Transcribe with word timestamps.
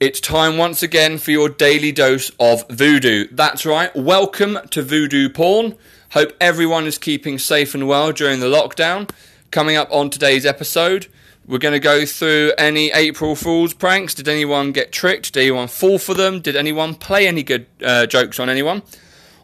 It's 0.00 0.20
time 0.20 0.58
once 0.58 0.84
again 0.84 1.18
for 1.18 1.32
your 1.32 1.48
daily 1.48 1.90
dose 1.90 2.30
of 2.38 2.64
voodoo. 2.68 3.26
That's 3.32 3.66
right, 3.66 3.90
welcome 3.96 4.60
to 4.70 4.80
Voodoo 4.80 5.28
Porn. 5.28 5.74
Hope 6.12 6.34
everyone 6.40 6.86
is 6.86 6.98
keeping 6.98 7.36
safe 7.36 7.74
and 7.74 7.88
well 7.88 8.12
during 8.12 8.38
the 8.38 8.46
lockdown. 8.46 9.10
Coming 9.50 9.74
up 9.74 9.88
on 9.90 10.08
today's 10.08 10.46
episode, 10.46 11.08
we're 11.48 11.58
going 11.58 11.72
to 11.72 11.80
go 11.80 12.06
through 12.06 12.52
any 12.56 12.92
April 12.92 13.34
Fool's 13.34 13.74
pranks. 13.74 14.14
Did 14.14 14.28
anyone 14.28 14.70
get 14.70 14.92
tricked? 14.92 15.32
Did 15.32 15.40
anyone 15.40 15.66
fall 15.66 15.98
for 15.98 16.14
them? 16.14 16.40
Did 16.40 16.54
anyone 16.54 16.94
play 16.94 17.26
any 17.26 17.42
good 17.42 17.66
uh, 17.84 18.06
jokes 18.06 18.38
on 18.38 18.48
anyone? 18.48 18.82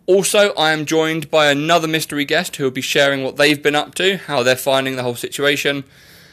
Also, 0.06 0.54
I 0.54 0.70
am 0.70 0.86
joined 0.86 1.32
by 1.32 1.50
another 1.50 1.88
mystery 1.88 2.24
guest 2.24 2.54
who 2.54 2.62
will 2.62 2.70
be 2.70 2.80
sharing 2.80 3.24
what 3.24 3.38
they've 3.38 3.60
been 3.60 3.74
up 3.74 3.96
to, 3.96 4.18
how 4.18 4.44
they're 4.44 4.54
finding 4.54 4.94
the 4.94 5.02
whole 5.02 5.16
situation. 5.16 5.82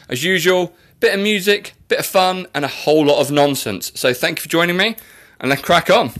As 0.07 0.23
usual, 0.23 0.75
bit 1.01 1.13
of 1.13 1.19
music, 1.19 1.73
bit 1.89 1.99
of 1.99 2.05
fun, 2.05 2.47
and 2.55 2.63
a 2.63 2.69
whole 2.69 3.05
lot 3.05 3.19
of 3.19 3.29
nonsense. 3.29 3.91
So 3.95 4.13
thank 4.13 4.39
you 4.39 4.43
for 4.43 4.47
joining 4.47 4.77
me, 4.77 4.95
and 5.41 5.49
let's 5.49 5.61
crack 5.61 5.89
on. 5.89 6.11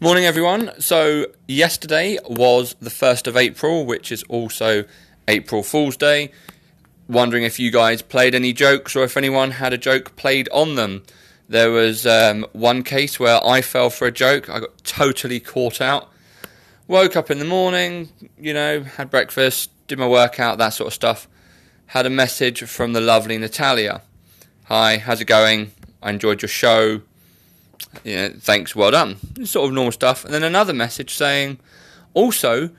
Morning, 0.00 0.24
everyone. 0.24 0.72
So, 0.80 1.26
yesterday 1.48 2.18
was 2.26 2.74
the 2.80 2.90
1st 2.90 3.26
of 3.26 3.36
April, 3.36 3.84
which 3.84 4.10
is 4.10 4.22
also 4.24 4.84
April 5.28 5.62
Fool's 5.62 5.96
Day. 5.96 6.30
Wondering 7.08 7.44
if 7.44 7.58
you 7.58 7.70
guys 7.70 8.02
played 8.02 8.34
any 8.34 8.52
jokes 8.52 8.96
or 8.96 9.04
if 9.04 9.16
anyone 9.16 9.52
had 9.52 9.72
a 9.72 9.78
joke 9.78 10.16
played 10.16 10.48
on 10.50 10.74
them. 10.74 11.02
There 11.48 11.70
was 11.70 12.06
um, 12.06 12.46
one 12.52 12.82
case 12.82 13.18
where 13.18 13.44
I 13.44 13.60
fell 13.60 13.90
for 13.90 14.06
a 14.06 14.12
joke, 14.12 14.48
I 14.48 14.60
got 14.60 14.84
totally 14.84 15.40
caught 15.40 15.80
out 15.80 16.10
woke 16.88 17.16
up 17.16 17.30
in 17.30 17.38
the 17.38 17.44
morning, 17.44 18.08
you 18.38 18.54
know, 18.54 18.82
had 18.82 19.10
breakfast, 19.10 19.70
did 19.88 19.98
my 19.98 20.06
workout, 20.06 20.58
that 20.58 20.70
sort 20.70 20.88
of 20.88 20.94
stuff. 20.94 21.28
Had 21.90 22.04
a 22.04 22.10
message 22.10 22.64
from 22.64 22.94
the 22.94 23.00
lovely 23.00 23.38
Natalia. 23.38 24.02
Hi, 24.64 24.98
how's 24.98 25.20
it 25.20 25.26
going? 25.26 25.70
I 26.02 26.10
enjoyed 26.10 26.42
your 26.42 26.48
show. 26.48 27.02
Know, 28.04 28.32
thanks, 28.40 28.74
well 28.74 28.90
done. 28.90 29.18
Sort 29.44 29.68
of 29.68 29.74
normal 29.74 29.92
stuff. 29.92 30.24
And 30.24 30.34
then 30.34 30.42
another 30.42 30.72
message 30.72 31.14
saying, 31.14 31.60
also, 32.12 32.70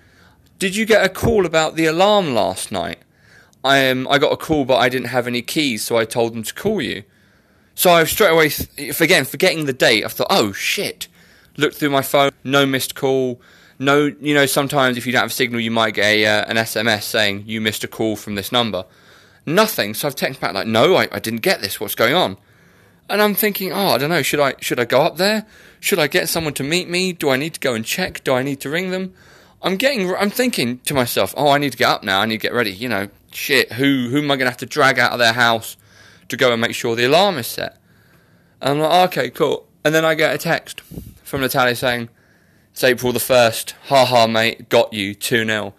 did 0.60 0.76
you 0.76 0.86
get 0.86 1.06
a 1.06 1.10
call 1.10 1.46
about 1.46 1.76
the 1.76 1.86
alarm 1.86 2.34
last 2.34 2.70
night? 2.70 3.00
I 3.64 3.90
um, 3.90 4.10
I 4.10 4.18
got 4.18 4.34
a 4.34 4.38
call, 4.38 4.66
but 4.66 4.78
I 4.78 4.90
didn't 4.90 5.08
have 5.08 5.26
any 5.26 5.42
keys, 5.42 5.86
so 5.86 5.98
I 5.98 6.04
told 6.04 6.34
them 6.34 6.44
to 6.44 6.54
call 6.54 6.82
you. 6.82 7.04
So 7.76 7.92
I 7.92 8.04
straight 8.04 8.32
away, 8.32 8.52
again, 8.78 9.24
forgetting 9.24 9.66
the 9.66 9.74
date, 9.74 10.04
I 10.04 10.10
thought, 10.10 10.28
oh 10.30 10.52
shit. 10.52 11.08
Looked 11.56 11.76
through 11.78 11.92
my 11.92 12.02
phone, 12.02 12.32
no 12.44 12.66
missed 12.66 12.94
call 12.94 13.42
no, 13.80 14.06
you 14.06 14.34
know, 14.34 14.46
sometimes 14.46 14.98
if 14.98 15.06
you 15.06 15.12
don't 15.12 15.22
have 15.22 15.30
a 15.30 15.34
signal, 15.34 15.60
you 15.60 15.72
might 15.72 15.94
get 15.94 16.06
a, 16.06 16.26
uh, 16.26 16.46
an 16.46 16.58
SMS 16.58 17.04
saying 17.04 17.44
you 17.46 17.62
missed 17.62 17.84
a 17.84 17.88
call 17.88 18.16
from 18.16 18.36
this 18.36 18.52
number. 18.52 18.86
Nothing. 19.46 19.94
So 19.94 20.08
I've 20.08 20.16
texted 20.16 20.40
back 20.40 20.54
like, 20.54 20.68
no, 20.68 20.96
I, 20.96 21.08
I 21.12 21.20
didn't 21.20 21.42
get 21.42 21.62
this. 21.62 21.80
What's 21.80 21.96
going 21.96 22.14
on? 22.14 22.38
And 23.10 23.22
I'm 23.22 23.36
thinking, 23.36 23.72
oh, 23.72 23.90
I 23.90 23.98
don't 23.98 24.10
know. 24.10 24.22
Should 24.22 24.40
I 24.40 24.56
should 24.60 24.80
I 24.80 24.86
go 24.86 25.02
up 25.02 25.18
there? 25.18 25.46
Should 25.80 26.00
I 26.00 26.08
get 26.08 26.28
someone 26.28 26.54
to 26.56 26.64
meet 26.64 26.90
me? 26.90 27.14
Do 27.14 27.30
I 27.30 27.38
need 27.38 27.54
to 27.54 27.60
go 27.60 27.74
and 27.74 27.86
check? 27.86 28.24
Do 28.24 28.34
I 28.34 28.44
need 28.44 28.60
to 28.62 28.70
ring 28.70 28.92
them? 28.92 29.14
I'm 29.62 29.78
getting. 29.78 30.14
I'm 30.14 30.30
thinking 30.30 30.80
to 30.80 30.94
myself, 30.94 31.34
oh, 31.38 31.50
I 31.50 31.58
need 31.58 31.72
to 31.72 31.78
get 31.78 31.90
up 31.90 32.04
now. 32.04 32.20
I 32.20 32.26
need 32.26 32.42
to 32.42 32.48
get 32.48 32.54
ready. 32.54 32.72
You 32.72 32.90
know, 32.90 33.08
shit. 33.32 33.72
Who 33.74 34.10
who 34.10 34.18
am 34.18 34.26
I 34.26 34.36
going 34.36 34.40
to 34.40 34.52
have 34.52 34.58
to 34.58 34.66
drag 34.66 35.00
out 35.00 35.14
of 35.14 35.20
their 35.20 35.34
house 35.34 35.78
to 36.28 36.36
go 36.36 36.52
and 36.52 36.60
make 36.60 36.76
sure 36.76 36.96
the 36.96 37.06
alarm 37.06 37.38
is 37.38 37.48
set? 37.48 37.78
And 38.62 38.72
I'm 38.72 38.80
like, 38.80 39.10
okay, 39.10 39.30
cool. 39.30 39.68
And 39.86 39.96
then 39.96 40.04
I 40.04 40.16
get 40.16 40.36
a 40.36 40.38
text 40.38 40.82
from 41.24 41.42
Natalia 41.42 41.76
saying, 41.76 42.10
it's 42.78 42.84
April 42.84 43.12
the 43.12 43.18
1st. 43.18 43.74
Ha 43.88 44.06
ha, 44.06 44.28
mate. 44.28 44.70
Got 44.70 44.94
you. 44.94 45.16
2 45.16 45.46
0. 45.46 45.74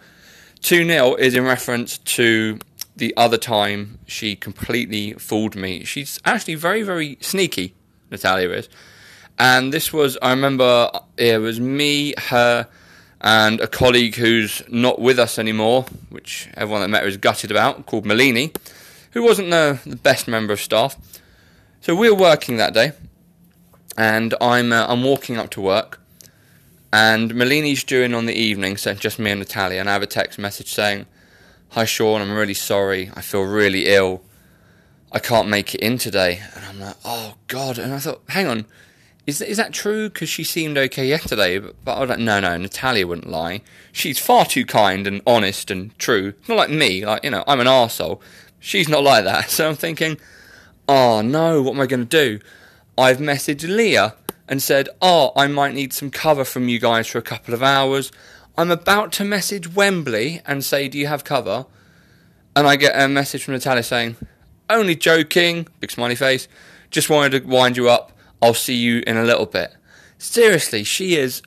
2 0.59 0.85
0 0.85 1.15
is 1.15 1.33
in 1.33 1.45
reference 1.45 1.97
to 1.97 2.59
the 2.93 3.13
other 3.15 3.37
time 3.37 3.99
she 4.05 4.35
completely 4.35 5.13
fooled 5.13 5.55
me. 5.55 5.85
She's 5.85 6.19
actually 6.25 6.55
very, 6.55 6.83
very 6.83 7.17
sneaky, 7.21 7.73
Natalia 8.11 8.49
is. 8.49 8.67
And 9.37 9.71
this 9.73 9.93
was, 9.93 10.17
I 10.21 10.31
remember, 10.31 10.91
it 11.15 11.39
was 11.39 11.61
me, 11.61 12.15
her, 12.17 12.67
and 13.21 13.61
a 13.61 13.67
colleague 13.67 14.15
who's 14.15 14.61
not 14.67 14.99
with 14.99 15.19
us 15.19 15.39
anymore, 15.39 15.85
which 16.09 16.49
everyone 16.55 16.81
that 16.81 16.89
met 16.89 17.03
her 17.03 17.07
is 17.07 17.15
gutted 17.15 17.49
about, 17.49 17.85
called 17.85 18.03
Malini, 18.03 18.53
who 19.11 19.23
wasn't 19.23 19.51
the, 19.51 19.79
the 19.85 19.95
best 19.95 20.27
member 20.27 20.51
of 20.51 20.59
staff. 20.59 20.97
So 21.79 21.95
we 21.95 22.09
were 22.09 22.17
working 22.17 22.57
that 22.57 22.73
day, 22.73 22.91
and 23.97 24.35
I'm 24.41 24.73
uh, 24.73 24.85
I'm 24.89 25.01
walking 25.01 25.37
up 25.37 25.49
to 25.51 25.61
work, 25.61 25.99
and 26.91 27.33
Malini's 27.35 27.83
doing 27.83 28.13
on 28.13 28.25
the 28.25 28.33
evening, 28.33 28.77
so 28.77 28.93
just 28.93 29.19
me 29.19 29.31
and 29.31 29.39
Natalia, 29.39 29.79
and 29.79 29.89
I 29.89 29.93
have 29.93 30.01
a 30.01 30.07
text 30.07 30.39
message 30.39 30.73
saying, 30.73 31.05
Hi 31.73 31.85
Sean, 31.85 32.21
I'm 32.21 32.31
really 32.31 32.55
sorry. 32.55 33.11
I 33.13 33.21
feel 33.21 33.43
really 33.43 33.85
ill. 33.85 34.23
I 35.11 35.19
can't 35.19 35.47
make 35.47 35.75
it 35.75 35.81
in 35.81 35.99
today. 35.99 36.41
And 36.55 36.65
I'm 36.65 36.79
like, 36.79 36.95
oh 37.05 37.35
God. 37.47 37.77
And 37.77 37.93
I 37.93 37.99
thought, 37.99 38.23
hang 38.29 38.47
on, 38.47 38.65
is, 39.27 39.39
is 39.39 39.57
that 39.57 39.71
true? 39.71 40.09
Because 40.09 40.29
she 40.29 40.43
seemed 40.43 40.79
okay 40.79 41.07
yesterday. 41.07 41.59
But, 41.59 41.75
but 41.85 41.97
I 41.97 41.99
was 42.01 42.09
like, 42.09 42.19
no, 42.19 42.39
no, 42.39 42.57
Natalia 42.57 43.05
wouldn't 43.05 43.29
lie. 43.29 43.61
She's 43.91 44.17
far 44.17 44.45
too 44.45 44.65
kind 44.65 45.05
and 45.05 45.21
honest 45.27 45.69
and 45.69 45.97
true. 45.99 46.33
Not 46.47 46.57
like 46.57 46.69
me, 46.71 47.05
like, 47.05 47.23
you 47.23 47.29
know, 47.29 47.43
I'm 47.47 47.59
an 47.59 47.67
arsehole. 47.67 48.19
She's 48.59 48.89
not 48.89 49.03
like 49.03 49.25
that. 49.25 49.49
So 49.51 49.69
I'm 49.69 49.75
thinking, 49.75 50.17
oh 50.87 51.21
no, 51.21 51.61
what 51.61 51.75
am 51.75 51.81
I 51.81 51.85
going 51.85 52.07
to 52.07 52.27
do? 52.27 52.39
I've 52.97 53.17
messaged 53.17 53.67
Leah 53.67 54.15
and 54.49 54.61
said, 54.61 54.89
Oh, 55.01 55.31
I 55.35 55.47
might 55.47 55.75
need 55.75 55.93
some 55.93 56.09
cover 56.09 56.43
from 56.43 56.67
you 56.67 56.79
guys 56.79 57.07
for 57.07 57.19
a 57.19 57.21
couple 57.21 57.53
of 57.53 57.63
hours. 57.63 58.11
I'm 58.57 58.71
about 58.71 59.13
to 59.13 59.23
message 59.23 59.73
Wembley 59.73 60.41
and 60.45 60.65
say, 60.65 60.89
Do 60.89 60.97
you 60.97 61.07
have 61.07 61.23
cover? 61.23 61.67
And 62.55 62.67
I 62.67 62.75
get 62.75 62.99
a 62.99 63.07
message 63.07 63.43
from 63.43 63.53
Natalia 63.53 63.83
saying, 63.83 64.17
Only 64.69 64.95
joking, 64.95 65.67
big 65.79 65.91
smiley 65.91 66.15
face. 66.15 66.49
Just 66.89 67.09
wanted 67.09 67.39
to 67.39 67.47
wind 67.47 67.77
you 67.77 67.87
up. 67.87 68.11
I'll 68.41 68.55
see 68.55 68.75
you 68.75 69.03
in 69.05 69.15
a 69.15 69.23
little 69.23 69.45
bit. 69.45 69.75
Seriously, 70.17 70.83
she 70.83 71.15
is. 71.15 71.43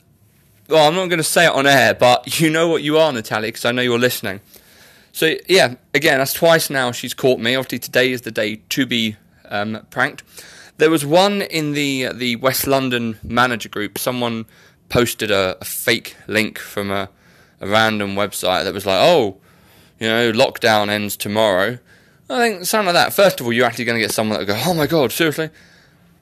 Well, 0.69 0.87
I'm 0.87 0.95
not 0.95 1.09
going 1.09 1.17
to 1.17 1.23
say 1.23 1.45
it 1.45 1.51
on 1.51 1.67
air, 1.67 1.93
but 1.93 2.39
you 2.39 2.49
know 2.49 2.69
what 2.69 2.81
you 2.81 2.97
are, 2.97 3.11
Natalia, 3.11 3.49
because 3.49 3.65
I 3.65 3.73
know 3.73 3.81
you're 3.81 3.99
listening. 3.99 4.39
So, 5.11 5.35
yeah, 5.47 5.75
again, 5.93 6.17
that's 6.17 6.33
twice 6.33 6.69
now 6.69 6.91
she's 6.91 7.13
caught 7.13 7.39
me. 7.39 7.55
Obviously, 7.55 7.79
today 7.79 8.11
is 8.11 8.21
the 8.21 8.31
day 8.31 8.61
to 8.69 8.85
be 8.87 9.17
um, 9.49 9.85
pranked. 9.91 10.23
There 10.77 10.89
was 10.89 11.05
one 11.05 11.41
in 11.41 11.73
the 11.73 12.09
the 12.13 12.35
West 12.37 12.67
London 12.67 13.19
manager 13.23 13.69
group. 13.69 13.97
Someone 13.97 14.45
posted 14.89 15.31
a, 15.31 15.57
a 15.61 15.65
fake 15.65 16.15
link 16.27 16.59
from 16.59 16.91
a, 16.91 17.09
a 17.61 17.67
random 17.67 18.15
website 18.15 18.63
that 18.63 18.73
was 18.73 18.85
like, 18.85 18.99
"Oh, 18.99 19.37
you 19.99 20.07
know, 20.07 20.31
lockdown 20.31 20.89
ends 20.89 21.15
tomorrow." 21.15 21.79
I 22.29 22.37
think 22.37 22.65
something 22.65 22.93
like 22.93 22.95
that. 22.95 23.13
First 23.13 23.39
of 23.39 23.45
all, 23.45 23.53
you're 23.53 23.65
actually 23.65 23.85
going 23.85 23.97
to 23.97 24.01
get 24.01 24.11
someone 24.11 24.39
that 24.39 24.47
will 24.47 24.55
go, 24.55 24.61
"Oh 24.65 24.73
my 24.73 24.87
god, 24.87 25.11
seriously," 25.11 25.49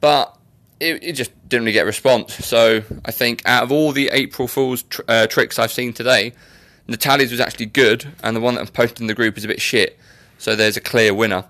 but 0.02 0.38
it, 0.80 1.04
it, 1.04 1.14
just 1.14 1.32
didn't 1.48 1.64
really 1.64 1.74
get 1.74 1.84
a 1.84 1.86
response. 1.86 2.34
So 2.46 2.84
I 3.06 3.12
think 3.12 3.44
out 3.46 3.64
of 3.64 3.72
all 3.72 3.92
the 3.92 4.10
April 4.10 4.48
Fool's 4.48 4.84
tr- 4.84 5.02
uh, 5.08 5.28
tricks 5.28 5.60
I've 5.60 5.72
seen 5.72 5.94
today, 5.94 6.34
Natalia's 6.88 7.32
was 7.32 7.40
actually 7.40 7.68
good, 7.68 8.14
and 8.24 8.36
the 8.36 8.42
one 8.42 8.56
that 8.56 8.62
I'm 8.62 8.68
posting 8.68 9.04
in 9.04 9.08
the 9.08 9.14
group 9.14 9.38
is 9.38 9.46
a 9.46 9.48
bit 9.48 9.62
shit. 9.62 9.98
So 10.38 10.56
there's 10.56 10.76
a 10.76 10.82
clear 10.82 11.14
winner. 11.14 11.46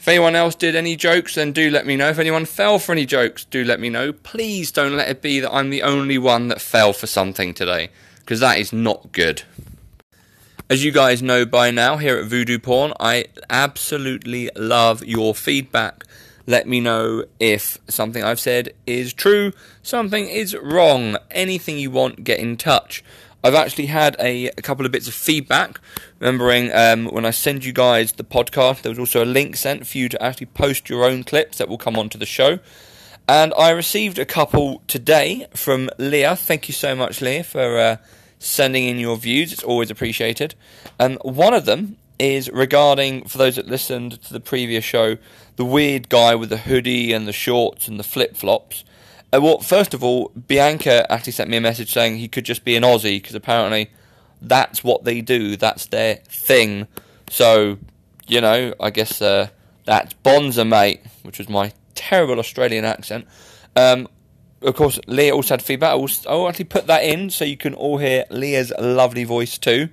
If 0.00 0.08
anyone 0.08 0.34
else 0.34 0.54
did 0.54 0.74
any 0.74 0.96
jokes, 0.96 1.34
then 1.34 1.52
do 1.52 1.68
let 1.70 1.84
me 1.84 1.94
know. 1.94 2.08
If 2.08 2.18
anyone 2.18 2.46
fell 2.46 2.78
for 2.78 2.92
any 2.92 3.04
jokes, 3.04 3.44
do 3.44 3.62
let 3.62 3.80
me 3.80 3.90
know. 3.90 4.14
Please 4.14 4.72
don't 4.72 4.96
let 4.96 5.10
it 5.10 5.20
be 5.20 5.40
that 5.40 5.52
I'm 5.52 5.68
the 5.68 5.82
only 5.82 6.16
one 6.16 6.48
that 6.48 6.62
fell 6.62 6.94
for 6.94 7.06
something 7.06 7.52
today, 7.52 7.90
because 8.20 8.40
that 8.40 8.58
is 8.58 8.72
not 8.72 9.12
good. 9.12 9.42
As 10.70 10.82
you 10.82 10.90
guys 10.90 11.20
know 11.20 11.44
by 11.44 11.70
now, 11.70 11.98
here 11.98 12.16
at 12.16 12.24
Voodoo 12.24 12.58
Porn, 12.58 12.94
I 12.98 13.26
absolutely 13.50 14.48
love 14.56 15.04
your 15.04 15.34
feedback. 15.34 16.04
Let 16.46 16.66
me 16.66 16.80
know 16.80 17.26
if 17.38 17.76
something 17.86 18.24
I've 18.24 18.40
said 18.40 18.72
is 18.86 19.12
true, 19.12 19.52
something 19.82 20.26
is 20.26 20.56
wrong. 20.56 21.18
Anything 21.30 21.78
you 21.78 21.90
want, 21.90 22.24
get 22.24 22.38
in 22.38 22.56
touch. 22.56 23.04
I've 23.42 23.54
actually 23.54 23.86
had 23.86 24.16
a, 24.18 24.48
a 24.48 24.62
couple 24.62 24.84
of 24.84 24.92
bits 24.92 25.08
of 25.08 25.14
feedback. 25.14 25.80
Remembering 26.18 26.70
um, 26.72 27.06
when 27.06 27.24
I 27.24 27.30
send 27.30 27.64
you 27.64 27.72
guys 27.72 28.12
the 28.12 28.24
podcast, 28.24 28.82
there 28.82 28.90
was 28.90 28.98
also 28.98 29.24
a 29.24 29.26
link 29.26 29.56
sent 29.56 29.86
for 29.86 29.98
you 29.98 30.08
to 30.10 30.22
actually 30.22 30.46
post 30.46 30.90
your 30.90 31.04
own 31.04 31.24
clips 31.24 31.58
that 31.58 31.68
will 31.68 31.78
come 31.78 31.96
onto 31.96 32.18
the 32.18 32.26
show. 32.26 32.58
And 33.28 33.54
I 33.56 33.70
received 33.70 34.18
a 34.18 34.24
couple 34.24 34.82
today 34.88 35.46
from 35.54 35.88
Leah. 35.98 36.36
Thank 36.36 36.68
you 36.68 36.74
so 36.74 36.94
much, 36.94 37.20
Leah, 37.20 37.44
for 37.44 37.78
uh, 37.78 37.96
sending 38.38 38.84
in 38.86 38.98
your 38.98 39.16
views. 39.16 39.52
It's 39.52 39.62
always 39.62 39.90
appreciated. 39.90 40.54
Um, 40.98 41.16
one 41.22 41.54
of 41.54 41.64
them 41.64 41.96
is 42.18 42.50
regarding, 42.50 43.24
for 43.24 43.38
those 43.38 43.56
that 43.56 43.66
listened 43.66 44.20
to 44.22 44.32
the 44.32 44.40
previous 44.40 44.84
show, 44.84 45.16
the 45.56 45.64
weird 45.64 46.08
guy 46.08 46.34
with 46.34 46.50
the 46.50 46.58
hoodie 46.58 47.12
and 47.12 47.26
the 47.26 47.32
shorts 47.32 47.88
and 47.88 47.98
the 47.98 48.04
flip 48.04 48.36
flops. 48.36 48.84
Uh, 49.32 49.40
well, 49.40 49.58
first 49.60 49.94
of 49.94 50.02
all, 50.02 50.30
Bianca 50.30 51.10
actually 51.10 51.32
sent 51.32 51.50
me 51.50 51.56
a 51.56 51.60
message 51.60 51.92
saying 51.92 52.16
he 52.16 52.28
could 52.28 52.44
just 52.44 52.64
be 52.64 52.76
an 52.76 52.82
Aussie 52.82 53.20
because 53.20 53.34
apparently 53.34 53.90
that's 54.42 54.82
what 54.82 55.04
they 55.04 55.20
do. 55.20 55.56
That's 55.56 55.86
their 55.86 56.16
thing. 56.26 56.88
So, 57.28 57.78
you 58.26 58.40
know, 58.40 58.74
I 58.80 58.90
guess 58.90 59.22
uh, 59.22 59.48
that's 59.84 60.14
Bonza, 60.14 60.64
mate, 60.64 61.00
which 61.22 61.38
was 61.38 61.48
my 61.48 61.72
terrible 61.94 62.38
Australian 62.38 62.84
accent. 62.84 63.26
Um, 63.76 64.08
of 64.62 64.74
course, 64.74 64.98
Leah 65.06 65.34
also 65.34 65.54
had 65.54 65.62
feedback. 65.62 65.92
I 65.92 65.94
will, 65.94 66.48
actually 66.48 66.64
put 66.64 66.86
that 66.86 67.04
in 67.04 67.30
so 67.30 67.44
you 67.44 67.56
can 67.56 67.74
all 67.74 67.98
hear 67.98 68.24
Leah's 68.30 68.72
lovely 68.78 69.24
voice 69.24 69.58
too. 69.58 69.88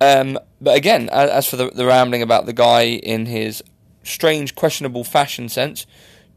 Um, 0.00 0.38
but 0.60 0.76
again, 0.76 1.08
as, 1.10 1.30
as 1.30 1.46
for 1.48 1.56
the, 1.56 1.70
the 1.70 1.86
rambling 1.86 2.22
about 2.22 2.46
the 2.46 2.52
guy 2.52 2.82
in 2.82 3.26
his 3.26 3.62
strange, 4.02 4.54
questionable 4.54 5.02
fashion 5.02 5.48
sense, 5.48 5.86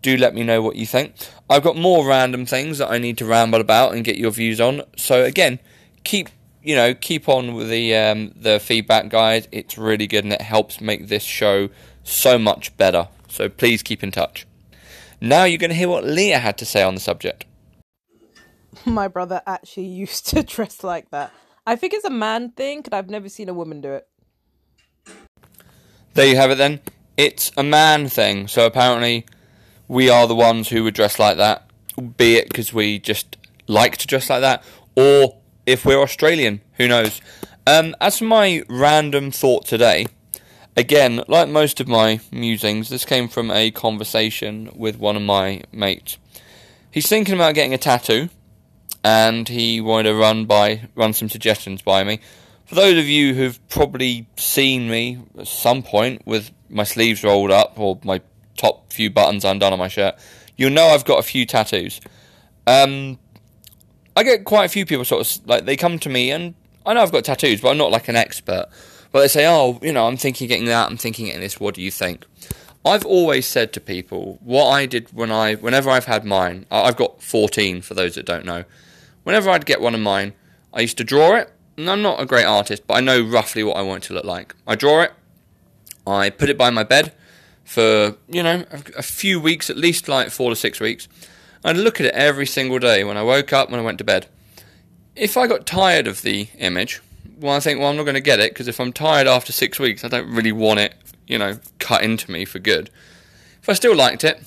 do 0.01 0.17
let 0.17 0.33
me 0.33 0.43
know 0.43 0.61
what 0.61 0.75
you 0.75 0.85
think. 0.85 1.13
I've 1.49 1.63
got 1.63 1.75
more 1.75 2.07
random 2.07 2.45
things 2.45 2.77
that 2.77 2.89
I 2.89 2.97
need 2.97 3.17
to 3.19 3.25
ramble 3.25 3.59
about 3.59 3.93
and 3.93 4.03
get 4.03 4.17
your 4.17 4.31
views 4.31 4.61
on. 4.61 4.83
So 4.95 5.23
again, 5.23 5.59
keep 6.03 6.29
you 6.63 6.75
know 6.75 6.93
keep 6.93 7.27
on 7.29 7.53
with 7.53 7.69
the 7.69 7.95
um, 7.95 8.31
the 8.35 8.59
feedback, 8.59 9.09
guys. 9.09 9.47
It's 9.51 9.77
really 9.77 10.07
good 10.07 10.23
and 10.23 10.33
it 10.33 10.41
helps 10.41 10.81
make 10.81 11.07
this 11.07 11.23
show 11.23 11.69
so 12.03 12.37
much 12.37 12.75
better. 12.77 13.07
So 13.27 13.49
please 13.49 13.83
keep 13.83 14.03
in 14.03 14.11
touch. 14.11 14.45
Now 15.21 15.43
you're 15.43 15.57
going 15.57 15.69
to 15.69 15.75
hear 15.75 15.89
what 15.89 16.05
Leah 16.05 16.39
had 16.39 16.57
to 16.59 16.65
say 16.65 16.81
on 16.81 16.95
the 16.95 17.01
subject. 17.01 17.45
My 18.85 19.07
brother 19.07 19.41
actually 19.45 19.85
used 19.87 20.27
to 20.27 20.43
dress 20.43 20.83
like 20.83 21.11
that. 21.11 21.31
I 21.67 21.75
think 21.75 21.93
it's 21.93 22.05
a 22.05 22.09
man 22.09 22.51
thing, 22.51 22.79
because 22.79 22.97
I've 22.97 23.09
never 23.09 23.29
seen 23.29 23.49
a 23.49 23.53
woman 23.53 23.81
do 23.81 23.93
it. 23.93 24.07
There 26.13 26.25
you 26.25 26.35
have 26.35 26.51
it 26.51 26.57
then. 26.57 26.79
It's 27.15 27.51
a 27.57 27.63
man 27.63 28.09
thing. 28.09 28.47
So 28.47 28.65
apparently 28.65 29.25
we 29.89 30.09
are 30.09 30.27
the 30.27 30.35
ones 30.35 30.69
who 30.69 30.85
would 30.85 30.93
dress 30.93 31.19
like 31.19 31.35
that, 31.37 31.69
be 32.15 32.35
it 32.35 32.47
because 32.47 32.71
we 32.71 32.99
just 32.99 33.35
like 33.67 33.97
to 33.97 34.07
dress 34.07 34.29
like 34.29 34.41
that, 34.41 34.63
or 34.95 35.37
if 35.65 35.83
we're 35.83 36.01
Australian, 36.01 36.61
who 36.73 36.87
knows. 36.87 37.19
Um, 37.67 37.95
as 37.99 38.19
for 38.19 38.25
my 38.25 38.63
random 38.69 39.31
thought 39.31 39.65
today, 39.65 40.05
again, 40.77 41.23
like 41.27 41.49
most 41.49 41.81
of 41.81 41.87
my 41.87 42.21
musings, 42.31 42.89
this 42.89 43.03
came 43.03 43.27
from 43.27 43.51
a 43.51 43.71
conversation 43.71 44.69
with 44.75 44.97
one 44.97 45.15
of 45.15 45.23
my 45.23 45.63
mates. 45.71 46.17
He's 46.91 47.09
thinking 47.09 47.35
about 47.35 47.55
getting 47.55 47.73
a 47.73 47.77
tattoo, 47.79 48.29
and 49.03 49.49
he 49.49 49.81
wanted 49.81 50.09
to 50.09 50.15
run 50.15 50.45
by 50.45 50.87
run 50.95 51.13
some 51.13 51.29
suggestions 51.29 51.81
by 51.81 52.03
me. 52.03 52.19
For 52.65 52.75
those 52.75 52.99
of 52.99 53.05
you 53.05 53.33
who've 53.33 53.59
probably 53.69 54.27
seen 54.35 54.87
me 54.87 55.17
at 55.37 55.47
some 55.47 55.81
point 55.81 56.21
with 56.27 56.51
my 56.69 56.83
sleeves 56.83 57.23
rolled 57.23 57.49
up 57.49 57.79
or 57.79 57.99
my 58.03 58.21
top 58.59 58.91
few 58.91 59.09
buttons 59.09 59.45
undone 59.45 59.73
on 59.73 59.79
my 59.79 59.87
shirt, 59.87 60.15
you'll 60.57 60.71
know 60.71 60.87
I've 60.87 61.05
got 61.05 61.19
a 61.19 61.23
few 61.23 61.45
tattoos. 61.45 61.99
Um, 62.67 63.17
I 64.15 64.23
get 64.23 64.43
quite 64.43 64.65
a 64.65 64.69
few 64.69 64.85
people 64.85 65.05
sort 65.05 65.25
of 65.25 65.47
like 65.47 65.65
they 65.65 65.77
come 65.77 65.97
to 65.99 66.09
me 66.09 66.29
and 66.29 66.53
I 66.85 66.93
know 66.93 67.01
I've 67.01 67.11
got 67.11 67.23
tattoos, 67.23 67.61
but 67.61 67.69
I'm 67.69 67.77
not 67.77 67.91
like 67.91 68.07
an 68.07 68.15
expert. 68.15 68.67
But 69.11 69.21
they 69.21 69.27
say, 69.27 69.47
"Oh, 69.47 69.79
you 69.81 69.91
know, 69.91 70.07
I'm 70.07 70.17
thinking 70.17 70.47
getting 70.47 70.65
that. 70.65 70.89
I'm 70.89 70.97
thinking 70.97 71.25
getting 71.27 71.41
this. 71.41 71.59
What 71.59 71.75
do 71.75 71.81
you 71.81 71.89
think?" 71.89 72.25
I've 72.85 73.05
always 73.05 73.45
said 73.45 73.73
to 73.73 73.81
people 73.81 74.39
what 74.41 74.69
I 74.69 74.85
did 74.85 75.11
when 75.13 75.31
I, 75.31 75.55
whenever 75.55 75.89
I've 75.89 76.05
had 76.05 76.23
mine. 76.23 76.65
I've 76.71 76.95
got 76.95 77.21
14 77.21 77.81
for 77.81 77.93
those 77.93 78.15
that 78.15 78.25
don't 78.25 78.45
know. 78.45 78.63
Whenever 79.23 79.49
I'd 79.49 79.65
get 79.65 79.81
one 79.81 79.93
of 79.93 79.99
mine, 79.99 80.33
I 80.73 80.81
used 80.81 80.97
to 80.97 81.03
draw 81.03 81.35
it. 81.35 81.51
And 81.77 81.89
I'm 81.89 82.01
not 82.01 82.21
a 82.21 82.25
great 82.25 82.45
artist, 82.45 82.87
but 82.87 82.93
I 82.95 83.01
know 83.01 83.21
roughly 83.21 83.63
what 83.63 83.75
I 83.75 83.81
want 83.81 84.05
it 84.05 84.07
to 84.07 84.13
look 84.13 84.23
like. 84.23 84.55
I 84.65 84.75
draw 84.75 85.01
it. 85.01 85.11
I 86.07 86.29
put 86.29 86.49
it 86.49 86.57
by 86.57 86.69
my 86.69 86.83
bed 86.83 87.13
for 87.69 88.15
you 88.27 88.41
know 88.41 88.65
a, 88.71 88.81
a 88.97 89.03
few 89.03 89.39
weeks, 89.39 89.69
at 89.69 89.77
least 89.77 90.07
like 90.07 90.31
four 90.31 90.49
to 90.49 90.55
six 90.55 90.79
weeks. 90.79 91.07
I'd 91.63 91.77
look 91.77 91.99
at 91.99 92.07
it 92.07 92.15
every 92.15 92.47
single 92.47 92.79
day 92.79 93.03
when 93.03 93.15
I 93.15 93.21
woke 93.21 93.53
up, 93.53 93.69
when 93.69 93.79
I 93.79 93.83
went 93.83 93.99
to 93.99 94.03
bed. 94.03 94.25
If 95.15 95.37
I 95.37 95.45
got 95.45 95.67
tired 95.67 96.07
of 96.07 96.23
the 96.23 96.47
image, 96.57 96.99
well, 97.39 97.55
I 97.55 97.59
think, 97.59 97.79
well, 97.79 97.89
I'm 97.89 97.95
not 97.97 98.03
going 98.03 98.15
to 98.15 98.21
get 98.21 98.39
it 98.39 98.53
because 98.53 98.67
if 98.67 98.79
I'm 98.79 98.91
tired 98.91 99.27
after 99.27 99.51
six 99.51 99.77
weeks, 99.77 100.03
I 100.03 100.07
don't 100.07 100.33
really 100.33 100.51
want 100.51 100.79
it, 100.79 100.95
you 101.27 101.37
know, 101.37 101.59
cut 101.77 102.01
into 102.01 102.31
me 102.31 102.43
for 102.43 102.57
good. 102.57 102.89
If 103.61 103.69
I 103.69 103.73
still 103.73 103.95
liked 103.95 104.23
it, 104.23 104.41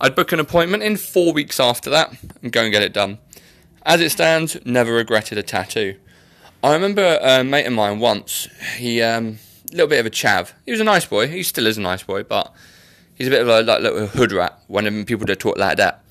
I'd 0.00 0.14
book 0.14 0.32
an 0.32 0.40
appointment 0.40 0.82
in 0.82 0.96
four 0.96 1.32
weeks 1.32 1.58
after 1.58 1.88
that 1.90 2.12
and 2.42 2.52
go 2.52 2.62
and 2.64 2.72
get 2.72 2.82
it 2.82 2.92
done. 2.92 3.18
As 3.84 4.00
it 4.02 4.10
stands, 4.10 4.58
never 4.66 4.92
regretted 4.92 5.38
a 5.38 5.42
tattoo. 5.42 5.96
I 6.62 6.74
remember 6.74 7.18
a 7.22 7.42
mate 7.44 7.66
of 7.66 7.72
mine 7.72 7.98
once, 7.98 8.48
he, 8.76 9.00
um, 9.00 9.38
little 9.72 9.86
bit 9.86 10.00
of 10.00 10.06
a 10.06 10.10
chav. 10.10 10.52
He 10.64 10.70
was 10.70 10.80
a 10.80 10.84
nice 10.84 11.06
boy. 11.06 11.28
He 11.28 11.42
still 11.42 11.66
is 11.66 11.78
a 11.78 11.82
nice 11.82 12.02
boy, 12.02 12.22
but 12.22 12.52
he's 13.14 13.26
a 13.26 13.30
bit 13.30 13.42
of 13.42 13.48
a 13.48 13.62
like, 13.62 13.80
little 13.80 14.06
hood 14.06 14.32
rat 14.32 14.58
when 14.66 15.04
people 15.04 15.26
do 15.26 15.34
talk 15.34 15.58
like 15.58 15.76
that. 15.76 16.04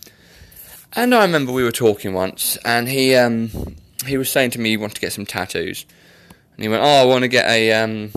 And 0.94 1.14
I 1.14 1.24
remember 1.24 1.52
we 1.52 1.64
were 1.64 1.72
talking 1.72 2.14
once, 2.14 2.58
and 2.64 2.88
he 2.88 3.16
um, 3.16 3.50
he 4.06 4.18
was 4.18 4.32
saying 4.32 4.52
to 4.52 4.60
me 4.60 4.72
he 4.72 4.78
wanted 4.78 4.96
to 4.96 5.02
get 5.02 5.14
some 5.14 5.26
tattoos, 5.26 5.86
and 6.56 6.64
he 6.64 6.70
went, 6.70 6.82
"Oh, 6.84 7.02
I 7.02 7.06
want 7.06 7.24
to 7.24 7.28
get 7.28 7.46
a 7.48 7.74
um, 7.74 8.12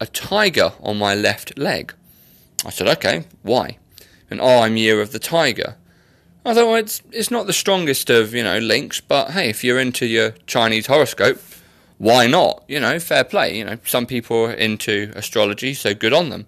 a 0.00 0.06
tiger 0.06 0.72
on 0.80 0.98
my 0.98 1.14
left 1.14 1.56
leg." 1.56 1.94
I 2.64 2.70
said, 2.70 2.88
"Okay, 2.88 3.24
why?" 3.42 3.78
And 4.30 4.40
oh, 4.40 4.60
I'm 4.60 4.76
year 4.76 5.00
of 5.00 5.12
the 5.12 5.18
tiger. 5.18 5.76
I 6.44 6.54
thought, 6.54 6.66
well, 6.66 6.76
it's 6.76 7.02
it's 7.12 7.30
not 7.30 7.46
the 7.46 7.52
strongest 7.52 8.10
of 8.10 8.34
you 8.34 8.42
know 8.42 8.58
links, 8.58 9.00
but 9.00 9.30
hey, 9.30 9.50
if 9.50 9.62
you're 9.62 9.78
into 9.78 10.06
your 10.06 10.32
Chinese 10.46 10.86
horoscope, 10.86 11.38
why 12.00 12.26
not? 12.26 12.64
You 12.66 12.80
know, 12.80 12.98
fair 12.98 13.24
play. 13.24 13.58
You 13.58 13.64
know, 13.66 13.76
some 13.84 14.06
people 14.06 14.46
are 14.46 14.52
into 14.54 15.12
astrology, 15.14 15.74
so 15.74 15.92
good 15.92 16.14
on 16.14 16.30
them. 16.30 16.46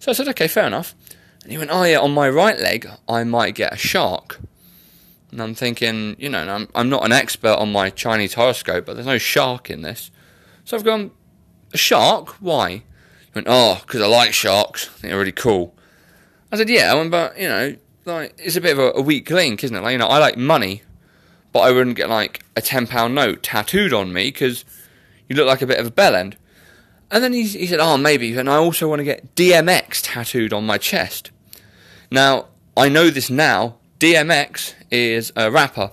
So 0.00 0.10
I 0.10 0.14
said, 0.14 0.26
okay, 0.30 0.48
fair 0.48 0.66
enough. 0.66 0.96
And 1.44 1.52
he 1.52 1.58
went, 1.58 1.70
oh 1.72 1.84
yeah, 1.84 2.00
on 2.00 2.12
my 2.12 2.28
right 2.28 2.58
leg, 2.58 2.90
I 3.08 3.22
might 3.22 3.54
get 3.54 3.72
a 3.72 3.76
shark. 3.76 4.40
And 5.30 5.40
I'm 5.40 5.54
thinking, 5.54 6.16
you 6.18 6.28
know, 6.28 6.40
I'm, 6.40 6.68
I'm 6.74 6.88
not 6.88 7.04
an 7.04 7.12
expert 7.12 7.54
on 7.54 7.70
my 7.70 7.90
Chinese 7.90 8.34
horoscope, 8.34 8.84
but 8.84 8.94
there's 8.94 9.06
no 9.06 9.16
shark 9.16 9.70
in 9.70 9.82
this. 9.82 10.10
So 10.64 10.76
I've 10.76 10.82
gone, 10.82 11.12
a 11.72 11.78
shark? 11.78 12.30
Why? 12.40 12.70
He 12.70 12.82
went, 13.32 13.46
oh, 13.48 13.80
because 13.86 14.00
I 14.00 14.08
like 14.08 14.32
sharks. 14.32 14.90
I 14.98 15.06
they're 15.06 15.18
really 15.18 15.30
cool. 15.30 15.72
I 16.50 16.56
said, 16.56 16.68
yeah, 16.68 16.90
I 16.90 16.96
went, 16.96 17.12
but, 17.12 17.38
you 17.38 17.48
know, 17.48 17.76
like, 18.06 18.34
it's 18.38 18.56
a 18.56 18.60
bit 18.60 18.72
of 18.72 18.80
a, 18.80 18.98
a 18.98 19.02
weak 19.02 19.30
link, 19.30 19.62
isn't 19.62 19.76
it? 19.76 19.82
Like, 19.82 19.92
you 19.92 19.98
know, 19.98 20.08
I 20.08 20.18
like 20.18 20.36
money, 20.36 20.82
but 21.52 21.60
I 21.60 21.70
wouldn't 21.70 21.94
get, 21.94 22.10
like, 22.10 22.42
a 22.56 22.60
£10 22.60 23.12
note 23.14 23.44
tattooed 23.44 23.92
on 23.92 24.12
me 24.12 24.24
because 24.24 24.64
you 25.30 25.36
look 25.36 25.46
like 25.46 25.62
a 25.62 25.66
bit 25.66 25.78
of 25.78 25.86
a 25.86 25.90
bell 25.90 26.14
end. 26.14 26.36
And 27.10 27.24
then 27.24 27.32
he, 27.32 27.44
he 27.44 27.66
said, 27.66 27.80
oh, 27.80 27.96
maybe, 27.96 28.36
and 28.36 28.50
I 28.50 28.56
also 28.56 28.88
want 28.88 28.98
to 28.98 29.04
get 29.04 29.34
DMX 29.36 30.00
tattooed 30.02 30.52
on 30.52 30.66
my 30.66 30.76
chest. 30.76 31.30
Now, 32.10 32.48
I 32.76 32.88
know 32.88 33.10
this 33.10 33.30
now. 33.30 33.76
DMX 34.00 34.74
is 34.90 35.32
a 35.36 35.50
rapper. 35.50 35.92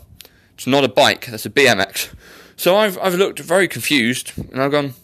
It's 0.56 0.68
not 0.68 0.84
a 0.84 0.88
bike, 0.90 1.28
that's 1.28 1.46
a 1.46 1.52
BMX. 1.52 2.14
So 2.56 2.76
I've, 2.76 2.98
I've 2.98 3.14
looked 3.14 3.40
very 3.40 3.68
confused, 3.68 4.34
and 4.38 4.62
I've 4.62 4.72
gone, 4.72 4.96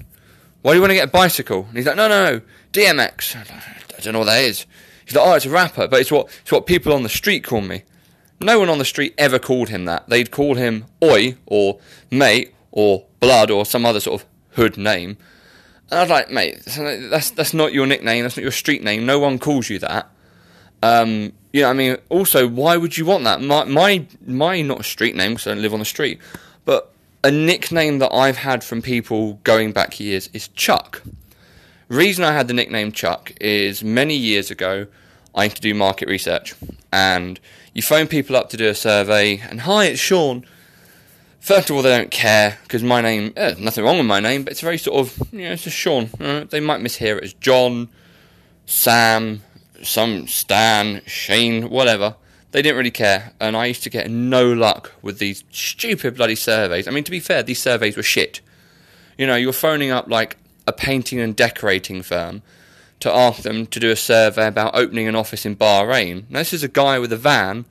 why 0.64 0.72
do 0.72 0.78
you 0.78 0.82
want 0.82 0.92
to 0.92 0.96
get 0.96 1.10
a 1.10 1.12
bicycle? 1.12 1.66
And 1.68 1.78
he's 1.78 1.86
like, 1.86 1.96
no, 1.96 2.08
no, 2.08 2.34
no, 2.34 2.42
DMX. 2.72 3.36
I 3.36 4.02
don't 4.02 4.14
know 4.14 4.20
what 4.20 4.26
that 4.26 4.44
is. 4.44 4.66
He's 5.06 5.16
like, 5.16 5.28
oh, 5.28 5.34
it's 5.34 5.46
a 5.46 5.52
rapper, 5.52 5.88
but 5.88 6.02
it's 6.02 6.12
what, 6.12 6.28
it's 6.42 6.52
what 6.52 6.66
people 6.66 6.94
on 6.94 7.04
the 7.04 7.10
street 7.10 7.44
call 7.44 7.62
me. 7.62 7.84
No 8.42 8.60
one 8.60 8.70
on 8.70 8.80
the 8.80 8.86
street 8.86 9.14
ever 9.18 9.38
called 9.38 9.70
him 9.70 9.86
that. 9.86 10.10
They'd 10.10 10.32
call 10.32 10.56
him 10.56 10.86
Oi, 11.04 11.38
or 11.46 11.80
Mate, 12.10 12.53
or 12.74 13.06
Blood 13.20 13.50
or 13.52 13.66
some 13.66 13.86
other 13.86 14.02
sort 14.02 14.22
of 14.22 14.28
hood 14.56 14.78
name. 14.78 15.16
And 15.90 16.00
I 16.00 16.02
was 16.02 16.10
like, 16.10 16.30
mate, 16.32 16.62
that's 16.66 17.30
that's 17.30 17.54
not 17.54 17.72
your 17.72 17.86
nickname. 17.86 18.24
That's 18.24 18.36
not 18.36 18.44
your 18.44 18.52
street 18.52 18.84
name. 18.84 19.06
No 19.06 19.20
one 19.20 19.40
calls 19.40 19.70
you 19.70 19.80
that. 19.80 20.10
Um, 20.82 21.32
you 21.54 21.62
know, 21.62 21.70
I 21.70 21.74
mean, 21.74 21.98
also, 22.10 22.48
why 22.48 22.76
would 22.76 22.98
you 22.98 23.06
want 23.06 23.24
that? 23.24 23.42
My 23.42 23.64
my 23.64 24.06
my 24.26 24.62
not 24.62 24.84
street 24.84 25.16
name 25.16 25.34
because 25.34 25.48
I 25.48 25.52
don't 25.52 25.62
live 25.62 25.74
on 25.74 25.80
the 25.80 25.86
street, 25.86 26.20
but 26.66 26.92
a 27.24 27.32
nickname 27.32 28.00
that 28.00 28.12
I've 28.12 28.38
had 28.38 28.64
from 28.64 28.82
people 28.82 29.40
going 29.44 29.72
back 29.72 30.00
years 30.00 30.30
is 30.34 30.48
Chuck. 30.50 31.04
Reason 31.90 32.24
I 32.24 32.34
had 32.34 32.48
the 32.48 32.54
nickname 32.54 32.92
Chuck 32.92 33.34
is 33.40 33.84
many 33.84 34.16
years 34.16 34.50
ago 34.50 34.88
I 35.36 35.46
used 35.46 35.58
to 35.58 35.62
do 35.62 35.76
market 35.76 36.10
research, 36.10 36.56
and 36.92 37.40
you 37.74 37.84
phone 37.84 38.08
people 38.08 38.36
up 38.36 38.50
to 38.50 38.58
do 38.58 38.68
a 38.68 38.76
survey, 38.76 39.38
and 39.38 39.62
hi, 39.62 39.86
it's 39.86 40.00
Sean. 40.00 40.46
First 41.44 41.70
of 41.70 41.76
all, 41.76 41.82
they 41.82 41.90
don't 41.90 42.10
care 42.10 42.58
because 42.64 42.84
my 42.84 43.02
name, 43.02 43.34
eh, 43.36 43.56
nothing 43.60 43.84
wrong 43.84 43.98
with 43.98 44.06
my 44.06 44.22
name, 44.22 44.46
but 44.46 44.52
it's 44.52 44.62
very 44.62 44.78
sort 44.78 45.06
of, 45.06 45.34
you 45.34 45.42
know, 45.42 45.52
it's 45.52 45.66
just 45.66 45.76
Sean. 45.76 46.10
Uh, 46.18 46.46
they 46.46 46.62
might 46.62 46.80
mishear 46.80 47.18
it 47.18 47.24
as 47.26 47.34
John, 47.34 47.90
Sam, 48.66 49.42
some 49.82 50.26
Stan, 50.26 51.02
Shane, 51.06 51.70
whatever. 51.70 52.16
They 52.52 52.62
didn't 52.62 52.78
really 52.78 52.92
care, 52.92 53.34
and 53.42 53.58
I 53.58 53.66
used 53.66 53.84
to 53.84 53.90
get 53.90 54.10
no 54.10 54.54
luck 54.54 54.94
with 55.02 55.20
these 55.20 55.44
stupid 55.52 56.16
bloody 56.16 56.36
surveys. 56.36 56.88
I 56.88 56.92
mean, 56.92 57.04
to 57.04 57.12
be 57.12 57.20
fair, 57.20 57.44
these 57.44 57.62
surveys 57.62 57.98
were 57.98 58.04
shit. 58.04 58.40
You 59.18 59.28
know, 59.28 59.36
you 59.36 59.48
were 59.48 59.52
phoning 59.52 59.92
up 59.92 60.08
like 60.08 60.38
a 60.66 60.72
painting 60.72 61.20
and 61.20 61.36
decorating 61.36 62.04
firm 62.04 62.42
to 63.02 63.12
ask 63.12 63.42
them 63.42 63.66
to 63.66 63.82
do 63.82 63.92
a 63.92 63.98
survey 63.98 64.48
about 64.48 64.78
opening 64.78 65.10
an 65.10 65.16
office 65.18 65.46
in 65.46 65.58
Bahrain. 65.58 66.24
Now, 66.30 66.40
this 66.40 66.54
is 66.54 66.64
a 66.64 66.70
guy 66.70 67.00
with 67.00 67.12
a 67.12 67.18
van, 67.18 67.66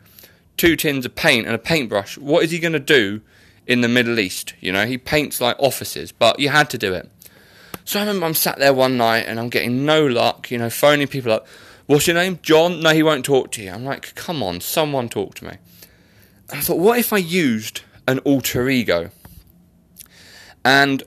two 0.58 0.76
tins 0.76 1.06
of 1.06 1.14
paint, 1.14 1.46
and 1.46 1.54
a 1.54 1.58
paintbrush. 1.58 2.18
What 2.18 2.44
is 2.44 2.50
he 2.50 2.58
going 2.58 2.74
to 2.74 2.78
do 2.78 3.22
in 3.66 3.80
the 3.80 3.88
Middle 3.88 4.18
East. 4.18 4.54
You 4.60 4.72
know, 4.72 4.86
he 4.86 4.98
paints 4.98 5.40
like 5.40 5.56
offices, 5.58 6.12
but 6.12 6.38
you 6.38 6.48
had 6.48 6.70
to 6.70 6.78
do 6.78 6.94
it. 6.94 7.10
So 7.84 7.98
I 7.98 8.02
remember 8.02 8.26
I'm 8.26 8.34
sat 8.34 8.58
there 8.58 8.72
one 8.72 8.96
night 8.96 9.24
and 9.26 9.40
I'm 9.40 9.48
getting 9.48 9.84
no 9.84 10.06
luck, 10.06 10.50
you 10.50 10.58
know, 10.58 10.70
phoning 10.70 11.08
people 11.08 11.32
up. 11.32 11.46
What's 11.86 12.06
your 12.06 12.14
name? 12.14 12.38
John? 12.42 12.80
No, 12.80 12.90
he 12.90 13.02
won't 13.02 13.24
talk 13.24 13.50
to 13.52 13.62
you. 13.62 13.70
I'm 13.70 13.84
like, 13.84 14.14
come 14.14 14.42
on, 14.42 14.60
someone 14.60 15.08
talk 15.08 15.34
to 15.36 15.44
me. 15.44 15.56
And 16.48 16.58
I 16.58 16.60
thought, 16.60 16.78
what 16.78 16.98
if 16.98 17.12
I 17.12 17.18
used 17.18 17.82
an 18.06 18.20
alter 18.20 18.68
ego? 18.68 19.10
And 20.64 21.02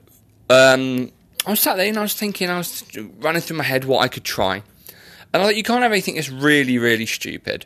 um, 0.49 1.11
I 1.45 1.51
was 1.51 1.61
sat 1.61 1.77
there 1.77 1.87
and 1.87 1.97
I 1.97 2.01
was 2.01 2.13
thinking, 2.13 2.49
I 2.49 2.57
was 2.57 2.83
running 3.19 3.41
through 3.41 3.57
my 3.57 3.63
head 3.63 3.85
what 3.85 4.01
I 4.01 4.07
could 4.09 4.25
try. 4.25 4.63
And 5.33 5.41
I 5.41 5.45
thought, 5.45 5.55
you 5.55 5.63
can't 5.63 5.81
have 5.81 5.91
anything 5.91 6.15
that's 6.15 6.29
really, 6.29 6.77
really 6.77 7.05
stupid. 7.05 7.65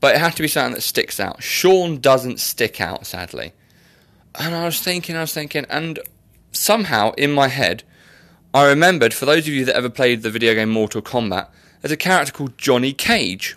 But 0.00 0.14
it 0.14 0.20
has 0.20 0.34
to 0.36 0.42
be 0.42 0.48
something 0.48 0.74
that 0.74 0.82
sticks 0.82 1.18
out. 1.18 1.42
Sean 1.42 2.00
doesn't 2.00 2.40
stick 2.40 2.80
out, 2.80 3.06
sadly. 3.06 3.52
And 4.34 4.54
I 4.54 4.64
was 4.64 4.80
thinking, 4.80 5.16
I 5.16 5.22
was 5.22 5.32
thinking, 5.32 5.66
and 5.68 5.98
somehow 6.52 7.12
in 7.12 7.32
my 7.32 7.48
head, 7.48 7.82
I 8.54 8.66
remembered, 8.66 9.12
for 9.12 9.26
those 9.26 9.46
of 9.46 9.54
you 9.54 9.64
that 9.64 9.76
ever 9.76 9.90
played 9.90 10.22
the 10.22 10.30
video 10.30 10.54
game 10.54 10.70
Mortal 10.70 11.02
Kombat, 11.02 11.48
there's 11.80 11.92
a 11.92 11.96
character 11.96 12.32
called 12.32 12.58
Johnny 12.58 12.92
Cage. 12.92 13.56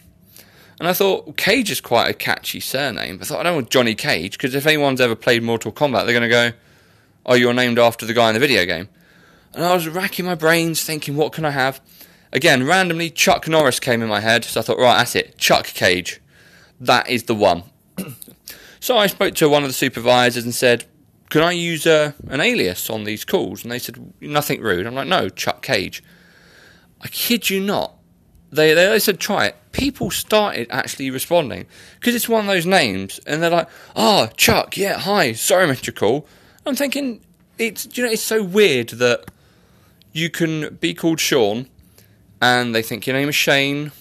And 0.80 0.88
I 0.88 0.94
thought 0.94 1.38
Cage 1.38 1.70
is 1.70 1.80
quite 1.80 2.10
a 2.10 2.14
catchy 2.14 2.60
surname. 2.60 3.20
I 3.22 3.26
thought 3.26 3.40
I 3.40 3.44
don't 3.44 3.56
want 3.56 3.70
Johnny 3.70 3.96
Cage 3.96 4.34
because 4.34 4.56
if 4.56 4.66
anyone's 4.66 5.00
ever 5.00 5.16
played 5.16 5.44
Mortal 5.44 5.72
Kombat, 5.72 6.06
they're 6.06 6.20
going 6.20 6.24
to 6.24 6.30
go, 6.30 6.52
"Oh, 7.26 7.36
you're 7.36 7.54
named 7.54 7.78
after 7.78 8.06
the 8.06 8.16
guy 8.16 8.30
in 8.30 8.34
the 8.34 8.40
video 8.40 8.66
game." 8.66 8.90
And 9.54 9.66
I 9.66 9.74
was 9.74 9.88
racking 9.88 10.26
my 10.26 10.36
brains 10.36 10.82
thinking, 10.84 11.16
what 11.16 11.34
can 11.34 11.46
I 11.46 11.52
have? 11.52 11.82
Again, 12.32 12.66
randomly, 12.66 13.10
Chuck 13.10 13.48
Norris 13.48 13.80
came 13.80 14.02
in 14.02 14.08
my 14.08 14.22
head, 14.22 14.46
so 14.46 14.62
I 14.62 14.64
thought, 14.64 14.80
right, 14.80 14.98
that's 14.98 15.16
it, 15.16 15.38
Chuck 15.38 15.66
Cage. 15.68 16.22
That 16.80 17.10
is 17.10 17.24
the 17.24 17.36
one. 17.36 17.64
So 18.82 18.98
I 18.98 19.08
spoke 19.08 19.36
to 19.36 19.48
one 19.48 19.64
of 19.64 19.70
the 19.70 19.74
supervisors 19.74 20.44
and 20.44 20.54
said, 20.54 20.84
can 21.30 21.42
I 21.42 21.54
use 21.54 21.88
uh, 21.88 22.12
an 22.28 22.42
alias 22.42 22.90
on 22.90 23.06
these 23.06 23.24
calls? 23.24 23.64
And 23.64 23.72
they 23.72 23.80
said, 23.80 24.14
nothing 24.20 24.60
rude. 24.60 24.86
I'm 24.86 24.96
like, 24.96 25.08
no, 25.08 25.30
Chuck 25.30 25.62
Cage. 25.62 26.04
I 27.00 27.08
kid 27.08 27.50
you 27.50 27.62
not. 27.62 27.96
They, 28.52 28.74
they, 28.74 28.88
they 28.88 29.00
said, 29.00 29.18
try 29.20 29.46
it. 29.46 29.56
People 29.72 30.12
started 30.12 30.68
actually 30.70 31.10
responding 31.10 31.68
because 32.00 32.14
it's 32.14 32.28
one 32.28 32.42
of 32.42 32.48
those 32.48 32.66
names, 32.66 33.22
and 33.26 33.42
they're 33.42 33.50
like, 33.50 33.70
oh, 33.96 34.28
Chuck, 34.36 34.76
yeah, 34.76 34.98
hi, 34.98 35.32
sorry, 35.32 35.68
Mr. 35.68 35.96
Call. 35.96 36.28
I'm 36.66 36.76
thinking, 36.76 37.22
it's, 37.58 37.88
you 37.98 38.04
know, 38.04 38.12
it's 38.12 38.22
so 38.22 38.44
weird 38.44 38.90
that 38.90 39.32
you 40.12 40.30
can 40.30 40.76
be 40.82 40.94
called 40.94 41.22
Sean 41.22 41.68
and 42.42 42.74
they 42.74 42.82
think 42.82 43.06
your 43.06 43.16
name 43.16 43.30
is 43.30 43.36
Shane 43.36 43.92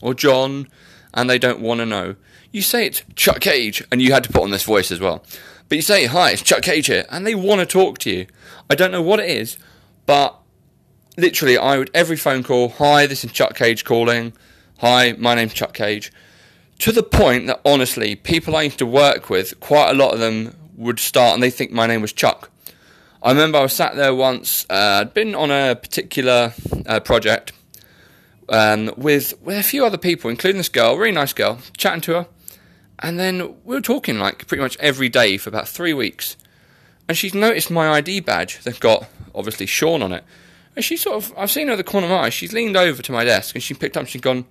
or 0.00 0.14
John 0.14 0.68
and 1.14 1.28
they 1.28 1.38
don't 1.38 1.60
want 1.60 1.80
to 1.80 1.86
know. 1.86 2.16
You 2.52 2.62
say 2.62 2.86
it's 2.86 3.02
Chuck 3.14 3.40
Cage 3.40 3.84
and 3.90 4.00
you 4.00 4.12
had 4.12 4.24
to 4.24 4.32
put 4.32 4.42
on 4.42 4.50
this 4.50 4.64
voice 4.64 4.90
as 4.90 5.00
well. 5.00 5.24
But 5.68 5.76
you 5.76 5.82
say, 5.82 6.06
hi, 6.06 6.30
it's 6.30 6.42
Chuck 6.42 6.62
Cage 6.62 6.86
here, 6.86 7.04
and 7.10 7.26
they 7.26 7.34
want 7.34 7.60
to 7.60 7.66
talk 7.66 7.98
to 7.98 8.10
you. 8.10 8.26
I 8.70 8.74
don't 8.74 8.90
know 8.90 9.02
what 9.02 9.20
it 9.20 9.28
is, 9.28 9.58
but 10.06 10.38
literally, 11.18 11.58
I 11.58 11.76
would 11.76 11.90
every 11.92 12.16
phone 12.16 12.42
call, 12.42 12.70
hi, 12.70 13.06
this 13.06 13.22
is 13.22 13.32
Chuck 13.32 13.54
Cage 13.54 13.84
calling. 13.84 14.32
Hi, 14.78 15.12
my 15.18 15.34
name's 15.34 15.52
Chuck 15.52 15.74
Cage. 15.74 16.10
To 16.80 16.92
the 16.92 17.02
point 17.02 17.48
that 17.48 17.60
honestly, 17.64 18.16
people 18.16 18.56
I 18.56 18.62
used 18.62 18.78
to 18.78 18.86
work 18.86 19.28
with, 19.28 19.58
quite 19.60 19.90
a 19.90 19.94
lot 19.94 20.14
of 20.14 20.20
them 20.20 20.56
would 20.76 21.00
start 21.00 21.34
and 21.34 21.42
they 21.42 21.50
think 21.50 21.72
my 21.72 21.86
name 21.86 22.00
was 22.00 22.12
Chuck. 22.12 22.50
I 23.22 23.32
remember 23.32 23.58
I 23.58 23.62
was 23.62 23.72
sat 23.72 23.96
there 23.96 24.14
once. 24.14 24.64
Uh, 24.70 25.00
I'd 25.00 25.12
been 25.12 25.34
on 25.34 25.50
a 25.50 25.74
particular 25.74 26.54
uh, 26.86 27.00
project 27.00 27.52
um, 28.48 28.92
with 28.96 29.34
with 29.42 29.58
a 29.58 29.62
few 29.62 29.84
other 29.84 29.98
people, 29.98 30.30
including 30.30 30.58
this 30.58 30.68
girl, 30.68 30.96
really 30.96 31.12
nice 31.12 31.32
girl, 31.32 31.58
chatting 31.76 32.00
to 32.02 32.12
her, 32.12 32.26
and 32.98 33.18
then 33.18 33.54
we 33.64 33.76
were 33.76 33.80
talking 33.80 34.18
like 34.18 34.46
pretty 34.46 34.62
much 34.62 34.76
every 34.78 35.08
day 35.08 35.36
for 35.36 35.48
about 35.50 35.68
three 35.68 35.94
weeks. 35.94 36.36
And 37.08 37.16
she's 37.16 37.34
noticed 37.34 37.70
my 37.70 37.88
ID 37.90 38.20
badge 38.20 38.62
that 38.64 38.80
got 38.80 39.08
obviously 39.34 39.66
Sean 39.66 40.02
on 40.02 40.12
it, 40.12 40.24
and 40.76 40.84
she 40.84 40.96
sort 40.96 41.16
of 41.16 41.32
I've 41.36 41.50
seen 41.50 41.68
her 41.68 41.72
at 41.72 41.76
the 41.76 41.84
corner 41.84 42.06
of 42.06 42.10
my 42.10 42.24
eye. 42.24 42.30
She's 42.30 42.52
leaned 42.52 42.76
over 42.76 43.02
to 43.02 43.12
my 43.12 43.24
desk 43.24 43.54
and 43.54 43.62
she 43.62 43.74
picked 43.74 43.96
up. 43.96 44.02
and 44.02 44.08
She's 44.08 44.20
gone, 44.20 44.44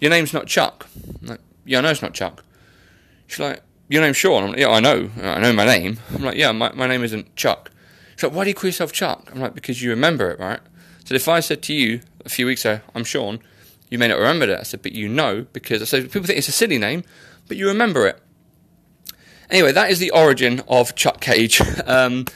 "Your 0.00 0.10
name's 0.10 0.32
not 0.32 0.46
Chuck." 0.46 0.86
I'm 1.20 1.28
like, 1.28 1.40
"Yeah, 1.64 1.78
I 1.78 1.80
know 1.82 1.90
it's 1.90 2.02
not 2.02 2.14
Chuck." 2.14 2.44
She's 3.26 3.40
like, 3.40 3.62
"Your 3.88 4.02
name's 4.02 4.16
Sean." 4.16 4.44
I'm 4.44 4.50
like, 4.50 4.58
"Yeah, 4.58 4.70
I 4.70 4.80
know. 4.80 5.10
I 5.22 5.38
know 5.40 5.52
my 5.52 5.66
name." 5.66 5.98
I'm 6.14 6.22
like, 6.22 6.36
"Yeah, 6.36 6.52
my 6.52 6.72
my 6.72 6.86
name 6.86 7.04
isn't 7.04 7.36
Chuck." 7.36 7.70
She's 8.20 8.24
like, 8.28 8.36
why 8.36 8.44
do 8.44 8.50
you 8.50 8.54
call 8.54 8.68
yourself 8.68 8.92
Chuck? 8.92 9.30
I'm 9.32 9.40
like, 9.40 9.54
because 9.54 9.80
you 9.80 9.88
remember 9.88 10.30
it, 10.30 10.38
right? 10.38 10.60
So 11.06 11.14
if 11.14 11.26
I 11.26 11.40
said 11.40 11.62
to 11.62 11.72
you 11.72 12.02
a 12.24 12.28
few 12.28 12.46
weeks 12.46 12.64
ago, 12.64 12.80
I'm 12.94 13.04
Sean, 13.04 13.40
you 13.88 13.98
may 13.98 14.08
not 14.08 14.18
remember 14.18 14.46
that. 14.46 14.60
I 14.60 14.62
said, 14.62 14.82
but 14.82 14.92
you 14.92 15.08
know, 15.08 15.46
because 15.52 15.82
I 15.82 15.84
said, 15.84 16.04
people 16.10 16.26
think 16.26 16.38
it's 16.38 16.48
a 16.48 16.52
silly 16.52 16.78
name, 16.78 17.04
but 17.48 17.56
you 17.56 17.66
remember 17.66 18.06
it. 18.06 18.20
Anyway, 19.50 19.72
that 19.72 19.90
is 19.90 19.98
the 19.98 20.10
origin 20.12 20.62
of 20.68 20.94
Chuck 20.94 21.20
Cage. 21.20 21.60
Um, 21.86 22.26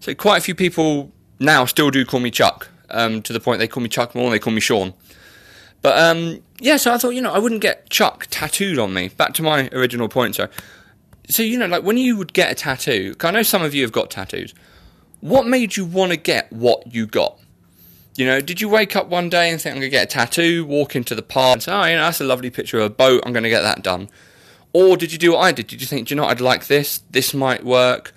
so 0.00 0.14
quite 0.14 0.36
a 0.36 0.40
few 0.42 0.54
people 0.54 1.12
now 1.38 1.64
still 1.64 1.90
do 1.90 2.04
call 2.04 2.20
me 2.20 2.30
Chuck, 2.30 2.68
um, 2.90 3.22
to 3.22 3.32
the 3.32 3.40
point 3.40 3.58
they 3.58 3.68
call 3.68 3.82
me 3.82 3.88
Chuck 3.88 4.14
more 4.14 4.24
than 4.24 4.32
they 4.32 4.38
call 4.38 4.52
me 4.52 4.60
Sean. 4.60 4.92
But 5.80 5.98
um, 5.98 6.42
yeah, 6.60 6.76
so 6.76 6.92
I 6.92 6.98
thought, 6.98 7.10
you 7.10 7.22
know, 7.22 7.32
I 7.32 7.38
wouldn't 7.38 7.62
get 7.62 7.88
Chuck 7.88 8.26
tattooed 8.30 8.78
on 8.78 8.92
me. 8.92 9.08
Back 9.08 9.32
to 9.34 9.42
my 9.42 9.70
original 9.72 10.08
point, 10.08 10.34
so. 10.34 10.48
So, 11.26 11.42
you 11.42 11.56
know, 11.56 11.66
like 11.66 11.84
when 11.84 11.96
you 11.96 12.18
would 12.18 12.34
get 12.34 12.52
a 12.52 12.54
tattoo, 12.54 13.14
I 13.18 13.30
know 13.30 13.42
some 13.42 13.62
of 13.62 13.74
you 13.74 13.80
have 13.80 13.92
got 13.92 14.10
tattoos 14.10 14.52
what 15.24 15.46
made 15.46 15.74
you 15.74 15.86
want 15.86 16.12
to 16.12 16.18
get 16.18 16.52
what 16.52 16.94
you 16.94 17.06
got? 17.06 17.40
You 18.16 18.26
know, 18.26 18.40
did 18.40 18.60
you 18.60 18.68
wake 18.68 18.94
up 18.94 19.08
one 19.08 19.28
day 19.28 19.50
and 19.50 19.60
think, 19.60 19.74
I'm 19.74 19.80
going 19.80 19.90
to 19.90 19.96
get 19.96 20.04
a 20.04 20.06
tattoo, 20.06 20.64
walk 20.64 20.94
into 20.94 21.14
the 21.14 21.22
park 21.22 21.54
and 21.54 21.62
say, 21.64 21.72
oh, 21.72 21.84
you 21.84 21.96
know, 21.96 22.02
that's 22.02 22.20
a 22.20 22.24
lovely 22.24 22.50
picture 22.50 22.78
of 22.78 22.84
a 22.84 22.90
boat, 22.90 23.22
I'm 23.26 23.32
going 23.32 23.42
to 23.42 23.50
get 23.50 23.62
that 23.62 23.82
done? 23.82 24.08
Or 24.72 24.96
did 24.96 25.12
you 25.12 25.18
do 25.18 25.32
what 25.32 25.38
I 25.40 25.52
did? 25.52 25.66
Did 25.66 25.80
you 25.80 25.86
think, 25.86 26.08
do 26.08 26.14
you 26.14 26.20
know, 26.20 26.26
I'd 26.26 26.40
like 26.40 26.66
this, 26.66 27.02
this 27.10 27.34
might 27.34 27.64
work, 27.64 28.14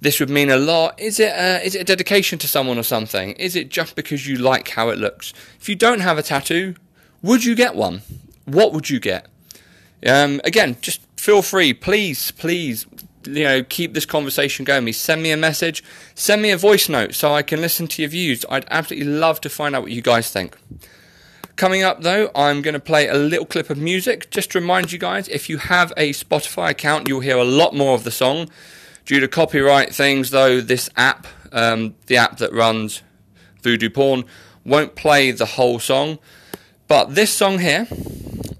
this 0.00 0.20
would 0.20 0.28
mean 0.28 0.50
a 0.50 0.58
lot? 0.58 0.98
Is 1.00 1.18
it, 1.18 1.32
a, 1.32 1.64
is 1.64 1.74
it 1.74 1.80
a 1.80 1.84
dedication 1.84 2.38
to 2.40 2.48
someone 2.48 2.78
or 2.78 2.82
something? 2.82 3.32
Is 3.32 3.56
it 3.56 3.70
just 3.70 3.96
because 3.96 4.26
you 4.26 4.36
like 4.36 4.68
how 4.68 4.90
it 4.90 4.98
looks? 4.98 5.32
If 5.58 5.68
you 5.68 5.74
don't 5.74 6.00
have 6.00 6.18
a 6.18 6.22
tattoo, 6.22 6.74
would 7.22 7.44
you 7.44 7.54
get 7.54 7.74
one? 7.74 8.02
What 8.44 8.72
would 8.74 8.90
you 8.90 9.00
get? 9.00 9.26
Um, 10.06 10.40
again, 10.44 10.76
just 10.80 11.00
feel 11.16 11.42
free, 11.42 11.72
please, 11.72 12.30
please 12.30 12.86
you 13.36 13.44
know 13.44 13.62
keep 13.62 13.94
this 13.94 14.06
conversation 14.06 14.64
going. 14.64 14.84
Me 14.84 14.92
send 14.92 15.22
me 15.22 15.30
a 15.30 15.36
message. 15.36 15.84
Send 16.14 16.42
me 16.42 16.50
a 16.50 16.56
voice 16.56 16.88
note 16.88 17.14
so 17.14 17.34
i 17.34 17.42
can 17.42 17.60
listen 17.60 17.86
to 17.88 18.02
your 18.02 18.10
views. 18.10 18.44
I'd 18.50 18.66
absolutely 18.70 19.08
love 19.08 19.40
to 19.42 19.48
find 19.48 19.74
out 19.74 19.82
what 19.82 19.92
you 19.92 20.02
guys 20.02 20.30
think. 20.30 20.56
Coming 21.56 21.82
up 21.82 22.02
though 22.02 22.30
i'm 22.34 22.62
going 22.62 22.74
to 22.74 22.80
play 22.80 23.08
a 23.08 23.14
little 23.14 23.46
clip 23.46 23.70
of 23.70 23.78
music. 23.78 24.30
Just 24.30 24.52
to 24.52 24.60
remind 24.60 24.92
you 24.92 24.98
guys 24.98 25.28
if 25.28 25.48
you 25.48 25.58
have 25.58 25.92
a 25.96 26.12
spotify 26.12 26.70
account 26.70 27.08
you'll 27.08 27.20
hear 27.20 27.36
a 27.36 27.44
lot 27.44 27.74
more 27.74 27.94
of 27.94 28.04
the 28.04 28.10
song. 28.10 28.48
Due 29.04 29.20
to 29.20 29.28
copyright 29.28 29.94
things 29.94 30.30
though 30.30 30.60
this 30.60 30.90
app 30.96 31.26
um, 31.52 31.94
the 32.06 32.16
app 32.16 32.38
that 32.38 32.52
runs 32.52 33.02
voodoo 33.62 33.90
porn 33.90 34.24
won't 34.64 34.94
play 34.94 35.30
the 35.30 35.46
whole 35.46 35.78
song. 35.78 36.18
But 36.88 37.14
this 37.14 37.32
song 37.32 37.58
here 37.58 37.86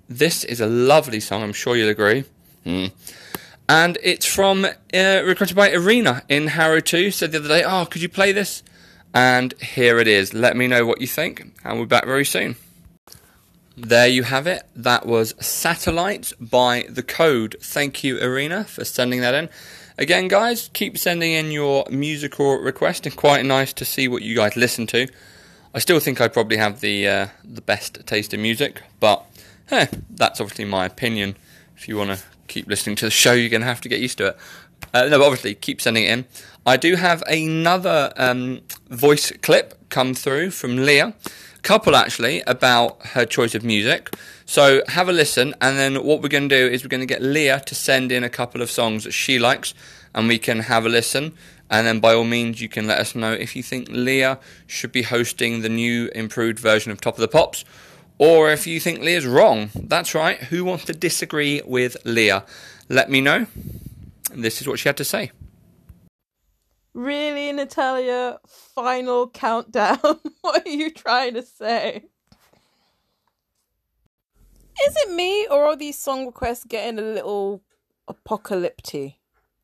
this 0.09 0.43
is 0.45 0.61
a 0.61 0.67
lovely 0.67 1.21
song. 1.21 1.43
I'm 1.43 1.53
sure 1.53 1.77
you'll 1.77 1.91
agree. 1.91 2.25
Hmm 2.65 2.87
and 3.69 3.99
it's 4.03 4.27
from 4.27 4.65
uh, 4.65 5.23
requested 5.25 5.57
by 5.57 5.71
Arena 5.73 6.23
in 6.29 6.49
Harrow 6.49 6.81
2. 6.81 7.11
Said 7.11 7.33
the 7.33 7.39
other 7.39 7.49
day, 7.49 7.65
"Oh, 7.65 7.87
could 7.87 8.03
you 8.03 8.09
play 8.09 8.33
this?" 8.33 8.63
And 9.15 9.55
here 9.61 9.99
it 9.99 10.09
is. 10.09 10.35
Let 10.35 10.57
me 10.57 10.67
know 10.67 10.87
what 10.87 11.01
you 11.01 11.07
think, 11.07 11.53
and 11.65 11.79
we're 11.79 11.87
back 11.87 12.05
very 12.05 12.25
soon. 12.25 12.57
There 13.77 14.09
you 14.09 14.25
have 14.25 14.47
it. 14.47 14.65
That 14.75 15.07
was 15.07 15.35
Satellite 15.39 16.33
by 16.41 16.87
The 16.89 17.03
Code. 17.03 17.57
Thank 17.61 18.03
you, 18.03 18.21
Arena, 18.21 18.65
for 18.65 18.85
sending 18.85 19.21
that 19.21 19.35
in. 19.35 19.49
Again, 19.97 20.29
guys, 20.29 20.71
keep 20.73 20.99
sending 20.99 21.33
in 21.33 21.53
your 21.53 21.85
musical 21.91 22.59
request, 22.59 23.07
and 23.07 23.15
quite 23.15 23.45
nice 23.45 23.73
to 23.75 23.85
see 23.85 24.09
what 24.09 24.23
you 24.23 24.35
guys 24.35 24.57
listen 24.57 24.87
to. 24.89 25.09
I 25.75 25.79
still 25.79 26.01
think 26.01 26.21
I 26.21 26.29
probably 26.29 26.57
have 26.57 26.81
the 26.81 27.07
uh, 27.07 27.27
the 27.45 27.61
best 27.61 28.07
taste 28.07 28.33
in 28.33 28.43
music, 28.43 28.83
but 29.01 29.25
hey, 29.69 29.89
that's 30.11 30.41
obviously 30.41 30.65
my 30.65 30.87
opinion. 30.87 31.37
If 31.77 31.87
you 31.87 31.97
want 31.97 32.19
to 32.19 32.25
keep 32.49 32.67
listening 32.67 32.97
to 32.97 33.05
the 33.05 33.11
show, 33.11 33.33
you're 33.33 33.49
going 33.49 33.61
to 33.61 33.67
have 33.67 33.81
to 33.83 33.89
get 33.89 34.01
used 34.01 34.19
to 34.19 34.29
it. 34.29 34.37
Uh, 34.93 35.05
no, 35.05 35.19
but 35.19 35.25
obviously, 35.27 35.55
keep 35.55 35.81
sending 35.81 36.05
it 36.05 36.11
in. 36.11 36.25
I 36.67 36.77
do 36.77 36.97
have 36.97 37.23
another 37.27 38.13
um, 38.17 38.61
voice 38.91 39.33
clip 39.43 39.75
come 39.89 40.15
through 40.15 40.51
from 40.51 40.77
Leah, 40.77 41.15
a 41.57 41.61
couple 41.61 41.97
actually, 41.97 42.43
about 42.43 43.05
her 43.09 43.25
choice 43.25 43.55
of 43.55 43.65
music. 43.65 44.15
So 44.45 44.83
have 44.89 45.09
a 45.09 45.13
listen, 45.13 45.55
and 45.61 45.79
then 45.79 46.05
what 46.05 46.23
we're 46.23 46.29
going 46.29 46.49
to 46.49 46.59
do 46.59 46.73
is 46.73 46.83
we're 46.83 46.89
going 46.89 47.01
to 47.01 47.07
get 47.07 47.23
Leah 47.23 47.61
to 47.67 47.75
send 47.75 48.13
in 48.13 48.25
a 48.25 48.31
couple 48.31 48.63
of 48.63 48.71
songs 48.71 49.05
that 49.05 49.13
she 49.13 49.39
likes, 49.39 49.75
and 50.15 50.29
we 50.29 50.39
can 50.39 50.61
have 50.61 50.87
a 50.87 50.89
listen. 50.89 51.35
And 51.71 51.87
then, 51.87 52.01
by 52.01 52.15
all 52.15 52.25
means, 52.25 52.63
you 52.63 52.69
can 52.69 52.87
let 52.87 52.99
us 52.99 53.15
know 53.15 53.33
if 53.33 53.55
you 53.55 53.63
think 53.63 53.89
Leah 53.91 54.39
should 54.67 54.91
be 54.91 55.03
hosting 55.03 55.61
the 55.61 55.69
new 55.69 56.09
improved 56.15 56.59
version 56.59 56.91
of 56.91 57.01
Top 57.01 57.15
of 57.15 57.21
the 57.21 57.29
Pops, 57.29 57.65
or 58.19 58.51
if 58.51 58.67
you 58.67 58.81
think 58.81 59.01
Leah's 59.01 59.27
wrong. 59.27 59.71
That's 59.75 60.15
right. 60.15 60.39
Who 60.39 60.65
wants 60.65 60.85
to 60.87 60.93
disagree 60.93 61.63
with 61.65 61.97
Leah? 62.05 62.45
Let 62.89 63.11
me 63.11 63.21
know. 63.21 63.47
This 64.35 64.61
is 64.61 64.69
what 64.69 64.79
she 64.79 64.89
had 64.89 64.97
to 64.99 65.05
say. 65.05 65.31
Really, 66.95 67.53
Natalia? 67.53 68.41
Final 68.47 69.29
countdown? 69.29 69.99
what 70.41 70.67
are 70.67 70.71
you 70.71 70.91
trying 70.91 71.35
to 71.35 71.43
say? 71.43 72.05
Is 74.87 74.97
it 74.97 75.13
me, 75.13 75.47
or 75.49 75.67
are 75.67 75.77
these 75.77 75.99
song 75.99 76.27
requests 76.27 76.65
getting 76.65 76.99
a 76.99 77.03
little 77.03 77.63
apocalyptic? 78.07 79.15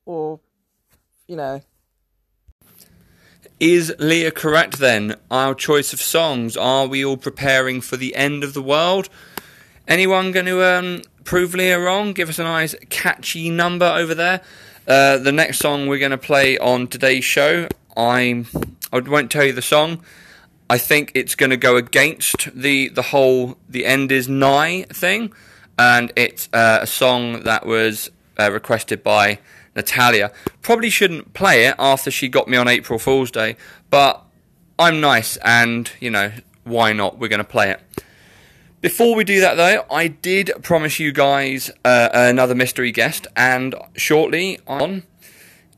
Or, 0.05 0.39
you 1.27 1.35
know, 1.35 1.61
is 3.59 3.93
Leah 3.99 4.31
correct 4.31 4.79
then? 4.79 5.15
Our 5.31 5.55
choice 5.55 5.93
of 5.93 6.01
songs. 6.01 6.57
Are 6.57 6.87
we 6.87 7.05
all 7.05 7.17
preparing 7.17 7.81
for 7.81 7.97
the 7.97 8.15
end 8.15 8.43
of 8.43 8.53
the 8.53 8.61
world? 8.61 9.09
Anyone 9.87 10.31
going 10.31 10.47
to 10.47 10.63
um, 10.63 11.01
prove 11.23 11.53
Leah 11.53 11.79
wrong? 11.79 12.13
Give 12.13 12.29
us 12.29 12.39
a 12.39 12.43
nice 12.43 12.75
catchy 12.89 13.49
number 13.49 13.85
over 13.85 14.15
there. 14.15 14.41
Uh, 14.87 15.17
the 15.17 15.31
next 15.31 15.59
song 15.59 15.87
we're 15.87 15.99
going 15.99 16.11
to 16.11 16.17
play 16.17 16.57
on 16.57 16.87
today's 16.87 17.25
show, 17.25 17.67
I'm, 17.97 18.45
I 18.93 18.99
won't 18.99 19.31
tell 19.31 19.43
you 19.43 19.53
the 19.53 19.61
song. 19.61 20.03
I 20.69 20.77
think 20.77 21.11
it's 21.13 21.35
going 21.35 21.51
to 21.51 21.57
go 21.57 21.75
against 21.77 22.49
the 22.53 22.89
the 22.89 23.03
whole 23.03 23.57
the 23.69 23.85
end 23.85 24.11
is 24.11 24.27
nigh 24.27 24.85
thing, 24.89 25.31
and 25.77 26.11
it's 26.15 26.49
uh, 26.53 26.79
a 26.81 26.87
song 26.87 27.43
that 27.43 27.65
was 27.65 28.09
uh, 28.39 28.51
requested 28.51 29.03
by 29.03 29.39
Natalia. 29.75 30.31
Probably 30.61 30.89
shouldn't 30.89 31.33
play 31.33 31.65
it 31.65 31.75
after 31.77 32.09
she 32.09 32.27
got 32.27 32.47
me 32.47 32.57
on 32.57 32.67
April 32.67 32.97
Fool's 32.99 33.31
Day, 33.31 33.57
but 33.89 34.23
I'm 34.79 35.01
nice 35.01 35.37
and, 35.37 35.91
you 35.99 36.09
know, 36.09 36.31
why 36.63 36.93
not? 36.93 37.19
We're 37.19 37.27
going 37.27 37.39
to 37.39 37.43
play 37.43 37.71
it. 37.71 37.81
Before 38.81 39.15
we 39.15 39.23
do 39.23 39.39
that, 39.41 39.55
though, 39.55 39.85
I 39.89 40.07
did 40.07 40.51
promise 40.61 40.99
you 40.99 41.11
guys 41.11 41.71
uh, 41.83 42.09
another 42.13 42.53
mystery 42.53 42.91
guest, 42.91 43.25
and 43.35 43.73
shortly 43.95 44.59
on, 44.67 45.03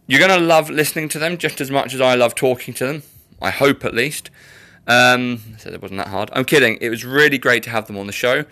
you're 0.07 0.19
going 0.19 0.37
to 0.37 0.45
love 0.45 0.69
listening 0.69 1.07
to 1.09 1.19
them 1.19 1.37
just 1.37 1.61
as 1.61 1.71
much 1.71 1.93
as 1.93 2.01
I 2.01 2.15
love 2.15 2.35
talking 2.35 2.73
to 2.73 2.85
them. 2.85 3.03
I 3.41 3.49
hope, 3.51 3.85
at 3.85 3.93
least. 3.93 4.29
Um, 4.87 5.41
I 5.53 5.57
said 5.57 5.73
it 5.73 5.81
wasn't 5.81 5.99
that 5.99 6.07
hard. 6.07 6.29
I'm 6.33 6.45
kidding. 6.45 6.77
It 6.81 6.89
was 6.89 7.05
really 7.05 7.37
great 7.37 7.63
to 7.63 7.69
have 7.69 7.87
them 7.87 7.97
on 7.97 8.07
the 8.07 8.13
show. 8.13 8.45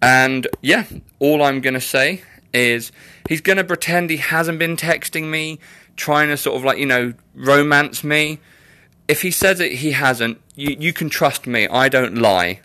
And 0.00 0.48
yeah, 0.62 0.86
all 1.20 1.42
I'm 1.42 1.60
going 1.60 1.74
to 1.74 1.80
say 1.80 2.22
is 2.52 2.92
he's 3.28 3.40
going 3.40 3.58
to 3.58 3.64
pretend 3.64 4.10
he 4.10 4.18
hasn't 4.18 4.58
been 4.58 4.76
texting 4.76 5.30
me, 5.30 5.58
trying 5.96 6.28
to 6.28 6.36
sort 6.36 6.56
of 6.56 6.64
like, 6.64 6.78
you 6.78 6.86
know, 6.86 7.14
romance 7.34 8.02
me. 8.04 8.38
If 9.08 9.22
he 9.22 9.30
says 9.30 9.60
it, 9.60 9.72
he 9.72 9.92
hasn't. 9.92 10.40
You, 10.54 10.76
you 10.78 10.92
can 10.92 11.08
trust 11.10 11.46
me. 11.46 11.66
I 11.68 11.88
don't 11.88 12.18
lie. 12.18 12.60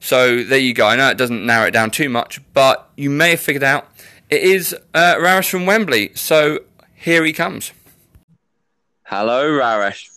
So 0.00 0.42
there 0.42 0.58
you 0.58 0.74
go. 0.74 0.86
I 0.86 0.96
know 0.96 1.08
it 1.10 1.18
doesn't 1.18 1.44
narrow 1.46 1.66
it 1.66 1.70
down 1.70 1.90
too 1.90 2.08
much, 2.08 2.40
but 2.52 2.88
you 2.96 3.08
may 3.08 3.30
have 3.30 3.40
figured 3.40 3.62
out 3.62 3.88
it 4.28 4.42
is 4.42 4.74
uh, 4.94 5.14
Raresh 5.16 5.50
from 5.50 5.66
Wembley. 5.66 6.12
So 6.14 6.60
here 6.94 7.24
he 7.24 7.32
comes. 7.32 7.72
Hello, 9.04 9.44
Raresh. 9.48 10.08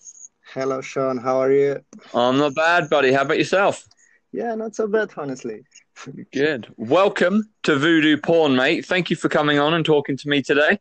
Hello, 0.54 0.80
Sean. 0.82 1.18
How 1.18 1.42
are 1.42 1.52
you? 1.52 1.84
I'm 2.14 2.38
not 2.38 2.56
bad, 2.56 2.90
buddy. 2.90 3.12
How 3.12 3.24
about 3.24 3.38
yourself? 3.38 3.88
Yeah, 4.32 4.56
not 4.56 4.76
so 4.76 4.88
bad, 4.88 5.12
honestly. 5.18 5.64
Good. 6.32 6.68
Welcome 6.78 7.50
to 7.64 7.78
Voodoo 7.78 8.18
Porn, 8.18 8.56
mate. 8.56 8.86
Thank 8.86 9.10
you 9.10 9.16
for 9.16 9.30
coming 9.30 9.60
on 9.60 9.74
and 9.74 9.86
talking 9.86 10.18
to 10.18 10.30
me 10.30 10.42
today. 10.42 10.80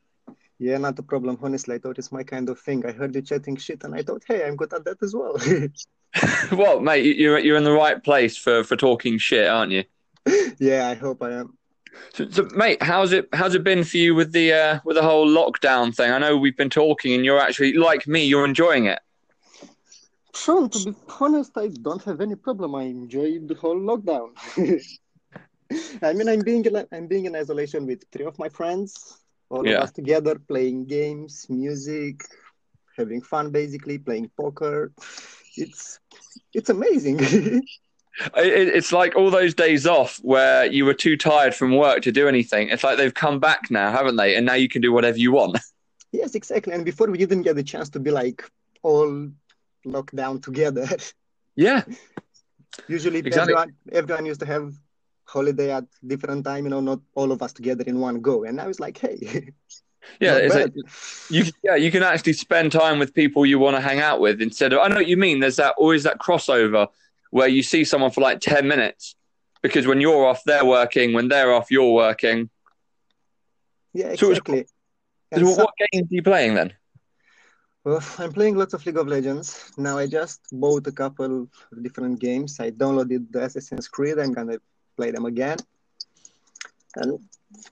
Yeah, 0.59 0.79
not 0.79 0.99
a 0.99 1.03
problem. 1.03 1.39
Honestly, 1.43 1.77
I 1.77 1.79
thought 1.79 1.99
it's 1.99 2.13
my 2.13 2.23
kind 2.23 2.49
of 2.49 2.61
thing. 2.61 2.85
I 2.87 2.93
heard 2.93 3.15
you 3.15 3.23
chatting 3.23 3.57
shit, 3.57 3.85
and 3.85 3.95
I 3.95 4.03
thought, 4.03 4.23
hey, 4.27 4.47
I'm 4.47 4.57
good 4.57 4.73
at 4.73 4.85
that 4.85 5.03
as 5.03 5.15
well. 5.15 5.37
well, 6.53 6.81
mate, 6.81 7.17
you're 7.17 7.39
you're 7.39 7.57
in 7.57 7.65
the 7.65 7.73
right 7.73 8.03
place 8.03 8.37
for 8.37 8.65
for 8.65 8.77
talking 8.77 9.19
shit, 9.19 9.49
aren't 9.49 9.73
you? 9.73 9.85
yeah, 10.59 10.89
I 10.89 10.95
hope 10.95 11.23
I 11.23 11.33
am. 11.33 11.59
So, 12.13 12.29
so, 12.31 12.49
mate, 12.55 12.83
how's 12.83 13.13
it 13.13 13.29
how's 13.33 13.55
it 13.55 13.65
been 13.65 13.85
for 13.85 13.97
you 13.97 14.15
with 14.15 14.33
the 14.33 14.53
uh, 14.53 14.81
with 14.85 14.97
the 14.97 15.03
whole 15.03 15.27
lockdown 15.27 15.95
thing? 15.95 16.11
I 16.11 16.19
know 16.19 16.37
we've 16.37 16.57
been 16.57 16.71
talking, 16.71 17.15
and 17.15 17.25
you're 17.25 17.41
actually 17.41 17.75
like 17.75 18.07
me, 18.07 18.25
you're 18.25 18.45
enjoying 18.45 18.87
it. 18.87 19.01
Sean, 20.35 20.69
to 20.69 20.91
be 20.91 20.97
honest, 21.21 21.53
I 21.57 21.69
don't 21.69 22.03
have 22.05 22.21
any 22.21 22.35
problem. 22.35 22.75
I 22.75 22.85
enjoy 22.85 23.39
the 23.39 23.55
whole 23.55 23.79
lockdown. 23.79 24.31
I 26.03 26.13
mean, 26.13 26.29
I'm 26.29 26.41
being 26.41 26.65
I'm 26.93 27.07
being 27.07 27.27
in 27.27 27.37
isolation 27.37 27.87
with 27.87 28.05
three 28.13 28.25
of 28.25 28.39
my 28.39 28.49
friends, 28.49 29.19
all 29.51 29.67
yeah. 29.67 29.77
of 29.77 29.83
us 29.85 29.93
together, 29.93 30.39
playing 30.39 30.87
games, 30.87 31.47
music, 31.49 32.23
having 32.97 33.23
fun, 33.23 33.51
basically 33.51 33.99
playing 33.99 34.31
poker. 34.37 34.93
It's 35.57 36.01
it's 36.53 36.71
amazing. 36.71 37.19
it's 38.37 38.93
like 38.93 39.17
all 39.17 39.31
those 39.31 39.55
days 39.55 39.87
off 39.87 40.19
where 40.19 40.67
you 40.67 40.85
were 40.85 40.95
too 40.95 41.17
tired 41.17 41.55
from 41.55 41.77
work 41.77 42.03
to 42.03 42.13
do 42.13 42.29
anything. 42.29 42.69
It's 42.69 42.85
like 42.85 42.97
they've 42.97 43.15
come 43.15 43.41
back 43.41 43.71
now, 43.71 43.91
haven't 43.91 44.17
they? 44.17 44.37
And 44.37 44.47
now 44.47 44.55
you 44.55 44.69
can 44.69 44.83
do 44.83 44.93
whatever 44.93 45.19
you 45.19 45.33
want. 45.33 45.59
Yes, 46.13 46.37
exactly. 46.37 46.73
And 46.73 46.85
before 46.85 47.11
we 47.11 47.19
didn't 47.19 47.43
get 47.43 47.57
the 47.57 47.65
chance 47.65 47.89
to 47.89 47.99
be 47.99 48.13
like 48.13 48.49
all 48.85 49.31
locked 49.85 50.15
down 50.15 50.41
together. 50.41 50.87
Yeah. 51.57 51.83
Usually 52.89 53.21
exactly. 53.21 53.55
everyone, 53.55 53.75
everyone 53.93 54.27
used 54.27 54.41
to 54.41 54.47
have 54.47 54.75
holiday 55.25 55.73
at 55.73 55.85
different 56.07 56.45
time, 56.45 56.65
you 56.65 56.71
know, 56.71 56.81
not 56.81 57.01
all 57.15 57.33
of 57.33 57.43
us 57.43 57.53
together 57.53 57.85
in 57.87 57.99
one 57.99 58.21
go. 58.21 58.45
And 58.45 58.61
I 58.61 58.67
was 58.67 58.81
like, 58.81 58.99
hey. 58.99 59.51
Yeah, 60.21 60.35
like, 60.53 60.75
you 61.31 61.47
yeah 61.63 61.77
you 61.77 61.91
can 61.91 62.03
actually 62.03 62.35
spend 62.35 62.71
time 62.73 62.99
with 62.99 63.15
people 63.15 63.47
you 63.47 63.59
want 63.59 63.75
to 63.75 63.81
hang 63.81 64.01
out 64.01 64.21
with 64.21 64.43
instead 64.43 64.75
of 64.75 64.81
I 64.81 64.89
know 64.89 64.97
what 64.97 65.07
you 65.07 65.17
mean. 65.17 65.41
There's 65.41 65.57
that 65.57 65.77
always 65.79 66.03
that 66.03 66.19
crossover 66.19 66.89
where 67.31 67.49
you 67.49 67.63
see 67.63 67.85
someone 67.85 68.11
for 68.11 68.21
like 68.21 68.41
ten 68.41 68.69
minutes 68.69 69.17
because 69.63 69.87
when 69.87 70.03
you're 70.03 70.27
off, 70.27 70.45
they're 70.45 70.65
working. 70.65 71.15
When 71.15 71.29
they're 71.29 71.55
off, 71.55 71.71
you're 71.71 71.91
working. 71.91 72.51
Yeah, 73.95 74.09
exactly. 74.09 74.67
So, 75.33 75.39
so 75.41 75.63
what 75.63 75.73
games 75.91 76.13
are 76.13 76.15
you 76.15 76.23
playing 76.23 76.55
then? 76.55 76.75
Well, 77.85 78.03
I'm 78.19 78.33
playing 78.33 78.57
lots 78.57 78.75
of 78.75 78.85
League 78.87 78.97
of 78.97 79.09
Legends. 79.09 79.73
Now 79.77 79.99
I 79.99 80.07
just 80.07 80.41
bought 80.53 80.87
a 80.87 80.93
couple 80.93 81.43
of 81.43 81.83
different 81.83 82.19
games. 82.19 82.59
I 82.61 82.71
downloaded 82.71 83.31
the 83.31 83.45
Assassin's 83.45 83.89
Creed. 83.89 84.19
I'm 84.19 84.33
gonna 84.33 84.59
play 84.97 85.11
them 85.11 85.25
again. 85.25 85.59
And 86.97 87.19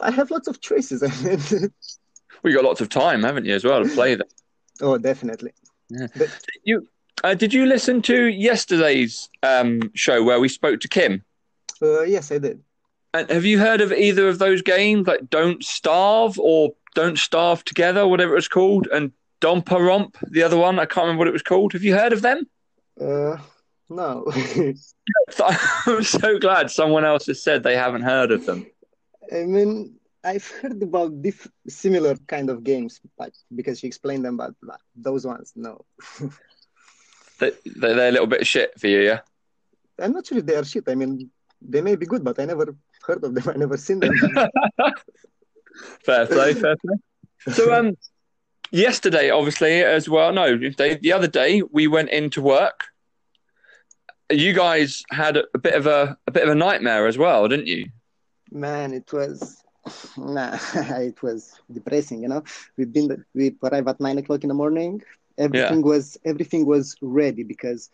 I 0.00 0.10
have 0.10 0.30
lots 0.30 0.48
of 0.48 0.60
choices. 0.60 1.02
well, 1.52 1.70
you 2.44 2.54
got 2.54 2.64
lots 2.64 2.80
of 2.80 2.88
time, 2.88 3.22
haven't 3.22 3.44
you, 3.44 3.54
as 3.54 3.64
well, 3.64 3.82
to 3.82 3.88
play 3.88 4.14
them? 4.14 4.28
oh, 4.80 4.98
definitely. 4.98 5.52
Yeah. 5.88 6.06
But, 6.16 6.30
you 6.64 6.88
uh, 7.24 7.34
did 7.34 7.54
you 7.54 7.66
listen 7.66 8.02
to 8.02 8.26
yesterday's 8.26 9.28
um, 9.42 9.80
show 9.94 10.24
where 10.24 10.40
we 10.40 10.48
spoke 10.48 10.80
to 10.80 10.88
Kim? 10.88 11.22
Uh, 11.80 12.02
yes, 12.02 12.32
I 12.32 12.38
did. 12.38 12.62
And 13.14 13.28
have 13.30 13.44
you 13.44 13.58
heard 13.58 13.80
of 13.80 13.92
either 13.92 14.28
of 14.28 14.38
those 14.38 14.62
games, 14.62 15.06
like 15.06 15.28
Don't 15.30 15.62
Starve 15.62 16.38
or 16.38 16.72
Don't 16.94 17.18
Starve 17.18 17.64
Together, 17.64 18.08
whatever 18.08 18.32
it 18.32 18.36
was 18.36 18.48
called, 18.48 18.88
and 18.92 19.12
Dompa 19.40 19.78
Romp, 19.78 20.16
the 20.30 20.42
other 20.42 20.56
one? 20.56 20.78
I 20.78 20.86
can't 20.86 21.04
remember 21.04 21.20
what 21.20 21.28
it 21.28 21.32
was 21.32 21.42
called. 21.42 21.74
Have 21.74 21.82
you 21.82 21.94
heard 21.94 22.12
of 22.12 22.22
them? 22.22 22.48
Uh, 23.00 23.36
no. 23.94 24.24
I'm 25.86 26.02
so 26.02 26.38
glad 26.38 26.70
someone 26.70 27.04
else 27.04 27.26
has 27.26 27.42
said 27.42 27.62
they 27.62 27.76
haven't 27.76 28.02
heard 28.02 28.32
of 28.32 28.46
them. 28.46 28.66
I 29.32 29.44
mean, 29.44 29.96
I've 30.24 30.46
heard 30.46 30.82
about 30.82 31.22
diff- 31.22 31.50
similar 31.68 32.16
kind 32.26 32.50
of 32.50 32.64
games, 32.64 33.00
but 33.18 33.32
because 33.54 33.80
she 33.80 33.86
explained 33.86 34.24
them, 34.24 34.36
but, 34.36 34.52
but 34.62 34.80
those 34.94 35.26
ones, 35.26 35.52
no. 35.56 35.84
they, 37.38 37.52
they're 37.64 38.08
a 38.08 38.12
little 38.12 38.26
bit 38.26 38.46
shit 38.46 38.78
for 38.78 38.86
you, 38.86 39.00
yeah? 39.00 39.20
I'm 39.98 40.12
not 40.12 40.26
sure 40.26 40.38
if 40.38 40.46
they 40.46 40.56
are 40.56 40.64
shit. 40.64 40.84
I 40.88 40.94
mean, 40.94 41.30
they 41.60 41.80
may 41.80 41.96
be 41.96 42.06
good, 42.06 42.24
but 42.24 42.38
I 42.38 42.44
never 42.44 42.76
heard 43.06 43.24
of 43.24 43.34
them. 43.34 43.44
I 43.54 43.56
never 43.56 43.76
seen 43.76 44.00
them. 44.00 44.12
fair 46.04 46.26
play, 46.26 46.54
fair 46.54 46.76
play. 46.76 47.54
So, 47.54 47.74
um, 47.74 47.96
yesterday, 48.70 49.30
obviously, 49.30 49.82
as 49.82 50.08
well. 50.08 50.32
No, 50.32 50.56
the 50.56 51.12
other 51.12 51.28
day 51.28 51.62
we 51.70 51.88
went 51.88 52.10
into 52.10 52.40
work 52.40 52.91
you 54.32 54.52
guys 54.52 55.02
had 55.10 55.36
a 55.36 55.58
bit 55.58 55.74
of 55.74 55.86
a, 55.86 56.16
a 56.26 56.30
bit 56.30 56.44
of 56.44 56.50
a 56.50 56.54
nightmare 56.54 57.06
as 57.06 57.18
well, 57.18 57.48
didn't 57.48 57.66
you? 57.66 57.88
Man, 58.50 58.92
it 58.92 59.12
was 59.12 59.62
nah, 60.16 60.58
it 60.74 61.22
was 61.22 61.60
depressing. 61.72 62.22
You 62.22 62.28
know, 62.28 62.42
we've 62.76 62.92
been 62.92 63.24
we 63.34 63.54
arrived 63.62 63.88
at 63.88 64.00
nine 64.00 64.18
o'clock 64.18 64.42
in 64.44 64.48
the 64.48 64.54
morning. 64.54 65.02
Everything 65.38 65.80
yeah. 65.80 65.90
was 65.92 66.18
everything 66.24 66.66
was 66.66 66.94
ready 67.00 67.42
because 67.42 67.90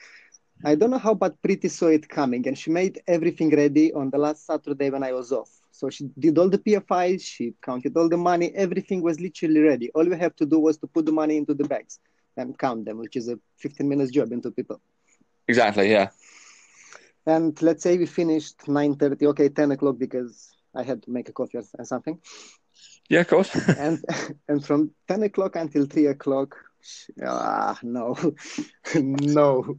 I 0.65 0.75
don't 0.75 0.91
know 0.91 0.99
how, 0.99 1.15
but 1.15 1.41
Pretty 1.41 1.69
saw 1.69 1.87
it 1.87 2.09
coming, 2.09 2.47
and 2.49 2.59
she 2.59 2.71
made 2.71 3.01
everything 3.07 3.51
ready 3.51 3.93
on 3.93 4.11
the 4.11 4.19
last 4.19 4.47
Saturday 4.47 4.91
when 4.91 5.05
I 5.05 5.13
was 5.13 5.33
off. 5.33 5.51
So 5.71 5.89
she 5.89 6.11
did 6.19 6.37
all 6.37 6.49
the 6.49 6.59
PFIs, 6.59 7.23
she 7.23 7.55
counted 7.63 7.97
all 7.97 8.09
the 8.09 8.17
money, 8.17 8.53
everything 8.57 9.01
was 9.01 9.21
literally 9.21 9.61
ready. 9.61 9.91
All 9.95 10.05
we 10.05 10.19
have 10.19 10.35
to 10.37 10.47
do 10.47 10.59
was 10.59 10.77
to 10.79 10.89
put 10.89 11.07
the 11.07 11.13
money 11.13 11.37
into 11.37 11.55
the 11.55 11.63
bags 11.63 12.01
and 12.37 12.59
count 12.59 12.85
them, 12.85 12.99
which 12.99 13.15
is 13.15 13.29
a 13.29 13.39
15 13.59 13.89
minutes 13.89 14.11
job 14.11 14.33
into 14.33 14.51
people. 14.51 14.81
Exactly, 15.47 15.93
yeah 15.93 16.09
and 17.29 17.61
let's 17.63 17.83
say 17.83 17.99
we 17.99 18.07
finished 18.07 18.59
9.30 18.61 19.23
okay 19.29 19.49
10 19.49 19.73
o'clock 19.73 19.99
because 19.99 20.51
i 20.75 20.83
had 20.83 21.03
to 21.03 21.11
make 21.11 21.29
a 21.29 21.33
coffee 21.33 21.59
or 21.59 21.85
something. 21.85 22.19
Yeah 23.09 23.21
of 23.21 23.29
course. 23.29 23.51
And 23.87 24.05
and 24.49 24.65
from 24.65 24.91
10 25.09 25.23
o'clock 25.25 25.57
until 25.57 25.87
3 25.87 26.07
o'clock 26.07 26.57
ah 27.25 27.79
no. 27.83 28.17
No. 29.39 29.79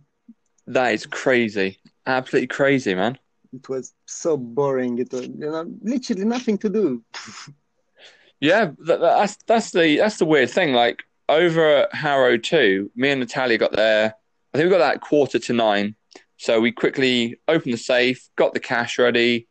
That 0.68 0.94
is 0.94 1.06
crazy. 1.06 1.80
Absolutely 2.06 2.48
crazy 2.48 2.94
man. 2.96 3.18
It 3.52 3.68
was 3.68 3.94
so 4.06 4.38
boring. 4.38 5.00
It 5.00 5.12
was 5.12 5.28
you 5.28 5.50
know 5.54 5.66
literally 5.82 6.26
nothing 6.26 6.58
to 6.60 6.70
do. 6.70 7.04
Yeah 8.42 8.72
that, 8.88 9.02
that's 9.02 9.36
that's 9.48 9.72
the 9.72 9.98
that's 9.98 10.18
the 10.18 10.26
weird 10.26 10.50
thing. 10.50 10.72
Like 10.72 11.04
over 11.28 11.64
at 11.80 11.94
harrow 11.94 12.38
2 12.38 12.90
me 12.96 13.10
and 13.12 13.20
natalia 13.20 13.58
got 13.58 13.74
there 13.74 14.16
i 14.52 14.58
think 14.58 14.66
we 14.66 14.78
got 14.78 14.80
that 14.80 15.02
quarter 15.02 15.38
to 15.38 15.54
nine 15.54 15.96
so 16.40 16.62
we 16.62 16.72
quickly 16.72 17.38
opened 17.50 17.74
the 17.74 17.78
safe, 17.78 18.30
got 18.38 18.54
the 18.54 18.62
cash 18.62 18.98
ready, 18.98 19.46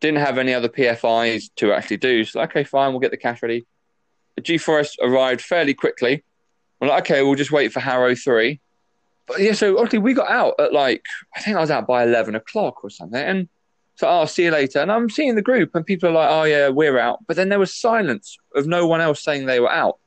didn't 0.00 0.18
have 0.18 0.38
any 0.38 0.52
other 0.52 0.68
PFIs 0.68 1.50
to 1.54 1.72
actually 1.72 1.98
do. 1.98 2.24
So, 2.24 2.40
okay, 2.42 2.64
fine, 2.64 2.90
we'll 2.90 2.98
get 2.98 3.12
the 3.12 3.16
cash 3.16 3.42
ready. 3.42 3.64
The 4.34 4.42
G4S 4.42 4.96
arrived 5.00 5.40
fairly 5.40 5.72
quickly. 5.72 6.24
We're 6.80 6.88
like, 6.88 7.04
okay, 7.04 7.22
we'll 7.22 7.36
just 7.36 7.52
wait 7.52 7.72
for 7.72 7.78
Harrow 7.78 8.16
3. 8.16 8.58
But 9.28 9.38
yeah, 9.38 9.52
so 9.52 9.76
obviously 9.76 10.00
we 10.00 10.14
got 10.14 10.28
out 10.28 10.54
at 10.58 10.72
like, 10.72 11.04
I 11.36 11.40
think 11.40 11.56
I 11.56 11.60
was 11.60 11.70
out 11.70 11.86
by 11.86 12.02
11 12.02 12.34
o'clock 12.34 12.82
or 12.82 12.90
something. 12.90 13.22
And 13.22 13.48
so, 13.94 14.08
oh, 14.08 14.20
I'll 14.20 14.26
see 14.26 14.42
you 14.42 14.50
later. 14.50 14.80
And 14.80 14.90
I'm 14.90 15.08
seeing 15.08 15.36
the 15.36 15.42
group, 15.42 15.76
and 15.76 15.86
people 15.86 16.08
are 16.08 16.12
like, 16.12 16.28
oh, 16.28 16.42
yeah, 16.42 16.70
we're 16.70 16.98
out. 16.98 17.20
But 17.28 17.36
then 17.36 17.50
there 17.50 17.60
was 17.60 17.72
silence 17.72 18.36
of 18.56 18.66
no 18.66 18.88
one 18.88 19.00
else 19.00 19.22
saying 19.22 19.46
they 19.46 19.60
were 19.60 19.70
out. 19.70 20.00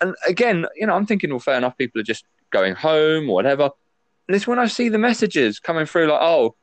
And 0.00 0.14
again, 0.24 0.66
you 0.76 0.86
know, 0.86 0.94
I'm 0.94 1.06
thinking, 1.06 1.30
well, 1.30 1.40
fair 1.40 1.56
enough, 1.56 1.76
people 1.76 2.00
are 2.00 2.04
just 2.04 2.24
going 2.50 2.76
home 2.76 3.28
or 3.28 3.34
whatever. 3.34 3.70
And 4.30 4.36
it's 4.36 4.46
when 4.46 4.60
I 4.60 4.68
see 4.68 4.88
the 4.88 4.96
messages 4.96 5.58
coming 5.58 5.86
through, 5.86 6.06
like, 6.06 6.20
oh, 6.22 6.54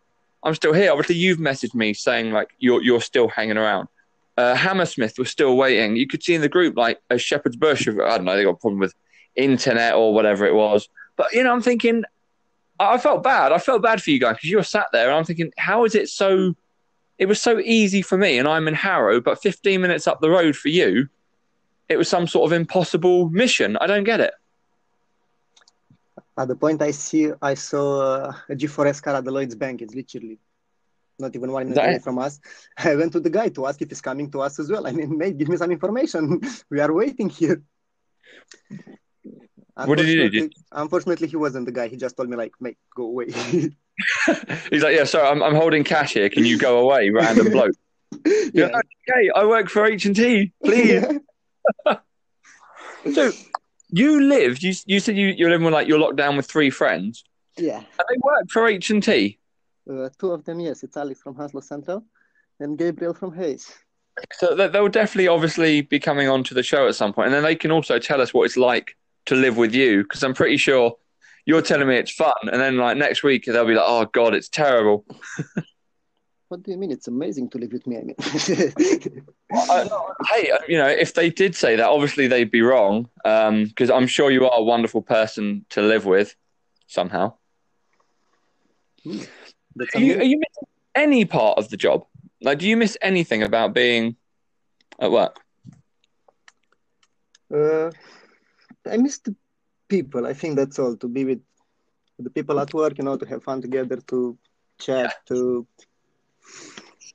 I'm 0.42 0.56
still 0.56 0.72
here. 0.72 0.90
Obviously, 0.90 1.16
you've 1.16 1.38
messaged 1.38 1.76
me 1.76 1.94
saying 1.94 2.32
like 2.32 2.48
you're 2.60 2.82
you're 2.82 3.02
still 3.02 3.28
hanging 3.28 3.58
around. 3.58 3.90
Uh, 4.38 4.56
Hammersmith 4.56 5.20
was 5.20 5.30
still 5.30 5.58
waiting. 5.58 5.98
You 5.98 6.08
could 6.08 6.24
see 6.24 6.34
in 6.34 6.40
the 6.40 6.48
group 6.48 6.78
like 6.78 7.02
a 7.10 7.18
Shepherd's 7.18 7.58
Bush. 7.58 7.86
I 7.86 7.92
don't 7.92 8.24
know. 8.24 8.38
They 8.38 8.46
got 8.46 8.52
a 8.52 8.56
problem 8.56 8.80
with 8.80 8.94
internet 9.36 9.96
or 9.96 10.14
whatever 10.14 10.46
it 10.46 10.54
was. 10.54 10.88
But 11.18 11.34
you 11.34 11.44
know, 11.44 11.52
I'm 11.52 11.62
thinking. 11.62 12.06
I 12.80 12.98
felt 13.00 13.22
bad. 13.22 13.52
I 13.52 13.58
felt 13.58 13.82
bad 13.82 14.02
for 14.02 14.12
you 14.12 14.20
guys 14.22 14.38
because 14.38 14.50
you 14.50 14.56
were 14.56 14.64
sat 14.64 14.88
there, 14.94 15.10
and 15.10 15.18
I'm 15.18 15.26
thinking, 15.26 15.52
how 15.58 15.84
is 15.84 15.94
it 15.94 16.08
so 16.08 16.56
it 17.18 17.26
was 17.26 17.42
so 17.42 17.60
easy 17.60 18.02
for 18.02 18.18
me, 18.18 18.38
and 18.38 18.48
I'm 18.48 18.70
in 18.70 18.76
Harrow, 18.76 19.20
but 19.20 19.42
15 19.42 19.82
minutes 19.82 20.08
up 20.08 20.22
the 20.22 20.30
road 20.30 20.56
for 20.56 20.70
you, 20.70 21.10
it 21.90 21.98
was 21.98 22.08
some 22.08 22.28
sort 22.28 22.50
of 22.50 22.56
impossible 22.56 23.30
mission. 23.30 23.76
I 23.82 23.88
don't 23.88 24.06
get 24.06 24.22
it. 24.22 24.34
At 26.38 26.48
the 26.48 26.56
point 26.56 26.82
I 26.82 26.92
see, 26.92 27.32
I 27.42 27.56
saw 27.56 28.02
uh, 28.02 28.34
a 28.50 28.56
G4S 28.56 29.02
car 29.02 29.16
at 29.16 29.26
the 29.26 29.32
Lloyd's 29.32 29.56
Bank. 29.56 29.82
It's 29.82 29.96
literally 29.96 30.40
not 31.20 31.36
even 31.36 31.52
one 31.52 31.70
minute 31.70 31.84
away 31.84 32.00
from 32.00 32.20
us. 32.20 32.40
I 32.78 32.96
went 32.96 33.12
to 33.14 33.20
the 33.20 33.30
guy 33.30 33.50
to 33.50 33.66
ask 33.66 33.82
if 33.82 33.90
he's 33.90 34.02
coming 34.02 34.30
to 34.32 34.42
us 34.42 34.60
as 34.60 34.70
well. 34.70 34.86
I 34.86 34.92
mean, 34.92 35.18
mate, 35.18 35.38
give 35.38 35.48
me 35.48 35.58
some 35.58 35.72
information. 35.72 36.40
we 36.70 36.80
are 36.80 36.94
waiting 36.94 37.30
here. 37.30 37.64
What 39.74 39.98
did 39.98 40.08
he 40.08 40.30
do? 40.30 40.50
Unfortunately, 40.72 41.28
he 41.28 41.36
wasn't 41.36 41.66
the 41.66 41.72
guy. 41.72 41.88
He 41.88 41.98
just 41.98 42.16
told 42.16 42.30
me, 42.30 42.38
like, 42.38 42.54
mate, 42.60 42.78
go 42.96 43.06
away. 43.06 43.28
He's 43.32 44.84
like, 44.84 44.96
yeah, 44.96 45.06
sorry, 45.06 45.28
I'm, 45.28 45.42
I'm 45.42 45.56
holding 45.56 45.84
cash 45.84 46.14
here. 46.14 46.30
Can 46.30 46.46
you 46.46 46.58
go 46.58 46.80
away, 46.80 47.10
random 47.10 47.52
bloke? 47.52 47.76
yeah. 48.54 48.68
Like, 48.68 48.86
okay, 49.10 49.30
I 49.36 49.46
work 49.46 49.70
for 49.70 49.86
H 49.86 50.06
and 50.06 50.16
T. 50.16 50.52
Please. 50.64 51.04
so, 53.14 53.32
you 53.90 54.22
lived. 54.22 54.64
You 54.64 54.74
you 54.86 55.00
said 55.00 55.18
you 55.18 55.28
you're 55.28 55.50
living 55.50 55.66
with 55.66 55.74
like 55.74 55.88
you're 55.88 56.00
locked 56.00 56.18
down 56.18 56.38
with 56.38 56.46
three 56.46 56.70
friends. 56.70 57.24
Yeah. 57.58 57.78
And 57.78 58.06
they 58.10 58.18
work 58.22 58.50
for 58.50 58.68
H 58.68 58.90
and 58.90 59.02
T. 59.02 59.40
Uh, 59.90 60.10
two 60.20 60.32
of 60.32 60.44
them, 60.46 60.60
yes. 60.60 60.84
It's 60.84 60.98
Alex 60.98 61.22
from 61.22 61.36
Hounslow 61.36 61.62
Central 61.62 62.04
and 62.60 62.78
Gabriel 62.78 63.14
from 63.14 63.34
Hayes. 63.36 63.74
So 64.34 64.56
they'll 64.56 64.90
definitely, 64.90 65.28
obviously, 65.28 65.82
be 65.82 66.00
coming 66.00 66.28
on 66.28 66.44
to 66.46 66.54
the 66.54 66.64
show 66.64 66.88
at 66.88 66.96
some 66.96 67.14
point, 67.14 67.28
and 67.28 67.36
then 67.36 67.44
they 67.44 67.56
can 67.56 67.72
also 67.72 68.00
tell 68.00 68.20
us 68.20 68.34
what 68.34 68.46
it's 68.46 68.58
like 68.58 68.98
to 69.28 69.36
live 69.36 69.58
with 69.58 69.76
you, 69.76 70.04
because 70.04 70.24
I'm 70.24 70.34
pretty 70.34 70.58
sure 70.58 70.96
you're 71.46 71.62
telling 71.62 71.88
me 71.88 71.98
it's 71.98 72.12
fun, 72.12 72.34
and 72.52 72.60
then 72.60 72.78
like 72.78 72.98
next 72.98 73.22
week 73.22 73.46
they'll 73.46 73.66
be 73.66 73.76
like, 73.76 73.86
"Oh 73.86 74.06
God, 74.06 74.34
it's 74.34 74.50
terrible." 74.50 75.06
what 76.48 76.64
do 76.64 76.72
you 76.72 76.78
mean? 76.78 76.92
It's 76.92 77.08
amazing 77.08 77.50
to 77.52 77.60
live 77.60 77.74
with 77.74 77.86
me. 77.86 77.98
I 77.98 78.04
mean, 78.04 78.16
I, 79.52 79.90
hey, 80.30 80.52
you 80.68 80.78
know, 80.78 80.88
if 80.88 81.14
they 81.14 81.30
did 81.30 81.56
say 81.56 81.76
that, 81.78 81.88
obviously 81.88 82.28
they'd 82.28 82.52
be 82.52 82.62
wrong, 82.62 83.10
because 83.24 83.90
um, 83.90 83.96
I'm 83.96 84.08
sure 84.08 84.30
you 84.30 84.46
are 84.46 84.60
a 84.60 84.64
wonderful 84.64 85.02
person 85.02 85.66
to 85.70 85.82
live 85.82 86.06
with 86.06 86.36
somehow. 86.88 87.34
Hmm. 89.04 89.22
Are 89.96 90.00
you, 90.00 90.18
are 90.18 90.24
you 90.24 90.38
missing 90.38 90.68
any 90.96 91.26
part 91.26 91.58
of 91.58 91.70
the 91.70 91.78
job? 91.78 92.06
Like, 92.42 92.60
do 92.60 92.68
you 92.68 92.76
miss 92.76 92.98
anything 93.02 93.44
about 93.44 93.74
being 93.74 94.16
at 95.00 95.12
work? 95.12 95.40
Uh, 97.54 97.92
I 98.90 98.98
miss 98.98 99.20
the 99.20 99.36
people. 99.88 100.26
I 100.26 100.34
think 100.34 100.58
that's 100.58 100.78
all. 100.80 100.98
To 100.98 101.08
be 101.08 101.24
with 101.26 101.42
the 102.20 102.30
people 102.30 102.60
at 102.60 102.74
work, 102.74 102.98
you 102.98 103.04
know, 103.04 103.16
to 103.16 103.26
have 103.28 103.44
fun 103.44 103.62
together, 103.62 103.98
to 104.08 104.38
chat, 104.80 105.06
yeah. 105.06 105.12
to 105.28 105.68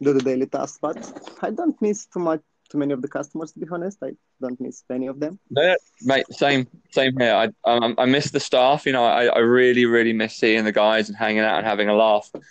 do 0.00 0.12
the 0.12 0.20
daily 0.20 0.46
tasks. 0.46 0.78
But 0.80 0.96
I 1.42 1.50
don't 1.50 1.80
miss 1.82 2.06
too 2.06 2.20
much, 2.20 2.40
too 2.70 2.78
many 2.78 2.92
of 2.92 3.02
the 3.02 3.08
customers. 3.08 3.52
To 3.52 3.58
be 3.58 3.66
honest, 3.70 3.98
I 4.02 4.12
don't 4.40 4.60
miss 4.60 4.84
any 4.90 5.06
of 5.06 5.20
them. 5.20 5.38
Yeah, 5.50 5.74
mate, 6.02 6.26
same, 6.30 6.66
same 6.90 7.18
here. 7.18 7.34
I, 7.34 7.70
um, 7.70 7.94
I 7.98 8.06
miss 8.06 8.30
the 8.30 8.40
staff. 8.40 8.86
You 8.86 8.92
know, 8.92 9.04
I, 9.04 9.26
I 9.26 9.38
really, 9.38 9.86
really 9.86 10.12
miss 10.12 10.34
seeing 10.36 10.64
the 10.64 10.72
guys 10.72 11.08
and 11.08 11.16
hanging 11.16 11.40
out 11.40 11.58
and 11.58 11.66
having 11.66 11.88
a 11.88 11.94
laugh. 11.94 12.30
But 12.32 12.42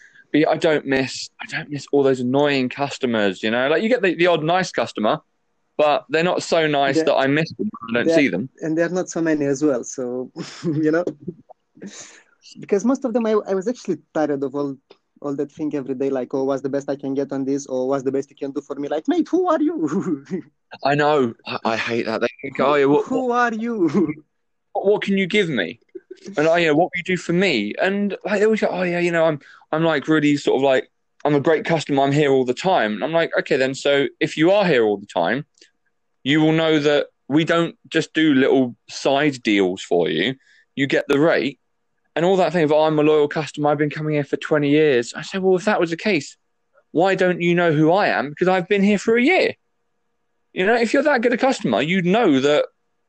I 0.47 0.57
don't 0.57 0.85
miss 0.85 1.29
I 1.41 1.45
don't 1.47 1.69
miss 1.69 1.87
all 1.91 2.03
those 2.03 2.19
annoying 2.19 2.69
customers, 2.69 3.43
you 3.43 3.51
know. 3.51 3.67
Like 3.67 3.83
you 3.83 3.89
get 3.89 4.01
the, 4.01 4.15
the 4.15 4.27
odd 4.27 4.43
nice 4.43 4.71
customer, 4.71 5.19
but 5.77 6.05
they're 6.09 6.23
not 6.23 6.43
so 6.43 6.67
nice 6.67 6.95
they're, 6.95 7.05
that 7.05 7.15
I 7.15 7.27
miss 7.27 7.51
them. 7.53 7.69
I 7.89 7.93
don't 7.93 8.09
see 8.09 8.29
them. 8.29 8.49
And 8.61 8.77
there 8.77 8.85
are 8.85 8.89
not 8.89 9.09
so 9.09 9.21
many 9.21 9.45
as 9.45 9.63
well. 9.63 9.83
So 9.83 10.31
you 10.63 10.91
know 10.91 11.03
because 12.59 12.85
most 12.85 13.05
of 13.05 13.13
them 13.13 13.25
I, 13.25 13.31
I 13.31 13.53
was 13.53 13.67
actually 13.67 13.99
tired 14.13 14.43
of 14.43 14.55
all 14.55 14.77
all 15.21 15.35
that 15.35 15.51
thing 15.51 15.73
every 15.75 15.95
day, 15.95 16.09
like, 16.09 16.33
oh, 16.33 16.43
what's 16.43 16.61
the 16.61 16.69
best 16.69 16.89
I 16.89 16.95
can 16.95 17.13
get 17.13 17.31
on 17.31 17.45
this, 17.45 17.67
or 17.67 17.87
what's 17.87 18.03
the 18.03 18.11
best 18.11 18.29
you 18.29 18.35
can 18.35 18.51
do 18.51 18.61
for 18.61 18.75
me? 18.75 18.87
Like, 18.87 19.07
mate, 19.07 19.27
who 19.29 19.47
are 19.47 19.61
you? 19.61 20.25
I 20.83 20.95
know. 20.95 21.33
I, 21.45 21.59
I, 21.63 21.77
hate 21.77 22.05
that. 22.07 22.21
They 22.21 22.27
think, 22.41 22.59
oh, 22.59 22.75
yeah, 22.75 22.85
what, 22.85 23.05
who 23.05 23.31
are 23.31 23.53
you? 23.53 23.87
What, 24.73 24.85
what, 24.85 25.01
can 25.01 25.17
you 25.17 25.27
give 25.27 25.49
me? 25.49 25.79
And 26.37 26.47
I, 26.47 26.59
you 26.59 26.67
know, 26.67 26.75
what 26.75 26.85
will 26.85 26.97
you 26.97 27.03
do 27.03 27.17
for 27.17 27.33
me? 27.33 27.73
And 27.81 28.17
like, 28.25 28.39
they 28.39 28.45
always 28.45 28.61
go, 28.61 28.67
oh, 28.67 28.83
yeah, 28.83 28.99
you 28.99 29.11
know, 29.11 29.25
I'm, 29.25 29.39
I'm 29.71 29.83
like 29.83 30.07
really 30.07 30.37
sort 30.37 30.57
of 30.57 30.63
like, 30.63 30.89
I'm 31.23 31.35
a 31.35 31.39
great 31.39 31.65
customer. 31.65 32.03
I'm 32.03 32.11
here 32.11 32.31
all 32.31 32.45
the 32.45 32.53
time. 32.53 32.93
And 32.93 33.03
I'm 33.03 33.11
like, 33.11 33.31
okay, 33.37 33.57
then. 33.57 33.75
So 33.75 34.07
if 34.19 34.37
you 34.37 34.51
are 34.51 34.65
here 34.65 34.83
all 34.83 34.97
the 34.97 35.05
time, 35.05 35.45
you 36.23 36.41
will 36.41 36.51
know 36.51 36.79
that 36.79 37.07
we 37.27 37.45
don't 37.45 37.75
just 37.87 38.13
do 38.13 38.33
little 38.33 38.75
side 38.89 39.41
deals 39.43 39.81
for 39.81 40.09
you. 40.09 40.35
You 40.75 40.87
get 40.87 41.05
the 41.07 41.19
rate 41.19 41.59
and 42.15 42.25
all 42.25 42.37
that 42.37 42.53
thing 42.53 42.63
of, 42.63 42.71
oh, 42.71 42.83
I'm 42.83 42.99
a 42.99 43.03
loyal 43.03 43.27
customer. 43.27 43.69
I've 43.69 43.77
been 43.77 43.89
coming 43.89 44.13
here 44.13 44.23
for 44.23 44.37
20 44.37 44.69
years. 44.69 45.13
I 45.13 45.21
said, 45.21 45.41
well, 45.41 45.55
if 45.55 45.65
that 45.65 45.79
was 45.79 45.91
the 45.91 45.97
case, 45.97 46.37
why 46.91 47.15
don't 47.15 47.41
you 47.41 47.55
know 47.55 47.71
who 47.71 47.91
I 47.91 48.07
am? 48.07 48.29
Because 48.29 48.47
I've 48.47 48.67
been 48.67 48.83
here 48.83 48.97
for 48.97 49.17
a 49.17 49.23
year. 49.23 49.53
You 50.53 50.65
know, 50.65 50.75
if 50.75 50.93
you're 50.93 51.03
that 51.03 51.21
good 51.21 51.33
a 51.33 51.37
customer, 51.37 51.81
you'd 51.81 52.05
know 52.05 52.39
that 52.41 52.65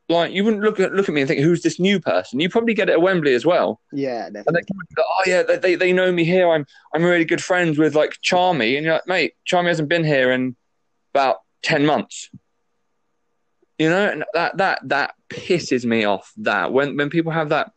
like 0.09 0.33
you 0.33 0.45
wouldn't 0.45 0.62
look 0.62 0.79
at 0.79 0.93
look 0.93 1.09
at 1.09 1.15
me 1.15 1.23
and 1.23 1.29
think, 1.29 1.41
"Who's 1.41 1.62
this 1.62 1.81
new 1.81 1.99
person?" 1.99 2.38
You 2.38 2.49
probably 2.49 2.75
get 2.75 2.88
it 2.88 2.93
at 2.93 3.03
Wembley 3.03 3.35
as 3.35 3.45
well. 3.45 3.81
Yeah, 3.93 4.31
definitely. 4.31 4.62
Go, 4.95 5.03
oh 5.05 5.23
yeah, 5.27 5.43
they, 5.43 5.75
they 5.75 5.93
know 5.93 6.12
me 6.12 6.25
here. 6.25 6.49
I'm 6.49 6.67
I'm 6.95 7.03
really 7.03 7.25
good 7.25 7.43
friends 7.43 7.79
with 7.79 7.95
like 7.95 8.19
Charmy, 8.23 8.77
and 8.77 8.85
you're 8.85 8.95
like, 8.95 9.07
mate, 9.07 9.35
Charmy 9.51 9.69
hasn't 9.69 9.88
been 9.88 10.05
here 10.05 10.31
in 10.31 10.55
about 11.15 11.38
ten 11.62 11.87
months. 11.87 12.31
You 13.79 13.91
know, 13.91 14.09
and 14.09 14.25
that 14.35 14.59
that 14.59 14.81
that 14.88 15.15
pisses 15.29 15.85
me 15.85 16.05
off. 16.05 16.33
That 16.38 16.73
when 16.73 16.97
when 16.97 17.11
people 17.11 17.33
have 17.33 17.49
that, 17.49 17.73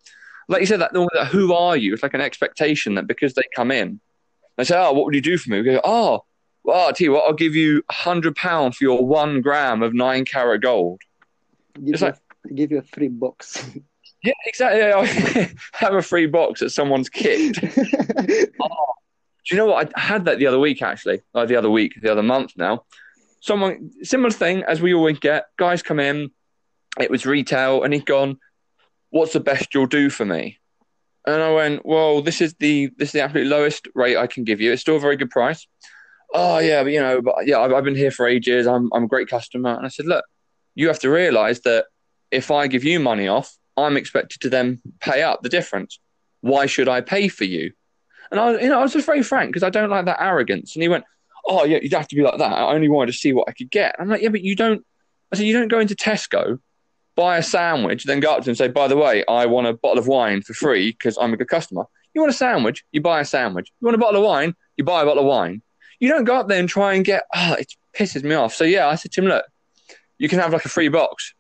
like 0.47 0.61
you 0.61 0.67
said, 0.67 0.81
that, 0.81 0.93
that 0.93 1.27
who 1.27 1.53
are 1.53 1.75
you? 1.75 1.93
It's 1.93 2.03
like 2.03 2.13
an 2.13 2.21
expectation 2.21 2.95
that 2.95 3.07
because 3.07 3.33
they 3.33 3.43
come 3.55 3.71
in, 3.71 3.99
they 4.57 4.63
say, 4.63 4.77
"Oh, 4.77 4.93
what 4.93 5.05
would 5.05 5.15
you 5.15 5.21
do 5.21 5.37
for 5.37 5.49
me?" 5.49 5.57
We 5.57 5.63
go, 5.63 5.81
"Oh, 5.83 6.23
well, 6.63 6.87
I'll 6.87 6.93
tell 6.93 7.05
you 7.05 7.11
what, 7.13 7.25
I'll 7.25 7.33
give 7.33 7.55
you 7.55 7.83
hundred 7.89 8.35
pounds 8.35 8.77
for 8.77 8.83
your 8.83 9.05
one 9.05 9.41
gram 9.41 9.81
of 9.81 9.93
nine 9.93 10.25
carat 10.25 10.61
gold." 10.61 11.01
Give, 11.73 11.99
you, 11.99 12.07
like, 12.07 12.15
give 12.53 12.71
you 12.71 12.77
a 12.79 12.83
free 12.83 13.09
box. 13.09 13.69
Yeah, 14.23 14.33
exactly. 14.47 14.81
I 14.81 15.53
have 15.73 15.93
a 15.93 16.01
free 16.01 16.25
box 16.25 16.59
that 16.61 16.71
someone's 16.71 17.09
kicked. 17.09 17.59
oh, 18.59 18.93
do 19.45 19.55
you 19.55 19.57
know 19.57 19.67
what? 19.67 19.93
I 19.95 19.99
had 19.99 20.25
that 20.25 20.39
the 20.39 20.47
other 20.47 20.57
week, 20.57 20.81
actually. 20.81 21.21
Like 21.35 21.47
the 21.47 21.57
other 21.57 21.69
week, 21.69 22.01
the 22.01 22.11
other 22.11 22.23
month 22.23 22.53
now. 22.57 22.85
Someone, 23.39 23.91
similar 24.01 24.31
thing 24.31 24.63
as 24.63 24.81
we 24.81 24.95
always 24.95 25.19
get. 25.19 25.45
Guys 25.57 25.83
come 25.83 25.99
in, 25.99 26.31
it 26.99 27.11
was 27.11 27.27
retail, 27.27 27.83
and 27.83 27.93
he'd 27.93 28.07
gone, 28.07 28.39
What's 29.15 29.31
the 29.31 29.39
best 29.39 29.73
you'll 29.73 29.85
do 29.85 30.09
for 30.09 30.25
me? 30.25 30.59
And 31.25 31.41
I 31.41 31.49
went, 31.53 31.85
Well, 31.85 32.21
this 32.21 32.41
is 32.41 32.53
the 32.55 32.91
this 32.97 33.09
is 33.09 33.13
the 33.13 33.21
absolute 33.21 33.47
lowest 33.47 33.87
rate 33.95 34.17
I 34.17 34.27
can 34.27 34.43
give 34.43 34.59
you. 34.59 34.73
It's 34.73 34.81
still 34.81 34.97
a 34.97 34.99
very 34.99 35.15
good 35.15 35.29
price. 35.29 35.65
Oh 36.33 36.59
yeah, 36.59 36.83
but 36.83 36.91
you 36.91 36.99
know, 36.99 37.21
but 37.21 37.47
yeah, 37.47 37.59
I've, 37.59 37.71
I've 37.71 37.85
been 37.85 37.95
here 37.95 38.11
for 38.11 38.27
ages. 38.27 38.67
I'm 38.67 38.89
I'm 38.93 39.05
a 39.05 39.07
great 39.07 39.29
customer. 39.29 39.73
And 39.73 39.85
I 39.85 39.87
said, 39.87 40.05
Look, 40.05 40.25
you 40.75 40.89
have 40.89 40.99
to 40.99 41.09
realize 41.09 41.61
that 41.61 41.85
if 42.29 42.51
I 42.51 42.67
give 42.67 42.83
you 42.83 42.99
money 42.99 43.29
off, 43.29 43.55
I'm 43.77 43.95
expected 43.95 44.41
to 44.41 44.49
then 44.49 44.81
pay 44.99 45.23
up 45.23 45.43
the 45.43 45.49
difference. 45.49 45.97
Why 46.41 46.65
should 46.65 46.89
I 46.89 46.99
pay 46.99 47.29
for 47.29 47.45
you? 47.45 47.71
And 48.31 48.37
I, 48.37 48.59
you 48.59 48.67
know, 48.67 48.79
I 48.79 48.83
was 48.83 48.91
just 48.91 49.05
very 49.05 49.23
frank 49.23 49.49
because 49.49 49.63
I 49.63 49.69
don't 49.69 49.89
like 49.89 50.07
that 50.07 50.21
arrogance. 50.21 50.75
And 50.75 50.83
he 50.83 50.89
went, 50.89 51.05
"Oh 51.47 51.63
yeah, 51.63 51.79
you'd 51.81 51.93
have 51.93 52.09
to 52.09 52.17
be 52.17 52.21
like 52.21 52.37
that. 52.39 52.51
I 52.51 52.73
only 52.73 52.89
wanted 52.89 53.13
to 53.13 53.17
see 53.17 53.31
what 53.31 53.47
I 53.47 53.53
could 53.53 53.71
get." 53.71 53.95
I'm 53.97 54.09
like, 54.09 54.21
"Yeah, 54.21 54.27
but 54.27 54.41
you 54.41 54.57
don't." 54.57 54.85
I 55.31 55.37
said, 55.37 55.45
"You 55.45 55.53
don't 55.53 55.69
go 55.69 55.79
into 55.79 55.95
Tesco, 55.95 56.59
buy 57.15 57.37
a 57.37 57.43
sandwich, 57.43 58.03
then 58.03 58.19
go 58.19 58.33
up 58.33 58.39
to 58.39 58.43
him 58.43 58.51
and 58.51 58.57
say, 58.57 58.67
by 58.67 58.87
the 58.87 58.97
way, 58.97 59.23
I 59.27 59.45
want 59.45 59.67
a 59.67 59.73
bottle 59.73 59.99
of 59.99 60.07
wine 60.07 60.41
for 60.41 60.53
free 60.53 60.91
because 60.91 61.17
I'm 61.17 61.33
a 61.33 61.37
good 61.37 61.49
customer.' 61.49 61.85
You 62.13 62.21
want 62.21 62.33
a 62.33 62.37
sandwich, 62.37 62.85
you 62.93 63.01
buy 63.01 63.19
a 63.19 63.25
sandwich. 63.25 63.71
You 63.81 63.85
want 63.85 63.95
a 63.95 63.99
bottle 63.99 64.21
of 64.21 64.25
wine, 64.25 64.55
you 64.77 64.85
buy 64.85 65.01
a 65.01 65.05
bottle 65.05 65.23
of 65.23 65.27
wine. 65.27 65.61
You 65.99 66.07
don't 66.07 66.23
go 66.23 66.35
up 66.35 66.47
there 66.47 66.59
and 66.59 66.69
try 66.69 66.93
and 66.93 67.03
get. 67.03 67.23
Oh, 67.35 67.55
it 67.59 67.73
pisses 67.93 68.23
me 68.23 68.35
off. 68.35 68.55
So 68.55 68.63
yeah, 68.63 68.87
I 68.87 68.95
said 68.95 69.11
to 69.13 69.21
him, 69.21 69.27
look, 69.27 69.45
you 70.17 70.29
can 70.29 70.39
have 70.39 70.53
like 70.53 70.65
a 70.65 70.69
free 70.69 70.87
box. 70.87 71.33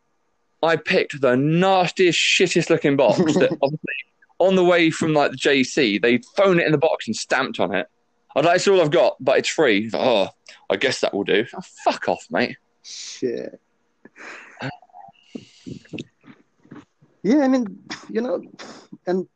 I 0.61 0.75
picked 0.75 1.21
the 1.21 1.37
nastiest, 1.37 2.19
shittiest 2.19 2.69
looking 2.69 2.97
box 2.97 3.17
that 3.35 3.57
obviously 3.61 3.93
on 4.39 4.55
the 4.55 4.65
way 4.65 4.89
from 4.89 5.13
like 5.13 5.31
the 5.31 5.37
JC, 5.37 6.01
they 6.01 6.17
thrown 6.17 6.59
it 6.59 6.65
in 6.65 6.71
the 6.71 6.77
box 6.77 7.07
and 7.07 7.15
stamped 7.15 7.59
on 7.59 7.73
it. 7.73 7.87
I 8.35 8.39
was 8.39 8.45
like, 8.45 8.55
that's 8.55 8.67
all 8.67 8.81
I've 8.81 8.91
got, 8.91 9.15
but 9.21 9.37
it's 9.37 9.49
free. 9.49 9.89
Like, 9.89 10.01
oh, 10.01 10.29
I 10.69 10.75
guess 10.75 10.99
that 11.01 11.13
will 11.13 11.23
do. 11.23 11.45
Oh, 11.55 11.61
fuck 11.85 12.09
off, 12.09 12.25
mate. 12.29 12.57
Shit. 12.83 13.61
Yeah, 17.23 17.39
I 17.39 17.47
mean, 17.47 17.65
you 18.09 18.21
know, 18.21 18.41
and 19.07 19.27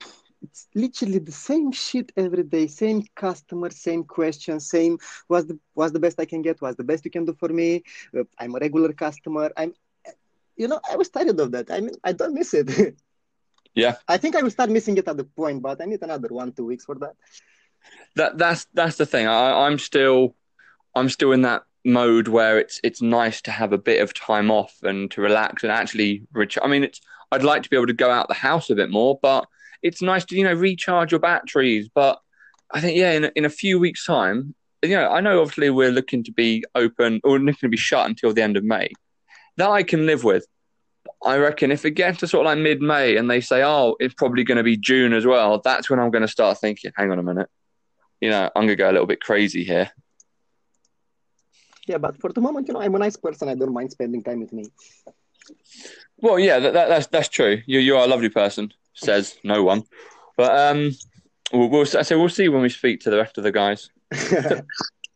it's 0.41 0.67
literally 0.75 1.19
the 1.19 1.31
same 1.31 1.71
shit 1.71 2.11
every 2.15 2.43
day, 2.43 2.67
same 2.67 3.03
customer, 3.15 3.69
same 3.71 4.03
question, 4.03 4.59
same 4.59 4.97
what's 5.27 5.47
the 5.47 5.59
what's 5.73 5.91
the 5.91 5.99
best 5.99 6.19
I 6.19 6.25
can 6.25 6.41
get, 6.41 6.61
what's 6.61 6.77
the 6.77 6.83
best 6.83 7.03
you 7.05 7.11
can 7.11 7.25
do 7.25 7.33
for 7.33 7.49
me. 7.49 7.83
Uh, 8.17 8.23
I'm 8.37 8.55
a 8.55 8.59
regular 8.59 8.93
customer. 8.93 9.51
I'm, 9.57 9.73
you 10.55 10.67
know, 10.67 10.79
I 10.89 10.95
was 10.95 11.09
tired 11.09 11.39
of 11.39 11.51
that. 11.51 11.71
I 11.71 11.79
mean, 11.79 11.95
I 12.03 12.13
don't 12.13 12.33
miss 12.33 12.53
it. 12.53 12.69
Yeah, 13.75 13.95
I 14.07 14.17
think 14.17 14.35
I 14.35 14.41
will 14.41 14.49
start 14.49 14.71
missing 14.71 14.97
it 14.97 15.07
at 15.07 15.15
the 15.15 15.23
point, 15.23 15.61
but 15.61 15.79
I 15.79 15.85
need 15.85 16.01
another 16.01 16.27
one 16.29 16.51
two 16.51 16.65
weeks 16.65 16.85
for 16.85 16.95
that. 16.95 17.13
That 18.15 18.37
that's 18.37 18.65
that's 18.73 18.97
the 18.97 19.05
thing. 19.05 19.27
I, 19.27 19.67
I'm 19.67 19.77
still 19.77 20.35
I'm 20.95 21.07
still 21.07 21.31
in 21.31 21.43
that 21.43 21.63
mode 21.85 22.27
where 22.27 22.59
it's 22.59 22.79
it's 22.83 23.01
nice 23.01 23.41
to 23.43 23.51
have 23.51 23.73
a 23.73 23.77
bit 23.77 24.01
of 24.01 24.13
time 24.13 24.51
off 24.51 24.75
and 24.83 25.09
to 25.11 25.21
relax 25.21 25.63
and 25.63 25.71
actually. 25.71 26.23
Recharge. 26.33 26.65
I 26.65 26.69
mean, 26.69 26.83
it's 26.83 27.01
I'd 27.31 27.43
like 27.43 27.63
to 27.63 27.69
be 27.69 27.75
able 27.75 27.87
to 27.87 27.93
go 27.93 28.11
out 28.11 28.27
the 28.27 28.33
house 28.33 28.69
a 28.69 28.75
bit 28.75 28.89
more, 28.89 29.19
but 29.21 29.45
it's 29.81 30.01
nice 30.01 30.25
to 30.25 30.35
you 30.35 30.43
know 30.43 30.53
recharge 30.53 31.11
your 31.11 31.19
batteries. 31.19 31.89
But 31.93 32.19
I 32.71 32.81
think 32.81 32.97
yeah, 32.97 33.11
in 33.11 33.31
in 33.35 33.45
a 33.45 33.49
few 33.49 33.79
weeks' 33.79 34.05
time, 34.05 34.55
you 34.83 34.95
know, 34.95 35.09
I 35.09 35.21
know 35.21 35.41
obviously 35.41 35.69
we're 35.69 35.91
looking 35.91 36.23
to 36.23 36.31
be 36.31 36.63
open 36.75 37.21
or 37.23 37.39
looking 37.39 37.67
to 37.67 37.69
be 37.69 37.77
shut 37.77 38.07
until 38.07 38.33
the 38.33 38.43
end 38.43 38.57
of 38.57 38.63
May. 38.63 38.89
That 39.57 39.69
I 39.69 39.83
can 39.83 40.05
live 40.05 40.23
with. 40.23 40.45
I 41.25 41.37
reckon 41.37 41.71
if 41.71 41.85
it 41.85 41.91
gets 41.91 42.19
to 42.19 42.27
sort 42.27 42.45
of 42.45 42.51
like 42.51 42.59
mid 42.59 42.81
May 42.81 43.17
and 43.17 43.29
they 43.29 43.41
say, 43.41 43.63
oh, 43.63 43.95
it's 43.99 44.13
probably 44.13 44.43
going 44.43 44.57
to 44.57 44.63
be 44.63 44.77
June 44.77 45.11
as 45.11 45.25
well, 45.25 45.59
that's 45.59 45.89
when 45.89 45.99
I'm 45.99 46.11
going 46.11 46.21
to 46.21 46.29
start 46.29 46.59
thinking, 46.59 46.91
hang 46.95 47.11
on 47.11 47.19
a 47.19 47.23
minute, 47.23 47.49
you 48.21 48.29
know, 48.29 48.49
I'm 48.55 48.63
going 48.63 48.69
to 48.69 48.75
go 48.75 48.89
a 48.89 48.93
little 48.93 49.07
bit 49.07 49.19
crazy 49.19 49.63
here. 49.63 49.91
Yeah, 51.89 51.97
but 51.97 52.21
for 52.21 52.31
the 52.31 52.39
moment, 52.39 52.67
you 52.67 52.75
know, 52.75 52.81
I'm 52.81 52.93
a 52.93 52.99
nice 52.99 53.17
person. 53.17 53.49
I 53.49 53.55
don't 53.55 53.73
mind 53.73 53.91
spending 53.91 54.21
time 54.21 54.41
with 54.41 54.53
me. 54.53 54.65
Well, 56.17 56.37
yeah, 56.37 56.59
that, 56.59 56.73
that, 56.73 56.87
that's 56.87 57.07
that's 57.07 57.29
true. 57.29 57.63
You 57.65 57.79
you 57.79 57.97
are 57.97 58.03
a 58.03 58.07
lovely 58.07 58.29
person, 58.29 58.71
says 58.93 59.37
no 59.43 59.63
one. 59.63 59.81
But 60.37 60.51
um, 60.55 60.91
we'll, 61.51 61.67
we'll 61.67 61.87
so 61.87 62.19
we'll 62.19 62.29
see 62.29 62.47
when 62.47 62.61
we 62.61 62.69
speak 62.69 62.99
to 63.01 63.09
the 63.09 63.17
rest 63.17 63.39
of 63.39 63.43
the 63.43 63.51
guys. 63.51 63.89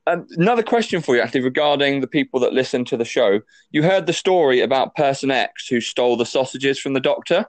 um, 0.08 0.26
another 0.32 0.64
question 0.64 1.04
for 1.04 1.16
you, 1.16 1.22
actually, 1.22 1.42
regarding 1.42 2.02
the 2.02 2.08
people 2.08 2.40
that 2.40 2.54
listen 2.54 2.86
to 2.86 2.98
the 2.98 3.06
show. 3.06 3.42
You 3.70 3.84
heard 3.84 4.08
the 4.08 4.14
story 4.14 4.62
about 4.62 4.96
Person 4.96 5.30
X 5.30 5.68
who 5.68 5.80
stole 5.80 6.18
the 6.18 6.26
sausages 6.26 6.80
from 6.80 6.94
the 6.94 7.00
doctor. 7.00 7.46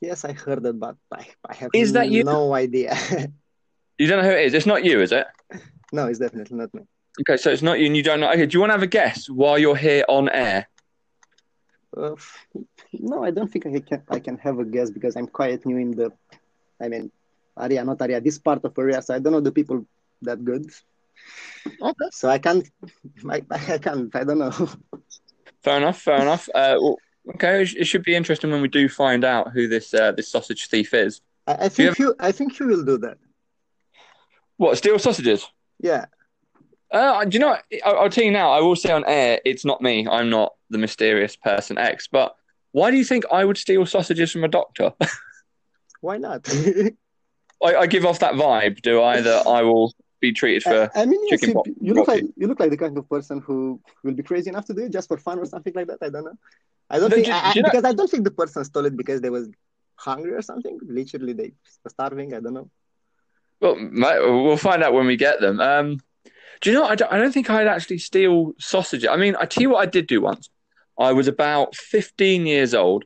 Yes, 0.00 0.24
I 0.24 0.32
heard 0.32 0.64
it, 0.64 0.80
but 0.80 0.96
I, 1.12 1.26
I 1.46 1.54
have 1.56 1.72
is 1.74 1.92
that 1.92 2.10
you? 2.10 2.24
no 2.24 2.54
idea. 2.54 2.96
you 3.98 4.06
don't 4.06 4.22
know 4.22 4.30
who 4.30 4.34
it 4.34 4.46
is. 4.46 4.54
It's 4.54 4.64
not 4.64 4.82
you, 4.82 5.02
is 5.02 5.12
it? 5.12 5.26
No, 5.92 6.06
it's 6.06 6.18
definitely 6.18 6.56
not 6.56 6.72
me. 6.72 6.84
Okay, 7.20 7.36
so 7.36 7.50
it's 7.50 7.62
not 7.62 7.78
you, 7.78 7.86
and 7.86 7.96
you 7.96 8.02
don't 8.02 8.20
know. 8.20 8.30
Okay, 8.30 8.46
do 8.46 8.56
you 8.56 8.60
want 8.60 8.70
to 8.70 8.74
have 8.74 8.82
a 8.82 8.86
guess 8.86 9.28
while 9.28 9.58
you're 9.58 9.76
here 9.76 10.04
on 10.08 10.30
air? 10.30 10.66
Uh, 11.94 12.16
no, 12.92 13.22
I 13.22 13.30
don't 13.30 13.50
think 13.52 13.66
I 13.66 13.80
can. 13.80 14.02
I 14.08 14.18
can 14.18 14.38
have 14.38 14.58
a 14.58 14.64
guess 14.64 14.90
because 14.90 15.14
I'm 15.16 15.26
quite 15.26 15.64
new 15.66 15.76
in 15.76 15.90
the. 15.90 16.10
I 16.80 16.88
mean, 16.88 17.10
area, 17.60 17.84
not 17.84 18.00
area. 18.00 18.20
This 18.20 18.38
part 18.38 18.64
of 18.64 18.78
area, 18.78 19.02
so 19.02 19.14
I 19.14 19.18
don't 19.18 19.32
know 19.32 19.40
the 19.40 19.52
people 19.52 19.84
that 20.22 20.42
good. 20.42 20.70
Okay. 21.80 22.08
So 22.12 22.30
I 22.30 22.38
can't. 22.38 22.66
I, 23.28 23.42
I 23.50 23.78
can't. 23.78 24.14
I 24.16 24.24
don't 24.24 24.38
know. 24.38 24.50
Fair 25.62 25.76
enough. 25.76 26.00
Fair 26.00 26.22
enough. 26.22 26.48
Uh, 26.54 26.76
well, 26.80 26.96
okay, 27.34 27.62
it 27.62 27.84
should 27.84 28.04
be 28.04 28.14
interesting 28.14 28.50
when 28.50 28.62
we 28.62 28.68
do 28.68 28.88
find 28.88 29.22
out 29.22 29.52
who 29.52 29.68
this 29.68 29.92
uh, 29.92 30.12
this 30.12 30.30
sausage 30.30 30.68
thief 30.68 30.94
is. 30.94 31.20
I, 31.46 31.52
I 31.52 31.68
think 31.68 31.78
you, 31.78 31.86
have... 31.86 31.98
you. 31.98 32.14
I 32.18 32.32
think 32.32 32.58
you 32.58 32.66
will 32.68 32.84
do 32.84 32.96
that. 32.98 33.18
What 34.56 34.78
steal 34.78 34.98
sausages? 34.98 35.46
Yeah. 35.78 36.06
Uh, 36.92 37.24
do 37.24 37.34
you 37.34 37.40
know? 37.40 37.56
I'll, 37.84 37.98
I'll 38.00 38.10
tell 38.10 38.24
you 38.24 38.30
now. 38.30 38.50
I 38.50 38.60
will 38.60 38.76
say 38.76 38.92
on 38.92 39.04
air, 39.06 39.40
it's 39.44 39.64
not 39.64 39.80
me. 39.80 40.06
I'm 40.06 40.28
not 40.28 40.54
the 40.70 40.78
mysterious 40.78 41.36
person 41.36 41.78
X. 41.78 42.06
But 42.06 42.36
why 42.72 42.90
do 42.90 42.96
you 42.96 43.04
think 43.04 43.24
I 43.32 43.44
would 43.44 43.56
steal 43.56 43.86
sausages 43.86 44.30
from 44.30 44.44
a 44.44 44.48
doctor? 44.48 44.92
why 46.00 46.18
not? 46.18 46.48
I, 47.64 47.76
I, 47.76 47.86
give 47.86 48.04
off 48.04 48.18
that 48.18 48.34
vibe, 48.34 48.82
do 48.82 49.02
I? 49.02 49.20
That 49.20 49.46
I 49.46 49.62
will 49.62 49.94
be 50.20 50.32
treated 50.32 50.64
for. 50.64 50.90
I, 50.94 51.02
I 51.02 51.06
mean, 51.06 51.20
yes, 51.28 51.42
you, 51.42 51.62
you 51.80 51.94
look 51.94 52.08
like 52.08 52.24
you 52.36 52.46
look 52.46 52.60
like 52.60 52.70
the 52.70 52.76
kind 52.76 52.96
of 52.98 53.08
person 53.08 53.40
who 53.40 53.80
will 54.02 54.14
be 54.14 54.22
crazy 54.22 54.50
enough 54.50 54.66
to 54.66 54.74
do 54.74 54.82
it 54.82 54.92
just 54.92 55.08
for 55.08 55.16
fun 55.16 55.38
or 55.38 55.46
something 55.46 55.72
like 55.74 55.86
that. 55.86 55.98
I 56.02 56.10
don't 56.10 56.24
know. 56.24 56.34
I 56.90 56.98
don't 56.98 57.10
think 57.10 57.26
do, 57.26 57.32
I, 57.32 57.52
do 57.52 57.62
because 57.62 57.84
know? 57.84 57.88
I 57.90 57.92
don't 57.94 58.10
think 58.10 58.24
the 58.24 58.30
person 58.32 58.64
stole 58.64 58.84
it 58.84 58.96
because 58.96 59.20
they 59.20 59.30
was 59.30 59.48
hungry 59.94 60.32
or 60.32 60.42
something. 60.42 60.78
Literally, 60.82 61.32
they 61.32 61.52
were 61.84 61.90
starving. 61.90 62.34
I 62.34 62.40
don't 62.40 62.54
know. 62.54 62.70
Well, 63.60 63.76
we'll 64.42 64.56
find 64.56 64.82
out 64.82 64.92
when 64.92 65.06
we 65.06 65.16
get 65.16 65.40
them. 65.40 65.60
Um, 65.60 66.00
do 66.60 66.70
you 66.70 66.78
know? 66.78 66.84
I 66.84 66.94
don't, 66.94 67.12
I 67.12 67.18
don't 67.18 67.32
think 67.32 67.50
I'd 67.50 67.66
actually 67.66 67.98
steal 67.98 68.52
sausages. 68.58 69.08
I 69.10 69.16
mean, 69.16 69.36
I 69.38 69.46
tell 69.46 69.62
you 69.62 69.70
what, 69.70 69.80
I 69.80 69.86
did 69.86 70.06
do 70.06 70.20
once. 70.20 70.48
I 70.98 71.12
was 71.12 71.26
about 71.26 71.74
15 71.74 72.46
years 72.46 72.74
old, 72.74 73.04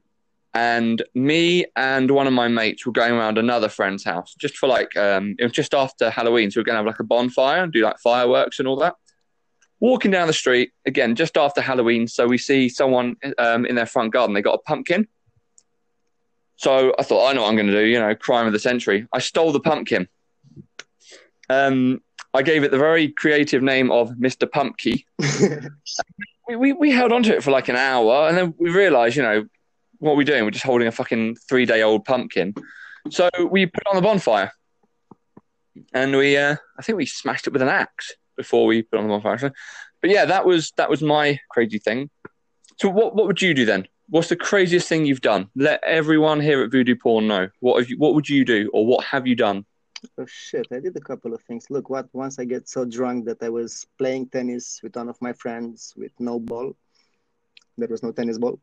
and 0.53 1.03
me 1.15 1.65
and 1.75 2.11
one 2.11 2.27
of 2.27 2.33
my 2.33 2.49
mates 2.49 2.85
were 2.85 2.93
going 2.93 3.13
around 3.13 3.39
another 3.39 3.69
friend's 3.69 4.05
house 4.05 4.35
just 4.39 4.57
for 4.57 4.69
like 4.69 4.97
um, 4.97 5.35
it 5.39 5.45
was 5.45 5.53
just 5.53 5.75
after 5.75 6.11
Halloween, 6.11 6.51
so 6.51 6.59
we 6.59 6.63
are 6.63 6.65
gonna 6.65 6.79
have 6.79 6.87
like 6.87 7.01
a 7.01 7.05
bonfire 7.05 7.63
and 7.63 7.73
do 7.73 7.83
like 7.83 7.99
fireworks 7.99 8.59
and 8.59 8.69
all 8.69 8.77
that. 8.77 8.95
Walking 9.81 10.11
down 10.11 10.27
the 10.27 10.33
street 10.33 10.73
again, 10.87 11.15
just 11.15 11.37
after 11.37 11.61
Halloween, 11.61 12.09
so 12.09 12.27
we 12.27 12.39
see 12.39 12.69
someone 12.69 13.17
um, 13.39 13.67
in 13.67 13.75
their 13.75 13.87
front 13.87 14.13
garden. 14.13 14.35
They 14.35 14.43
got 14.43 14.55
a 14.55 14.63
pumpkin. 14.63 15.07
So 16.57 16.95
I 16.99 17.03
thought, 17.03 17.29
I 17.29 17.35
know 17.35 17.43
what 17.43 17.51
I'm 17.51 17.57
going 17.57 17.67
to 17.67 17.73
do. 17.73 17.85
You 17.85 18.01
know, 18.01 18.15
crime 18.15 18.47
of 18.47 18.55
the 18.55 18.59
century. 18.59 19.07
I 19.13 19.19
stole 19.19 19.53
the 19.53 19.61
pumpkin. 19.61 20.09
Um, 21.51 22.01
I 22.37 22.43
gave 22.43 22.65
it 22.65 22.71
the 22.71 22.79
very 22.79 23.09
creative 23.09 23.63
name 23.63 23.91
of 23.91 24.11
Mr. 24.11 24.51
Pumpkin. 24.51 24.99
we, 26.49 26.57
we, 26.57 26.73
we 26.75 26.91
held 26.91 27.11
on 27.11 27.23
to 27.23 27.35
it 27.35 27.43
for 27.43 27.51
like 27.51 27.69
an 27.69 27.77
hour 27.77 28.29
and 28.29 28.37
then 28.37 28.55
we 28.59 28.71
realized, 28.71 29.17
you 29.17 29.23
know, 29.23 29.47
what 30.01 30.13
we're 30.13 30.19
we 30.19 30.25
doing? 30.25 30.45
We're 30.45 30.51
just 30.51 30.65
holding 30.65 30.87
a 30.87 30.93
fucking 30.93 31.37
three 31.49 31.65
day 31.65 31.83
old 31.83 32.05
pumpkin. 32.05 32.55
So 33.11 33.31
we 33.51 33.65
put 33.65 33.81
it 33.81 33.89
on 33.89 33.97
the 33.97 34.03
bonfire. 34.03 34.53
And 35.95 36.15
we, 36.15 36.37
uh, 36.37 36.57
I 36.79 36.83
think 36.83 36.99
we 36.99 37.07
smashed 37.07 37.47
it 37.47 37.55
with 37.55 37.63
an 37.63 37.69
axe 37.69 38.13
before 38.37 38.67
we 38.67 38.83
put 38.83 38.99
on 38.99 39.09
the 39.09 39.19
bonfire. 39.19 39.53
But 40.03 40.11
yeah, 40.11 40.27
that 40.27 40.45
was 40.45 40.73
that 40.77 40.91
was 40.91 41.01
my 41.01 41.41
crazy 41.51 41.79
thing. 41.79 42.11
So 42.79 42.91
what 42.91 43.15
what 43.17 43.27
would 43.27 43.41
you 43.41 43.55
do 43.55 43.65
then? 43.65 43.89
What's 44.09 44.29
the 44.29 44.37
craziest 44.37 44.89
thing 44.89 45.07
you've 45.07 45.23
done? 45.23 45.49
Let 45.57 45.83
everyone 45.85 46.41
here 46.41 46.63
at 46.63 46.71
Voodoo 46.71 46.97
Porn 46.97 47.27
know. 47.27 47.49
What 47.61 47.79
have 47.79 47.89
you, 47.89 47.97
what 47.97 48.15
would 48.15 48.29
you 48.29 48.45
do, 48.45 48.71
or 48.75 48.87
what 48.87 49.05
have 49.05 49.27
you 49.27 49.35
done? 49.35 49.65
Oh 50.19 50.27
shit! 50.27 50.67
I 50.73 50.81
did 50.81 50.97
a 50.97 51.01
couple 51.01 51.35
of 51.35 51.43
things. 51.43 51.67
Look, 51.71 51.91
what 51.91 52.09
once 52.13 52.39
I 52.39 52.45
get 52.45 52.69
so 52.69 52.85
drunk 52.85 53.25
that 53.27 53.43
I 53.43 53.49
was 53.49 53.87
playing 53.99 54.29
tennis 54.29 54.81
with 54.83 54.97
one 54.97 55.09
of 55.09 55.21
my 55.21 55.33
friends 55.33 55.95
with 55.97 56.13
no 56.19 56.39
ball. 56.39 56.75
There 57.79 57.89
was 57.89 58.03
no 58.03 58.13
tennis 58.13 58.39
ball. 58.39 58.59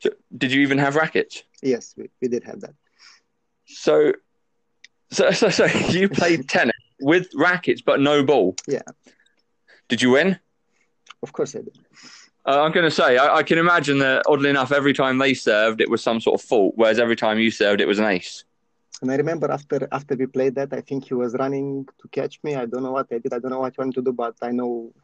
So, 0.00 0.10
did 0.36 0.52
you 0.52 0.62
even 0.62 0.78
have 0.78 0.96
rackets? 0.96 1.44
Yes, 1.62 1.94
we, 1.96 2.08
we 2.20 2.28
did 2.28 2.44
have 2.44 2.60
that. 2.60 2.74
So, 3.66 4.12
so, 5.10 5.30
so, 5.30 5.48
so 5.48 5.66
you 5.90 6.08
played 6.08 6.48
tennis 6.48 6.74
with 7.00 7.28
rackets 7.34 7.82
but 7.82 8.00
no 8.00 8.24
ball. 8.24 8.56
Yeah. 8.66 8.82
Did 9.88 10.02
you 10.02 10.10
win? 10.10 10.38
Of 11.22 11.32
course 11.32 11.54
I 11.54 11.60
did. 11.60 11.78
Uh, 12.44 12.62
I'm 12.62 12.72
going 12.72 12.84
to 12.84 12.90
say, 12.90 13.18
I, 13.18 13.36
I, 13.36 13.42
can 13.44 13.58
imagine 13.58 13.98
that, 14.00 14.24
oddly 14.26 14.50
enough, 14.50 14.72
every 14.72 14.92
time 14.92 15.18
they 15.18 15.32
served, 15.32 15.80
it 15.80 15.88
was 15.88 16.02
some 16.02 16.20
sort 16.20 16.40
of 16.40 16.44
fault, 16.44 16.72
whereas 16.76 16.98
every 16.98 17.14
time 17.14 17.38
you 17.38 17.52
served, 17.52 17.80
it 17.80 17.86
was 17.86 18.00
an 18.00 18.06
ace. 18.06 18.42
And 19.02 19.10
I 19.10 19.16
remember 19.16 19.50
after 19.50 19.88
after 19.90 20.14
we 20.14 20.26
played 20.26 20.54
that, 20.54 20.72
I 20.72 20.80
think 20.80 21.06
he 21.06 21.14
was 21.14 21.34
running 21.34 21.86
to 22.00 22.08
catch 22.08 22.38
me. 22.44 22.54
I 22.54 22.66
don't 22.66 22.84
know 22.84 22.92
what 22.92 23.08
I 23.10 23.18
did. 23.18 23.34
I 23.34 23.40
don't 23.40 23.50
know 23.50 23.58
what 23.58 23.74
I 23.76 23.82
wanted 23.82 23.96
to 23.96 24.02
do, 24.02 24.12
but 24.12 24.36
I 24.40 24.52
know 24.52 24.94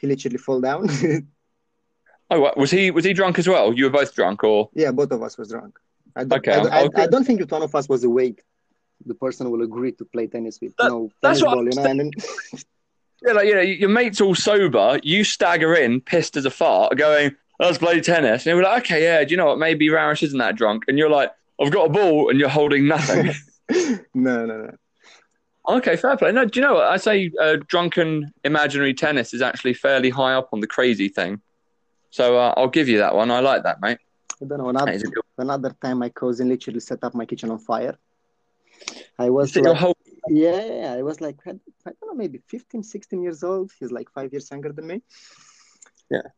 he 0.00 0.06
literally 0.06 0.38
fell 0.38 0.60
down. 0.60 0.88
oh, 2.30 2.40
what? 2.40 2.56
was 2.56 2.70
he 2.70 2.92
was 2.92 3.04
he 3.04 3.12
drunk 3.12 3.40
as 3.40 3.48
well? 3.48 3.72
You 3.72 3.84
were 3.84 3.90
both 3.90 4.14
drunk, 4.14 4.44
or 4.44 4.70
yeah, 4.74 4.92
both 4.92 5.10
of 5.10 5.24
us 5.24 5.36
was 5.36 5.48
drunk. 5.48 5.76
I 6.14 6.22
don't, 6.22 6.38
okay, 6.38 6.54
I, 6.54 6.84
I, 6.84 6.88
I, 6.94 7.06
don't 7.08 7.24
think 7.24 7.40
if 7.40 7.50
one 7.50 7.62
of 7.62 7.74
us 7.74 7.88
was 7.88 8.04
awake, 8.04 8.42
the 9.04 9.14
person 9.14 9.50
will 9.50 9.62
agree 9.62 9.92
to 9.92 10.04
play 10.04 10.28
tennis 10.28 10.58
with 10.62 10.74
that, 10.78 10.88
no 10.88 11.10
tennis 11.20 11.42
ball, 11.42 11.64
you 11.64 11.70
know. 11.74 11.84
And 11.84 12.00
then... 12.00 12.10
yeah, 13.26 13.32
like 13.32 13.48
you 13.48 13.54
know, 13.56 13.60
your 13.60 13.90
mate's 13.90 14.20
all 14.20 14.36
sober. 14.36 15.00
You 15.02 15.24
stagger 15.24 15.74
in, 15.74 16.00
pissed 16.00 16.36
as 16.36 16.44
a 16.44 16.50
fart, 16.50 16.96
going, 16.96 17.34
"Let's 17.58 17.78
play 17.78 18.00
tennis." 18.00 18.46
And 18.46 18.54
you're 18.54 18.62
like, 18.62 18.84
"Okay, 18.84 19.02
yeah." 19.02 19.24
Do 19.24 19.32
you 19.32 19.36
know 19.36 19.46
what? 19.46 19.58
Maybe 19.58 19.88
Raresh 19.88 20.22
isn't 20.22 20.38
that 20.38 20.54
drunk, 20.54 20.84
and 20.86 20.96
you're 20.96 21.10
like, 21.10 21.32
I've 21.60 21.72
got 21.72 21.86
a 21.86 21.88
ball 21.90 22.30
and 22.30 22.38
you're 22.38 22.48
holding 22.48 22.86
nothing. 22.86 23.32
no, 24.14 24.46
no, 24.46 24.46
no. 24.46 24.76
Okay, 25.68 25.96
fair 25.96 26.16
play. 26.16 26.30
No, 26.32 26.44
do 26.44 26.60
you 26.60 26.66
know 26.66 26.74
what? 26.74 26.84
I 26.84 26.96
say 26.96 27.30
uh, 27.40 27.56
drunken 27.66 28.32
imaginary 28.44 28.94
tennis 28.94 29.34
is 29.34 29.42
actually 29.42 29.74
fairly 29.74 30.10
high 30.10 30.34
up 30.34 30.50
on 30.52 30.60
the 30.60 30.66
crazy 30.66 31.08
thing. 31.08 31.40
So 32.10 32.38
uh, 32.38 32.54
I'll 32.56 32.68
give 32.68 32.88
you 32.88 32.98
that 32.98 33.14
one. 33.14 33.30
I 33.30 33.40
like 33.40 33.64
that, 33.64 33.80
mate. 33.80 33.98
I 34.40 34.44
don't 34.44 34.58
know. 34.58 34.68
Another, 34.68 34.98
good... 34.98 35.14
another 35.38 35.74
time, 35.82 35.98
my 35.98 36.08
cousin 36.10 36.48
literally 36.48 36.80
set 36.80 37.02
up 37.02 37.14
my 37.14 37.24
kitchen 37.24 37.50
on 37.50 37.58
fire. 37.58 37.96
I 39.18 39.30
was 39.30 39.56
like, 39.56 39.76
whole... 39.76 39.96
yeah, 40.28 40.94
I 40.96 41.02
was 41.02 41.20
like, 41.20 41.38
I 41.46 41.52
don't 41.84 41.96
know, 42.06 42.14
maybe 42.14 42.42
15, 42.46 42.82
16 42.82 43.22
years 43.22 43.42
old. 43.42 43.72
He's 43.80 43.90
like 43.90 44.10
five 44.10 44.32
years 44.32 44.48
younger 44.50 44.72
than 44.72 44.86
me. 44.86 45.02
Yeah. 46.10 46.28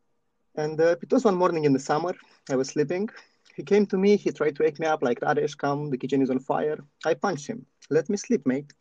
And 0.57 0.81
uh, 0.81 0.97
it 1.03 1.13
was 1.13 1.25
one 1.25 1.35
morning 1.35 1.65
in 1.65 1.73
the 1.73 1.79
summer. 1.79 2.15
I 2.51 2.57
was 2.57 2.69
sleeping 2.69 3.11
he 3.59 3.65
came 3.65 3.87
to 3.87 3.99
me, 3.99 4.17
he 4.17 4.31
tried 4.31 4.55
to 4.55 4.63
wake 4.63 4.79
me 4.79 4.87
up 4.87 5.03
like, 5.03 5.19
Radesh, 5.19 5.59
come, 5.59 5.91
the 5.91 5.99
kitchen 5.99 6.23
is 6.23 6.31
on 6.31 6.39
fire. 6.39 6.79
I 7.05 7.15
punched 7.15 7.49
him. 7.49 7.67
Let 7.91 8.09
me 8.09 8.17
sleep, 8.17 8.47
mate. 8.47 8.73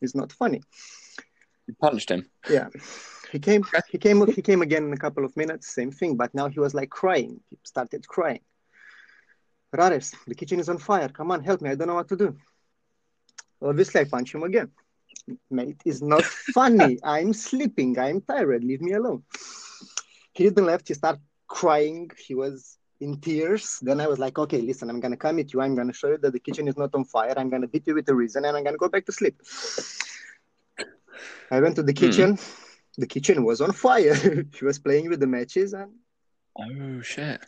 It's 0.00 0.14
not 0.14 0.30
funny. 0.32 0.62
You 1.66 1.74
punched 1.80 2.08
him? 2.08 2.30
Yeah. 2.48 2.68
He 3.32 3.40
came, 3.40 3.64
he 3.90 3.98
came, 3.98 4.24
he 4.28 4.40
came 4.40 4.62
again 4.62 4.84
in 4.84 4.92
a 4.92 4.96
couple 4.96 5.24
of 5.24 5.36
minutes, 5.36 5.74
same 5.74 5.90
thing, 5.90 6.16
but 6.16 6.32
now 6.34 6.48
he 6.48 6.60
was 6.60 6.72
like 6.72 6.88
crying. 6.88 7.40
He 7.50 7.58
started 7.64 8.06
crying. 8.06 8.44
Rares, 9.72 10.14
the 10.28 10.36
kitchen 10.36 10.60
is 10.60 10.68
on 10.68 10.78
fire. 10.78 11.08
Come 11.08 11.32
on, 11.32 11.42
help 11.42 11.60
me. 11.60 11.70
I 11.70 11.74
don't 11.74 11.88
know 11.88 11.96
what 11.96 12.08
to 12.10 12.16
do. 12.16 12.36
Obviously, 13.60 14.02
I 14.02 14.04
punch 14.04 14.32
him 14.34 14.44
again. 14.44 14.70
Mate, 15.50 15.80
it's 15.84 16.00
not 16.00 16.22
funny. 16.54 16.98
I'm 17.02 17.32
sleeping. 17.32 17.98
I'm 17.98 18.20
tired. 18.20 18.62
Leave 18.62 18.82
me 18.82 18.92
alone. 18.92 19.24
He 20.32 20.44
didn't 20.44 20.66
left. 20.66 20.86
He 20.86 20.94
started 20.94 21.22
crying. 21.48 22.10
He 22.24 22.34
was 22.36 22.78
in 23.02 23.20
tears. 23.20 23.78
Then 23.82 24.00
I 24.00 24.06
was 24.06 24.18
like, 24.18 24.38
okay, 24.38 24.60
listen, 24.60 24.88
I'm 24.88 25.00
gonna 25.00 25.16
come 25.16 25.38
at 25.38 25.52
you. 25.52 25.60
I'm 25.60 25.74
gonna 25.74 25.92
show 25.92 26.08
you 26.08 26.18
that 26.18 26.32
the 26.32 26.38
kitchen 26.38 26.68
is 26.68 26.76
not 26.76 26.94
on 26.94 27.04
fire. 27.04 27.34
I'm 27.36 27.50
gonna 27.50 27.66
beat 27.66 27.86
you 27.86 27.94
with 27.94 28.08
a 28.08 28.14
reason, 28.14 28.44
and 28.44 28.56
I'm 28.56 28.64
gonna 28.64 28.76
go 28.84 28.88
back 28.88 29.04
to 29.06 29.12
sleep. 29.12 29.36
I 31.50 31.60
went 31.60 31.76
to 31.76 31.82
the 31.82 31.92
kitchen. 31.92 32.36
Mm. 32.36 32.58
The 32.98 33.06
kitchen 33.06 33.44
was 33.44 33.60
on 33.60 33.72
fire. 33.72 34.14
she 34.54 34.64
was 34.64 34.78
playing 34.78 35.08
with 35.10 35.20
the 35.20 35.26
matches, 35.26 35.72
and 35.74 35.92
oh 36.58 37.00
shit! 37.02 37.40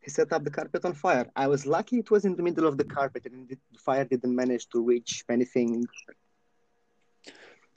He 0.00 0.10
set 0.10 0.32
up 0.32 0.44
the 0.44 0.50
carpet 0.50 0.84
on 0.84 0.94
fire. 0.94 1.26
I 1.36 1.46
was 1.46 1.66
lucky 1.66 1.98
it 1.98 2.10
was 2.10 2.24
in 2.24 2.34
the 2.36 2.42
middle 2.42 2.66
of 2.66 2.76
the 2.78 2.84
carpet, 2.84 3.26
and 3.26 3.48
the 3.48 3.58
fire 3.78 4.04
didn't 4.04 4.34
manage 4.34 4.68
to 4.70 4.82
reach 4.82 5.24
anything. 5.28 5.86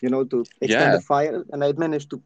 you 0.01 0.09
know, 0.09 0.23
to 0.25 0.41
extend 0.61 0.91
yeah. 0.91 0.95
the 0.97 1.01
fire, 1.01 1.43
and 1.51 1.63
I 1.63 1.71
managed 1.73 2.09
to 2.11 2.21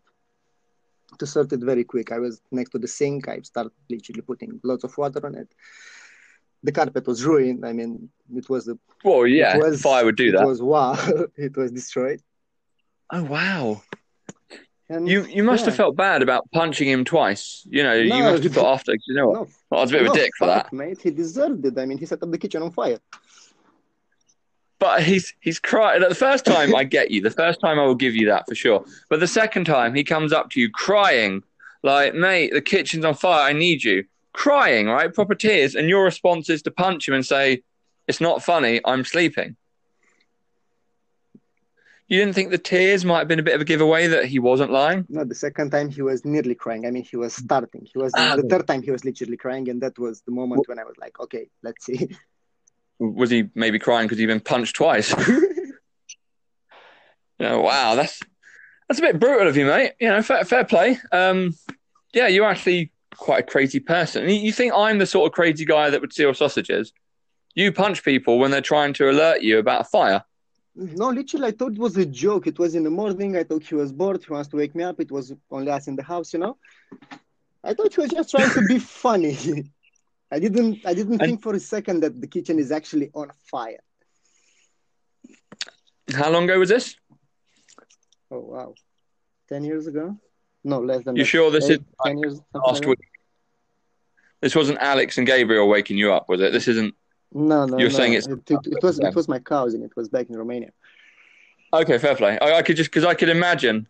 to 1.20 1.28
sort 1.28 1.54
it 1.54 1.62
very 1.62 1.84
quick. 1.84 2.12
I 2.12 2.20
was 2.20 2.42
next 2.52 2.72
to 2.72 2.80
the 2.80 2.88
sink. 2.88 3.28
I 3.28 3.40
started 3.42 3.72
literally 3.90 4.22
putting 4.22 4.60
lots 4.64 4.84
of 4.84 4.98
water 4.98 5.26
on 5.26 5.36
it. 5.36 5.54
The 6.64 6.72
carpet 6.72 7.08
was 7.08 7.24
ruined. 7.24 7.66
I 7.66 7.74
mean, 7.74 8.10
it 8.36 8.50
was 8.50 8.68
a. 8.68 8.78
Well, 9.04 9.28
yeah, 9.28 9.58
was, 9.58 9.82
fire 9.82 10.04
would 10.06 10.18
do 10.18 10.32
that. 10.32 10.42
It 10.42 10.48
was 10.48 10.62
wow. 10.62 10.98
it 11.38 11.56
was 11.56 11.72
destroyed. 11.72 12.22
Oh 13.12 13.24
wow! 13.24 13.82
And, 14.90 15.08
you 15.08 15.24
you 15.26 15.44
must 15.44 15.62
yeah. 15.62 15.66
have 15.68 15.76
felt 15.76 15.96
bad 15.96 16.22
about 16.22 16.50
punching 16.52 16.90
him 16.90 17.06
twice. 17.06 17.66
You 17.70 17.84
know, 17.84 18.04
no, 18.04 18.16
you 18.16 18.24
must 18.24 18.44
have 18.44 18.54
thought 18.54 18.74
after. 18.74 18.94
You 19.08 19.16
know 19.16 19.28
what? 19.28 19.36
No, 19.36 19.48
well, 19.70 19.80
I 19.80 19.84
was 19.84 19.92
a 19.92 19.94
bit 19.94 20.04
no, 20.04 20.12
of 20.12 20.18
a 20.18 20.20
dick 20.20 20.32
for 20.38 20.48
that, 20.48 20.74
mate. 20.74 21.02
He 21.02 21.12
deserved 21.12 21.66
it. 21.66 21.78
I 21.78 21.86
mean, 21.86 21.98
he 21.98 22.06
set 22.06 22.22
up 22.22 22.32
the 22.32 22.38
kitchen 22.38 22.62
on 22.62 22.72
fire. 22.72 23.00
But 24.80 25.04
he's 25.04 25.34
he's 25.42 25.60
crying. 25.60 26.02
The 26.02 26.16
first 26.16 26.46
time 26.46 26.74
I 26.74 26.86
get 26.86 27.12
you. 27.12 27.22
The 27.22 27.32
first 27.32 27.60
time 27.60 27.78
I 27.80 27.86
will 27.86 27.96
give 27.96 28.16
you 28.16 28.28
that 28.28 28.46
for 28.48 28.56
sure. 28.56 28.86
But 29.10 29.20
the 29.20 29.28
second 29.28 29.66
time 29.66 29.94
he 29.94 30.04
comes 30.04 30.32
up 30.32 30.50
to 30.52 30.60
you 30.62 30.70
crying, 30.70 31.44
like, 31.84 32.16
mate, 32.16 32.54
the 32.54 32.62
kitchen's 32.62 33.06
on 33.06 33.14
fire. 33.14 33.50
I 33.50 33.54
need 33.54 33.84
you. 33.84 34.06
Crying, 34.32 34.88
right? 34.88 35.14
Proper 35.14 35.36
tears, 35.36 35.76
and 35.76 35.90
your 35.90 36.04
response 36.04 36.50
is 36.50 36.62
to 36.62 36.72
punch 36.72 37.08
him 37.08 37.14
and 37.14 37.26
say, 37.26 37.62
"It's 38.08 38.22
not 38.22 38.44
funny. 38.44 38.80
I'm 38.86 39.04
sleeping." 39.04 39.58
You 42.10 42.18
didn't 42.18 42.34
think 42.34 42.50
the 42.50 42.58
tears 42.58 43.06
might 43.06 43.20
have 43.20 43.28
been 43.28 43.40
a 43.40 43.44
bit 43.44 43.54
of 43.54 43.62
a 43.62 43.66
giveaway 43.66 44.08
that 44.08 44.26
he 44.26 44.40
wasn't 44.40 44.72
lying? 44.72 45.06
No, 45.10 45.24
the 45.24 45.36
second 45.36 45.70
time 45.70 45.90
he 45.90 46.02
was 46.02 46.26
nearly 46.26 46.56
crying. 46.56 46.88
I 46.88 46.92
mean, 46.92 47.04
he 47.04 47.18
was 47.18 47.36
starting. 47.36 47.86
He 47.86 48.00
was 48.00 48.12
ah. 48.18 48.36
the 48.36 48.44
third 48.44 48.66
time 48.66 48.82
he 48.82 48.90
was 48.90 49.06
literally 49.06 49.38
crying, 49.38 49.70
and 49.70 49.80
that 49.84 50.00
was 50.00 50.22
the 50.22 50.32
moment 50.32 50.68
when 50.68 50.80
I 50.80 50.86
was 50.86 50.98
like, 50.98 51.20
okay, 51.20 51.50
let's 51.62 51.86
see. 51.86 52.10
Was 53.00 53.30
he 53.30 53.50
maybe 53.56 53.80
crying 53.80 54.08
because 54.08 54.20
he'd 54.20 54.26
been 54.26 54.40
punched 54.40 54.76
twice? 54.76 55.16
you 55.28 55.74
know, 57.40 57.62
wow, 57.62 57.96
that's 57.96 58.20
that's 58.88 59.00
a 59.00 59.04
bit 59.04 59.20
brutal 59.20 59.48
of 59.48 59.56
you, 59.56 59.66
mate. 59.66 59.94
You 60.00 60.10
know, 60.10 60.22
fair, 60.22 60.44
fair 60.44 60.66
play. 60.66 60.98
Um, 61.12 61.56
yeah, 62.14 62.28
you're 62.28 62.46
actually 62.46 62.92
quite 63.16 63.40
a 63.40 63.44
crazy 63.44 63.80
person. 63.80 64.28
You 64.28 64.52
think 64.52 64.74
I'm 64.76 64.98
the 64.98 65.06
sort 65.06 65.28
of 65.28 65.34
crazy 65.34 65.66
guy 65.66 65.90
that 65.90 66.02
would 66.02 66.12
steal 66.12 66.34
sausages? 66.34 66.92
You 67.56 67.72
punch 67.72 68.04
people 68.04 68.40
when 68.40 68.52
they're 68.52 68.62
trying 68.62 68.94
to 68.94 69.10
alert 69.10 69.42
you 69.42 69.60
about 69.60 69.82
a 69.82 69.84
fire. 69.84 70.24
No, 70.76 71.10
literally, 71.10 71.48
I 71.48 71.52
thought 71.52 71.74
it 71.74 71.80
was 71.80 71.98
a 71.98 72.06
joke. 72.06 72.48
It 72.48 72.58
was 72.58 72.76
in 72.76 72.84
the 72.84 72.90
morning. 72.90 73.36
I 73.36 73.44
thought 73.44 73.64
he 73.64 73.76
was 73.76 73.92
bored. 73.92 74.24
He 74.26 74.32
wants 74.32 74.50
to 74.50 74.58
wake 74.58 74.76
me 74.76 74.84
up. 74.84 75.00
It 75.00 75.12
was 75.12 75.34
only 75.52 75.72
us 75.72 75.88
in 75.88 75.96
the 75.96 76.04
house, 76.04 76.32
you 76.32 76.40
know. 76.40 76.58
I 77.64 77.74
thought 77.74 77.94
he 77.94 78.02
was 78.02 78.12
just 78.12 78.32
trying 78.32 78.50
to 78.52 78.62
be 78.62 78.80
funny. 79.04 79.72
I 80.32 80.40
didn't. 80.40 80.86
I 80.86 80.94
didn't 80.94 81.20
think 81.20 81.42
for 81.42 81.56
a 81.56 81.60
second 81.60 82.02
that 82.02 82.22
the 82.22 82.28
kitchen 82.28 82.60
is 82.60 82.72
actually 82.72 83.10
on 83.14 83.32
fire. 83.50 83.80
How 86.14 86.30
long 86.30 86.44
ago 86.44 86.60
was 86.60 86.70
this? 86.70 86.96
Oh 88.32 88.40
wow, 88.40 88.76
ten 89.48 89.64
years 89.64 89.88
ago? 89.88 90.18
No, 90.64 90.80
less 90.80 91.04
than. 91.04 91.16
You 91.16 91.24
sure 91.24 91.50
this 91.50 91.70
Eight, 91.70 91.80
is 91.80 91.86
ten 92.06 92.18
years? 92.20 92.42
Last 92.54 92.86
week. 92.86 93.00
This 94.42 94.56
wasn't 94.56 94.78
Alex 94.80 95.18
and 95.18 95.26
Gabriel 95.26 95.68
waking 95.68 95.98
you 95.98 96.14
up, 96.14 96.30
was 96.30 96.42
it? 96.42 96.54
This 96.54 96.68
isn't. 96.68 96.94
No, 97.34 97.66
no. 97.66 97.78
You're 97.78 97.90
no. 97.90 97.96
saying 97.96 98.14
it's. 98.14 98.28
It, 98.28 98.40
it, 98.50 98.60
it 98.66 98.84
was 98.84 99.00
it 99.00 99.16
was 99.16 99.28
my 99.28 99.40
cousin. 99.40 99.84
It 99.84 99.96
was 99.96 100.10
back 100.10 100.30
in 100.30 100.38
Romania. 100.38 100.72
Okay, 101.74 101.98
fair 101.98 102.16
play. 102.16 102.38
I, 102.40 102.58
I 102.58 102.62
could 102.62 102.78
just 102.78 102.92
because 102.92 103.06
I 103.06 103.16
could 103.16 103.30
imagine, 103.30 103.88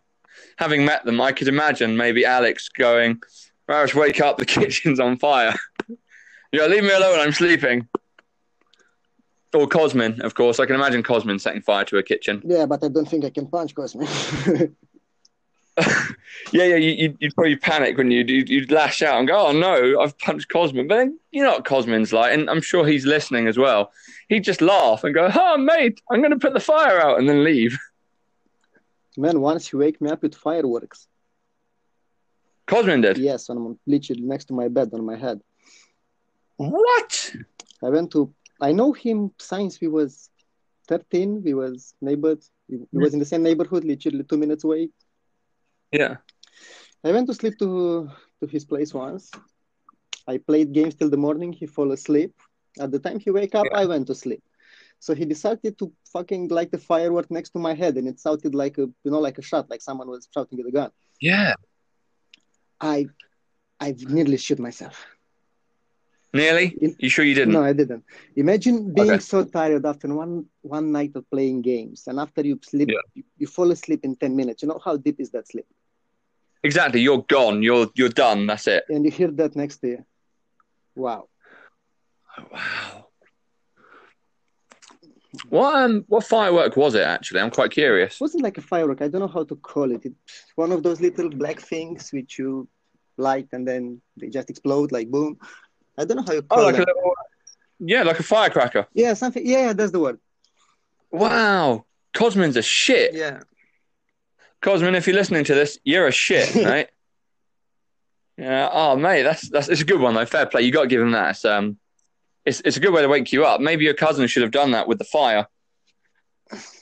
having 0.56 0.84
met 0.86 1.04
them, 1.04 1.20
I 1.20 1.32
could 1.32 1.48
imagine 1.48 1.96
maybe 1.96 2.24
Alex 2.24 2.68
going, 2.70 3.22
"Raresh, 3.68 3.94
wake 3.94 4.20
up! 4.22 4.38
The 4.38 4.46
kitchen's 4.56 5.00
on 5.00 5.18
fire." 5.18 5.54
Yeah, 6.52 6.66
leave 6.66 6.82
me 6.82 6.92
alone. 6.92 7.20
I'm 7.20 7.32
sleeping. 7.32 7.88
Or 9.52 9.66
Cosmin, 9.66 10.20
of 10.20 10.34
course. 10.34 10.60
I 10.60 10.66
can 10.66 10.76
imagine 10.76 11.02
Cosmin 11.02 11.40
setting 11.40 11.60
fire 11.60 11.84
to 11.86 11.98
a 11.98 12.02
kitchen. 12.02 12.40
Yeah, 12.44 12.66
but 12.66 12.84
I 12.84 12.88
don't 12.88 13.08
think 13.08 13.24
I 13.24 13.30
can 13.30 13.46
punch 13.46 13.74
Cosmin. 13.74 14.06
yeah, 16.52 16.64
yeah, 16.64 16.76
you, 16.76 17.16
would 17.20 17.34
probably 17.34 17.56
panic 17.56 17.96
when 17.96 18.10
you'd, 18.10 18.30
you'd, 18.30 18.48
you'd, 18.48 18.70
lash 18.70 19.02
out 19.02 19.18
and 19.18 19.26
go, 19.26 19.46
"Oh 19.46 19.52
no, 19.52 20.00
I've 20.00 20.16
punched 20.18 20.48
Cosmin." 20.50 20.86
But 20.88 20.96
then 20.96 21.18
you 21.32 21.42
know 21.42 21.52
what 21.52 21.64
Cosmin's 21.64 22.12
like, 22.12 22.32
and 22.32 22.48
I'm 22.50 22.60
sure 22.60 22.86
he's 22.86 23.06
listening 23.06 23.48
as 23.48 23.58
well. 23.58 23.92
He'd 24.28 24.44
just 24.44 24.60
laugh 24.60 25.04
and 25.04 25.14
go, 25.14 25.30
"Oh 25.34 25.56
mate, 25.56 26.00
I'm 26.10 26.20
going 26.20 26.32
to 26.32 26.38
put 26.38 26.54
the 26.54 26.60
fire 26.60 27.00
out," 27.00 27.18
and 27.18 27.28
then 27.28 27.44
leave. 27.44 27.78
Man, 29.16 29.40
once 29.40 29.72
you 29.72 29.78
wake 29.78 30.00
me 30.00 30.10
up 30.10 30.22
with 30.22 30.34
fireworks. 30.34 31.06
Cosmin 32.66 33.00
did. 33.00 33.18
Yes, 33.18 33.48
and 33.48 33.58
I'm 33.58 33.78
literally 33.86 34.22
next 34.22 34.44
to 34.46 34.54
my 34.54 34.68
bed 34.68 34.90
on 34.92 35.04
my 35.04 35.16
head. 35.16 35.40
What? 36.60 37.32
I 37.82 37.88
went 37.88 38.10
to. 38.12 38.34
I 38.60 38.72
know 38.72 38.92
him 38.92 39.32
since 39.38 39.80
we 39.80 39.88
was 39.88 40.28
13. 40.88 41.42
We 41.42 41.54
was 41.54 41.94
neighbors. 42.02 42.50
We, 42.68 42.80
we 42.92 43.02
was 43.02 43.14
in 43.14 43.18
the 43.18 43.24
same 43.24 43.42
neighborhood, 43.42 43.82
literally 43.84 44.24
two 44.24 44.36
minutes 44.36 44.64
away. 44.64 44.90
Yeah. 45.90 46.16
I 47.02 47.12
went 47.12 47.28
to 47.28 47.34
sleep 47.34 47.58
to 47.60 48.10
to 48.40 48.46
his 48.46 48.66
place 48.66 48.92
once. 48.92 49.30
I 50.28 50.36
played 50.36 50.72
games 50.72 50.94
till 50.94 51.08
the 51.08 51.16
morning. 51.16 51.50
He 51.50 51.64
fall 51.64 51.92
asleep. 51.92 52.34
At 52.78 52.90
the 52.90 52.98
time 52.98 53.18
he 53.20 53.30
wake 53.30 53.54
up, 53.54 53.66
yeah. 53.70 53.78
I 53.78 53.86
went 53.86 54.06
to 54.08 54.14
sleep. 54.14 54.42
So 54.98 55.14
he 55.14 55.24
decided 55.24 55.78
to 55.78 55.90
fucking 56.12 56.48
light 56.48 56.70
the 56.70 56.82
firework 56.92 57.30
next 57.30 57.50
to 57.54 57.58
my 57.58 57.72
head, 57.72 57.96
and 57.96 58.06
it 58.06 58.20
sounded 58.20 58.54
like 58.54 58.76
a 58.76 58.86
you 59.04 59.10
know 59.12 59.20
like 59.20 59.38
a 59.38 59.42
shot, 59.50 59.70
like 59.70 59.80
someone 59.80 60.08
was 60.08 60.28
shouting 60.34 60.58
with 60.58 60.66
a 60.66 60.76
gun. 60.78 60.90
Yeah. 61.22 61.54
I 62.78 63.06
I 63.80 63.94
nearly 64.16 64.36
shoot 64.36 64.58
myself. 64.58 65.06
Nearly? 66.32 66.94
You 66.98 67.08
sure 67.08 67.24
you 67.24 67.34
didn't? 67.34 67.54
No, 67.54 67.64
I 67.64 67.72
didn't. 67.72 68.04
Imagine 68.36 68.94
being 68.94 69.10
okay. 69.10 69.18
so 69.18 69.44
tired 69.44 69.84
after 69.84 70.06
one 70.14 70.46
one 70.62 70.92
night 70.92 71.12
of 71.16 71.28
playing 71.28 71.62
games, 71.62 72.04
and 72.06 72.20
after 72.20 72.42
you 72.42 72.60
sleep, 72.62 72.88
yeah. 72.88 73.00
you, 73.14 73.24
you, 73.36 73.46
fall 73.48 73.72
asleep 73.72 74.04
in 74.04 74.14
ten 74.14 74.36
minutes. 74.36 74.62
You 74.62 74.68
know 74.68 74.80
how 74.84 74.96
deep 74.96 75.18
is 75.18 75.30
that 75.30 75.48
sleep? 75.48 75.66
Exactly. 76.62 77.00
You're 77.00 77.24
gone. 77.28 77.64
You're 77.64 77.88
you're 77.96 78.10
done. 78.10 78.46
That's 78.46 78.68
it. 78.68 78.84
And 78.88 79.04
you 79.04 79.10
hear 79.10 79.30
that 79.32 79.56
next 79.56 79.82
day. 79.82 79.98
Wow. 80.94 81.28
Oh, 82.38 82.44
wow. 82.52 83.06
What 85.48 85.74
um 85.82 86.04
what 86.08 86.24
firework 86.24 86.76
was 86.76 86.94
it 86.94 87.02
actually? 87.02 87.40
I'm 87.40 87.50
quite 87.50 87.72
curious. 87.72 88.14
It 88.14 88.20
wasn't 88.20 88.44
like 88.44 88.58
a 88.58 88.62
firework. 88.62 89.02
I 89.02 89.08
don't 89.08 89.20
know 89.20 89.28
how 89.28 89.44
to 89.44 89.56
call 89.56 89.90
it. 89.90 90.02
It's 90.04 90.52
one 90.54 90.70
of 90.70 90.82
those 90.82 91.00
little 91.00 91.30
black 91.30 91.60
things 91.60 92.10
which 92.12 92.38
you 92.38 92.68
light 93.16 93.48
and 93.52 93.66
then 93.66 94.00
they 94.16 94.28
just 94.28 94.50
explode 94.50 94.92
like 94.92 95.10
boom. 95.10 95.38
I 96.00 96.04
don't 96.04 96.16
know 96.16 96.24
how 96.26 96.32
you 96.32 96.42
oh, 96.50 96.54
call 96.54 96.64
oh, 96.64 96.66
like 96.66 96.76
it. 96.76 96.88
A 96.88 96.94
little, 96.94 97.14
yeah, 97.78 98.02
like 98.02 98.18
a 98.18 98.22
firecracker. 98.22 98.86
Yeah, 98.94 99.14
something. 99.14 99.46
Yeah, 99.46 99.74
that's 99.74 99.92
the 99.92 100.00
word. 100.00 100.18
Wow, 101.10 101.84
Cosmin's 102.14 102.56
a 102.56 102.62
shit. 102.62 103.14
Yeah. 103.14 103.40
Cosmin, 104.62 104.94
if 104.94 105.06
you're 105.06 105.16
listening 105.16 105.44
to 105.44 105.54
this, 105.54 105.78
you're 105.84 106.06
a 106.06 106.12
shit, 106.12 106.54
right? 106.66 106.88
yeah. 108.36 108.68
Oh, 108.72 108.96
mate, 108.96 109.22
that's 109.22 109.48
that's 109.50 109.68
it's 109.68 109.82
a 109.82 109.84
good 109.84 110.00
one 110.00 110.14
though. 110.14 110.26
Fair 110.26 110.46
play. 110.46 110.62
You 110.62 110.72
got 110.72 110.82
to 110.82 110.88
give 110.88 111.02
him 111.02 111.12
that. 111.12 111.30
It's, 111.30 111.44
um, 111.44 111.78
it's 112.44 112.60
it's 112.64 112.76
a 112.76 112.80
good 112.80 112.92
way 112.92 113.02
to 113.02 113.08
wake 113.08 113.32
you 113.32 113.44
up. 113.44 113.60
Maybe 113.60 113.84
your 113.84 113.94
cousin 113.94 114.26
should 114.26 114.42
have 114.42 114.52
done 114.52 114.72
that 114.72 114.88
with 114.88 114.98
the 114.98 115.04
fire. 115.04 115.46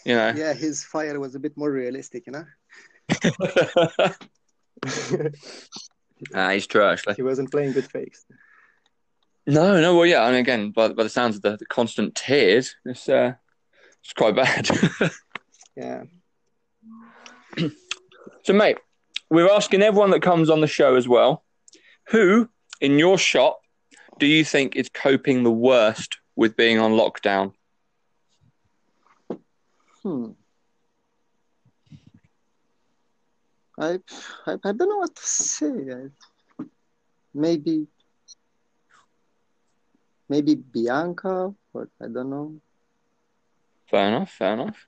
You 0.05 0.15
know. 0.15 0.33
Yeah, 0.35 0.55
his 0.55 0.85
fire 0.85 1.19
was 1.21 1.35
a 1.35 1.39
bit 1.39 1.57
more 1.57 1.71
realistic, 1.71 2.25
you 2.27 2.33
know. 2.33 2.45
ah, 6.35 6.51
he's 6.51 6.67
trash. 6.67 7.05
He 7.17 7.23
wasn't 7.23 7.51
playing 7.51 7.73
good 7.73 7.91
fakes. 7.91 8.25
No, 9.49 9.81
no, 9.81 9.97
well, 9.97 10.05
yeah, 10.05 10.27
and 10.27 10.37
again, 10.37 10.73
by, 10.73 10.89
by 10.89 11.05
the 11.05 11.09
sounds 11.09 11.37
of 11.37 11.41
the, 11.41 11.57
the 11.57 11.65
constant 11.65 12.15
tears, 12.15 12.77
it's 12.85 13.09
uh, 13.09 13.33
it's 14.03 14.13
quite 14.13 14.37
bad. 14.37 14.69
yeah. 15.77 16.03
so, 18.43 18.53
mate, 18.53 18.77
we're 19.31 19.51
asking 19.51 19.81
everyone 19.81 20.11
that 20.11 20.21
comes 20.21 20.51
on 20.51 20.61
the 20.61 20.67
show 20.67 20.97
as 20.97 21.09
well, 21.09 21.45
who 22.09 22.51
in 22.83 22.99
your 22.99 23.17
shop 23.17 23.63
do 24.19 24.27
you 24.27 24.45
think 24.45 24.77
is 24.77 24.91
coping 24.91 25.45
the 25.45 25.51
worst 25.51 26.19
with 26.37 26.55
being 26.55 26.79
on 26.79 26.93
lockdown? 26.93 27.55
Hmm. 30.03 30.33
I, 33.79 33.99
I, 34.47 34.53
I 34.63 34.73
don't 34.73 34.91
know 34.91 34.99
what 34.99 35.17
to 35.17 35.27
say. 35.27 35.73
I, 35.91 36.65
maybe 37.33 37.87
maybe 40.29 40.55
Bianca, 40.55 41.55
but 41.73 41.89
I 42.01 42.09
don't 42.09 42.31
know. 42.31 42.61
Fair 43.91 44.09
enough. 44.09 44.31
Fair 44.31 44.53
enough. 44.55 44.87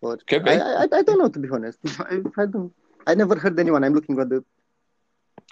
But 0.00 0.26
Could 0.26 0.44
be. 0.44 0.50
I, 0.50 0.84
I, 0.84 0.88
I 0.92 1.02
don't 1.02 1.18
know 1.18 1.28
to 1.28 1.38
be 1.38 1.48
honest. 1.50 1.78
I, 1.98 2.20
I 2.36 2.46
don't. 2.46 2.72
I 3.06 3.14
never 3.14 3.36
heard 3.36 3.58
anyone. 3.58 3.84
I'm 3.84 3.94
looking 3.94 4.18
at 4.20 4.28
the 4.28 4.44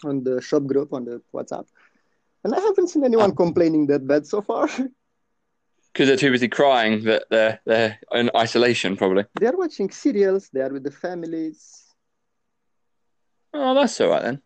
on 0.04 0.24
the 0.24 0.40
shop 0.40 0.64
group 0.66 0.92
on 0.92 1.04
the 1.04 1.22
WhatsApp, 1.34 1.66
and 2.44 2.54
I 2.54 2.60
haven't 2.60 2.88
seen 2.88 3.04
anyone 3.04 3.34
complaining 3.34 3.86
that 3.88 4.06
bad 4.06 4.26
so 4.26 4.42
far. 4.42 4.68
Because 5.92 6.08
they're 6.08 6.16
too 6.16 6.30
busy 6.30 6.48
crying 6.48 7.04
that 7.04 7.24
they're 7.28 7.60
they're 7.66 7.98
in 8.12 8.30
isolation, 8.34 8.96
probably. 8.96 9.26
They 9.38 9.46
are 9.46 9.56
watching 9.56 9.90
serials. 9.90 10.48
They 10.48 10.62
are 10.62 10.70
with 10.72 10.84
the 10.84 10.90
families. 10.90 11.84
Oh, 13.52 13.74
that's 13.74 14.00
all 14.00 14.08
right 14.08 14.22
then. 14.22 14.42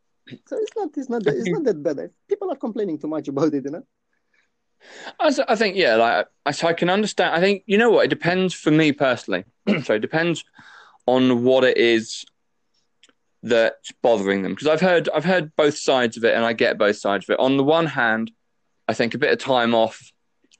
So 0.46 0.56
it's 0.56 0.74
not 0.74 0.88
it's 0.96 1.08
not 1.08 1.22
that, 1.22 1.36
it's 1.36 1.48
not 1.48 1.62
that 1.62 1.80
bad. 1.80 2.10
People 2.28 2.50
are 2.50 2.56
complaining 2.56 2.98
too 2.98 3.06
much 3.06 3.28
about 3.28 3.54
it, 3.54 3.64
you 3.64 3.70
know. 3.70 3.86
I, 5.20 5.56
think 5.56 5.76
yeah, 5.76 5.96
like 5.96 6.26
I, 6.44 6.68
I 6.68 6.72
can 6.72 6.90
understand. 6.90 7.34
I 7.34 7.40
think 7.40 7.62
you 7.66 7.78
know 7.78 7.90
what 7.90 8.04
it 8.04 8.08
depends 8.08 8.54
for 8.54 8.70
me 8.70 8.92
personally. 8.92 9.44
so 9.82 9.94
it 9.94 10.00
depends 10.00 10.44
on 11.06 11.44
what 11.44 11.64
it 11.64 11.76
is 11.76 12.24
that's 13.42 13.92
bothering 14.02 14.42
them 14.42 14.52
because 14.52 14.66
I've 14.66 14.80
heard 14.80 15.08
I've 15.14 15.24
heard 15.24 15.54
both 15.56 15.78
sides 15.78 16.16
of 16.16 16.24
it 16.24 16.34
and 16.34 16.44
I 16.44 16.52
get 16.52 16.78
both 16.78 16.96
sides 16.96 17.28
of 17.28 17.34
it. 17.34 17.40
On 17.40 17.56
the 17.56 17.64
one 17.64 17.86
hand, 17.86 18.30
I 18.88 18.94
think 18.94 19.14
a 19.14 19.18
bit 19.18 19.32
of 19.32 19.38
time 19.38 19.74
off, 19.74 20.12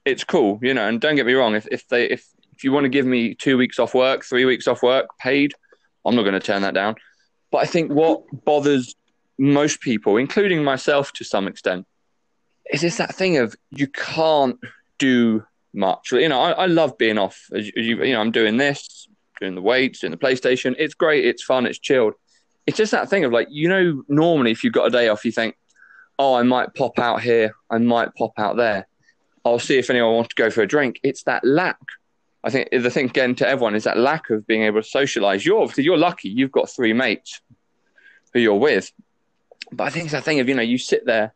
it's 0.04 0.24
cool, 0.24 0.58
you 0.62 0.74
know. 0.74 0.86
And 0.86 1.00
don't 1.00 1.16
get 1.16 1.26
me 1.26 1.34
wrong, 1.34 1.54
if 1.54 1.66
if 1.70 1.86
they 1.88 2.06
if 2.06 2.26
if 2.54 2.64
you 2.64 2.72
want 2.72 2.84
to 2.84 2.90
give 2.90 3.06
me 3.06 3.34
two 3.34 3.58
weeks 3.58 3.78
off 3.78 3.94
work, 3.94 4.24
three 4.24 4.44
weeks 4.44 4.66
off 4.66 4.82
work, 4.82 5.06
paid, 5.18 5.54
I'm 6.04 6.16
not 6.16 6.22
going 6.22 6.34
to 6.34 6.40
turn 6.40 6.62
that 6.62 6.74
down. 6.74 6.94
But 7.50 7.58
I 7.58 7.66
think 7.66 7.92
what 7.92 8.22
bothers 8.44 8.94
most 9.38 9.80
people, 9.80 10.16
including 10.16 10.64
myself 10.64 11.12
to 11.14 11.24
some 11.24 11.46
extent, 11.46 11.86
is 12.72 12.80
this 12.80 12.96
that 12.98 13.14
thing 13.14 13.38
of 13.38 13.54
you 13.70 13.86
can't 13.86 14.58
do 14.98 15.44
much. 15.72 16.12
You 16.12 16.28
know, 16.28 16.40
I, 16.40 16.50
I 16.52 16.66
love 16.66 16.98
being 16.98 17.18
off. 17.18 17.48
As 17.54 17.70
you, 17.74 18.02
you 18.02 18.12
know, 18.12 18.20
I'm 18.20 18.32
doing 18.32 18.56
this, 18.56 19.08
doing 19.40 19.54
the 19.54 19.62
weights, 19.62 20.00
doing 20.00 20.10
the 20.10 20.16
PlayStation. 20.16 20.74
It's 20.78 20.94
great. 20.94 21.24
It's 21.24 21.42
fun. 21.42 21.66
It's 21.66 21.78
chilled. 21.78 22.14
It's 22.66 22.76
just 22.76 22.92
that 22.92 23.08
thing 23.08 23.24
of 23.24 23.32
like, 23.32 23.48
you 23.50 23.68
know, 23.68 24.02
normally 24.08 24.50
if 24.50 24.64
you've 24.64 24.72
got 24.72 24.86
a 24.86 24.90
day 24.90 25.08
off, 25.08 25.24
you 25.24 25.32
think, 25.32 25.56
oh, 26.18 26.34
I 26.34 26.42
might 26.42 26.74
pop 26.74 26.98
out 26.98 27.22
here. 27.22 27.54
I 27.70 27.78
might 27.78 28.14
pop 28.14 28.32
out 28.38 28.56
there. 28.56 28.88
I'll 29.44 29.60
see 29.60 29.78
if 29.78 29.90
anyone 29.90 30.14
wants 30.14 30.34
to 30.34 30.42
go 30.42 30.50
for 30.50 30.62
a 30.62 30.66
drink. 30.66 30.98
It's 31.04 31.22
that 31.24 31.44
lack. 31.44 31.78
I 32.42 32.50
think 32.50 32.70
the 32.70 32.90
thing 32.90 33.06
again 33.06 33.34
to 33.36 33.48
everyone 33.48 33.74
is 33.74 33.84
that 33.84 33.98
lack 33.98 34.30
of 34.30 34.46
being 34.46 34.62
able 34.62 34.82
to 34.82 34.88
socialize. 34.88 35.44
You're 35.46 35.60
obviously 35.60 35.84
you're 35.84 35.96
lucky. 35.96 36.28
You've 36.28 36.52
got 36.52 36.68
three 36.68 36.92
mates 36.92 37.40
who 38.32 38.40
you're 38.40 38.54
with, 38.54 38.92
but 39.72 39.84
I 39.84 39.90
think 39.90 40.06
it's 40.06 40.12
that 40.12 40.24
thing 40.24 40.40
of 40.40 40.48
you 40.48 40.54
know 40.54 40.62
you 40.62 40.78
sit 40.78 41.06
there. 41.06 41.34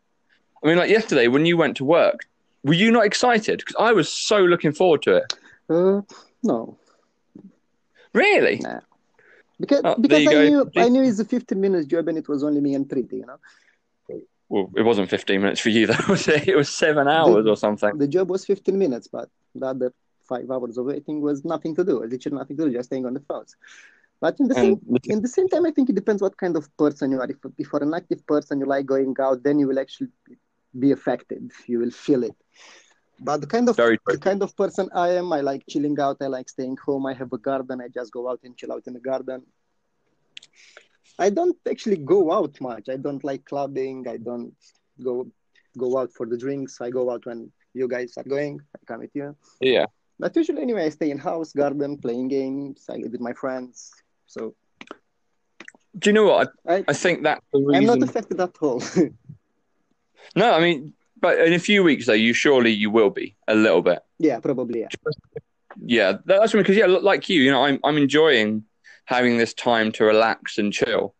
I 0.63 0.67
mean, 0.67 0.77
like 0.77 0.91
yesterday 0.91 1.29
when 1.29 1.47
you 1.47 1.57
went 1.57 1.77
to 1.79 1.85
work, 1.85 2.27
were 2.63 2.75
you 2.75 2.91
not 2.91 3.07
excited? 3.07 3.59
Because 3.59 3.77
I 3.79 3.93
was 3.93 4.09
so 4.09 4.39
looking 4.39 4.73
forward 4.73 5.03
to 5.03 5.17
it. 5.17 5.35
Uh, 5.69 6.03
no. 6.43 6.77
Really? 8.13 8.59
Nah. 8.59 8.81
Because 9.59 9.83
oh, 9.85 9.95
because 10.01 10.27
I 10.27 10.49
knew 10.49 10.71
I 10.77 10.89
knew 10.89 11.03
it's 11.03 11.19
a 11.19 11.25
15 11.25 11.61
minutes 11.61 11.87
job 11.87 12.09
and 12.09 12.17
it 12.17 12.29
was 12.29 12.43
only 12.43 12.61
me 12.61 12.75
and 12.75 12.89
Preeti, 12.89 13.13
you 13.13 13.27
know. 13.27 13.39
Well, 14.49 14.69
it 14.75 14.83
wasn't 14.83 15.09
15 15.09 15.41
minutes 15.41 15.61
for 15.61 15.69
you 15.69 15.87
though, 15.91 16.05
was 16.09 16.27
it? 16.27 16.49
It 16.49 16.57
was 16.57 16.69
seven 16.69 17.07
hours 17.07 17.45
the, 17.45 17.51
or 17.51 17.57
something. 17.57 17.97
The 17.99 18.09
job 18.09 18.29
was 18.29 18.45
15 18.45 18.77
minutes, 18.77 19.07
but 19.07 19.29
the 19.55 19.67
other 19.67 19.93
five 20.29 20.51
hours 20.51 20.77
of 20.77 20.87
waiting 20.87 21.21
was 21.21 21.45
nothing 21.45 21.75
to 21.77 21.85
do. 21.85 22.01
Literally 22.05 22.37
nothing 22.37 22.57
to 22.57 22.67
do, 22.67 22.73
just 22.73 22.89
staying 22.89 23.07
on 23.07 23.15
the 23.15 23.21
phones. 23.21 23.57
But 24.21 24.39
in 24.41 24.49
the 24.49 24.55
same 24.55 24.81
in 25.05 25.23
the 25.23 25.29
same 25.29 25.49
time, 25.49 25.65
I 25.67 25.71
think 25.71 25.89
it 25.89 25.95
depends 25.95 26.21
what 26.21 26.37
kind 26.37 26.57
of 26.57 26.65
person 26.77 27.11
you 27.13 27.21
are. 27.21 27.31
If, 27.31 27.39
if 27.57 27.69
you're 27.73 27.83
an 27.83 27.95
active 27.95 28.27
person, 28.27 28.61
you 28.61 28.67
like 28.67 28.87
going 28.87 29.15
out, 29.19 29.43
then 29.43 29.59
you 29.59 29.67
will 29.69 29.79
actually 29.79 30.09
be 30.79 30.93
affected. 30.93 31.51
You 31.67 31.81
will 31.81 31.91
feel 31.91 32.25
it. 32.25 32.37
But 33.23 33.43
the 33.43 33.47
kind 33.47 33.69
of 33.69 33.77
the 33.77 34.19
kind 34.21 34.43
of 34.43 34.57
person 34.57 34.89
I 34.95 35.11
am, 35.11 35.33
I 35.33 35.41
like 35.41 35.65
chilling 35.69 35.99
out. 36.01 36.17
I 36.23 36.27
like 36.27 36.49
staying 36.49 36.79
home. 36.85 37.07
I 37.07 37.15
have 37.15 37.33
a 37.33 37.39
garden. 37.39 37.81
I 37.81 37.89
just 37.89 38.13
go 38.13 38.31
out 38.31 38.41
and 38.45 38.57
chill 38.57 38.73
out 38.73 38.85
in 38.87 38.95
the 38.95 39.01
garden. 39.01 39.43
I 41.19 41.29
don't 41.29 41.57
actually 41.69 41.99
go 41.99 42.33
out 42.33 42.59
much. 42.61 42.89
I 42.89 42.97
don't 42.97 43.23
like 43.23 43.45
clubbing. 43.45 44.09
I 44.09 44.17
don't 44.17 44.55
go 45.03 45.27
go 45.77 45.99
out 45.99 46.13
for 46.13 46.27
the 46.27 46.39
drinks. 46.39 46.81
I 46.81 46.89
go 46.89 47.11
out 47.11 47.27
when 47.27 47.53
you 47.75 47.89
guys 47.89 48.15
are 48.17 48.25
going. 48.25 48.61
I 48.75 48.79
come 48.87 49.01
with 49.01 49.15
you. 49.15 49.37
Yeah. 49.61 49.85
But 50.19 50.35
usually, 50.37 50.63
anyway, 50.63 50.87
I 50.87 50.89
stay 50.91 51.11
in 51.11 51.19
house, 51.19 51.53
garden, 51.53 51.99
playing 51.99 52.29
games. 52.29 52.87
I 52.89 52.97
live 52.97 53.13
with 53.13 53.21
my 53.21 53.35
friends. 53.35 53.91
So. 54.27 54.55
Do 55.99 56.11
you 56.11 56.15
know 56.15 56.25
what? 56.25 56.53
I, 56.67 56.77
I, 56.77 56.85
I 56.89 56.93
think 56.93 57.25
that 57.25 57.43
I'm 57.55 57.85
not 57.85 58.03
affected 58.03 58.41
at 58.41 58.57
all. 58.61 58.83
no, 60.35 60.53
I 60.53 60.61
mean, 60.61 60.93
but 61.21 61.39
in 61.39 61.53
a 61.53 61.59
few 61.59 61.83
weeks, 61.83 62.07
though, 62.07 62.13
you 62.13 62.33
surely 62.33 62.71
you 62.71 62.91
will 62.91 63.11
be 63.11 63.37
a 63.49 63.55
little 63.55 63.83
bit. 63.83 64.01
Yeah, 64.19 64.41
probably. 64.41 64.81
Yeah. 64.81 64.89
Yeah, 65.83 66.19
that's 66.25 66.53
because 66.53 66.77
yeah, 66.77 66.87
like 66.87 67.29
you, 67.29 67.43
you 67.43 67.51
know, 67.51 67.65
I'm 67.65 67.79
I'm 67.85 67.97
enjoying 67.97 68.65
having 69.05 69.39
this 69.39 69.55
time 69.55 69.93
to 69.93 70.05
relax 70.05 70.59
and 70.59 70.73
chill. 70.73 71.15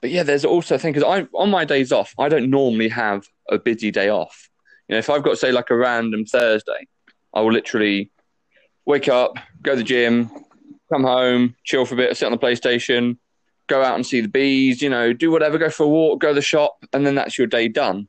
But 0.00 0.10
yeah, 0.10 0.22
there's 0.22 0.44
also 0.44 0.74
a 0.74 0.78
thing 0.78 0.92
because 0.92 1.08
I 1.08 1.26
on 1.34 1.50
my 1.50 1.64
days 1.64 1.90
off, 1.90 2.14
I 2.18 2.28
don't 2.28 2.50
normally 2.50 2.88
have 2.88 3.24
a 3.50 3.58
busy 3.58 3.90
day 3.90 4.10
off. 4.10 4.50
You 4.88 4.94
know, 4.94 4.98
if 4.98 5.08
I've 5.08 5.22
got 5.22 5.38
say 5.38 5.52
like 5.52 5.70
a 5.70 5.76
random 5.76 6.26
Thursday, 6.26 6.86
I 7.32 7.40
will 7.40 7.52
literally 7.52 8.10
wake 8.84 9.08
up, 9.08 9.38
go 9.62 9.72
to 9.72 9.76
the 9.78 9.82
gym, 9.82 10.30
come 10.92 11.04
home, 11.04 11.56
chill 11.64 11.86
for 11.86 11.94
a 11.94 11.96
bit, 11.96 12.16
sit 12.16 12.26
on 12.26 12.32
the 12.32 12.38
PlayStation, 12.38 13.16
go 13.66 13.82
out 13.82 13.94
and 13.94 14.06
see 14.06 14.20
the 14.20 14.28
bees, 14.28 14.82
you 14.82 14.90
know, 14.90 15.12
do 15.12 15.30
whatever, 15.30 15.58
go 15.58 15.70
for 15.70 15.84
a 15.84 15.88
walk, 15.88 16.20
go 16.20 16.28
to 16.28 16.34
the 16.34 16.42
shop, 16.42 16.84
and 16.92 17.06
then 17.06 17.14
that's 17.14 17.38
your 17.38 17.46
day 17.46 17.68
done. 17.68 18.08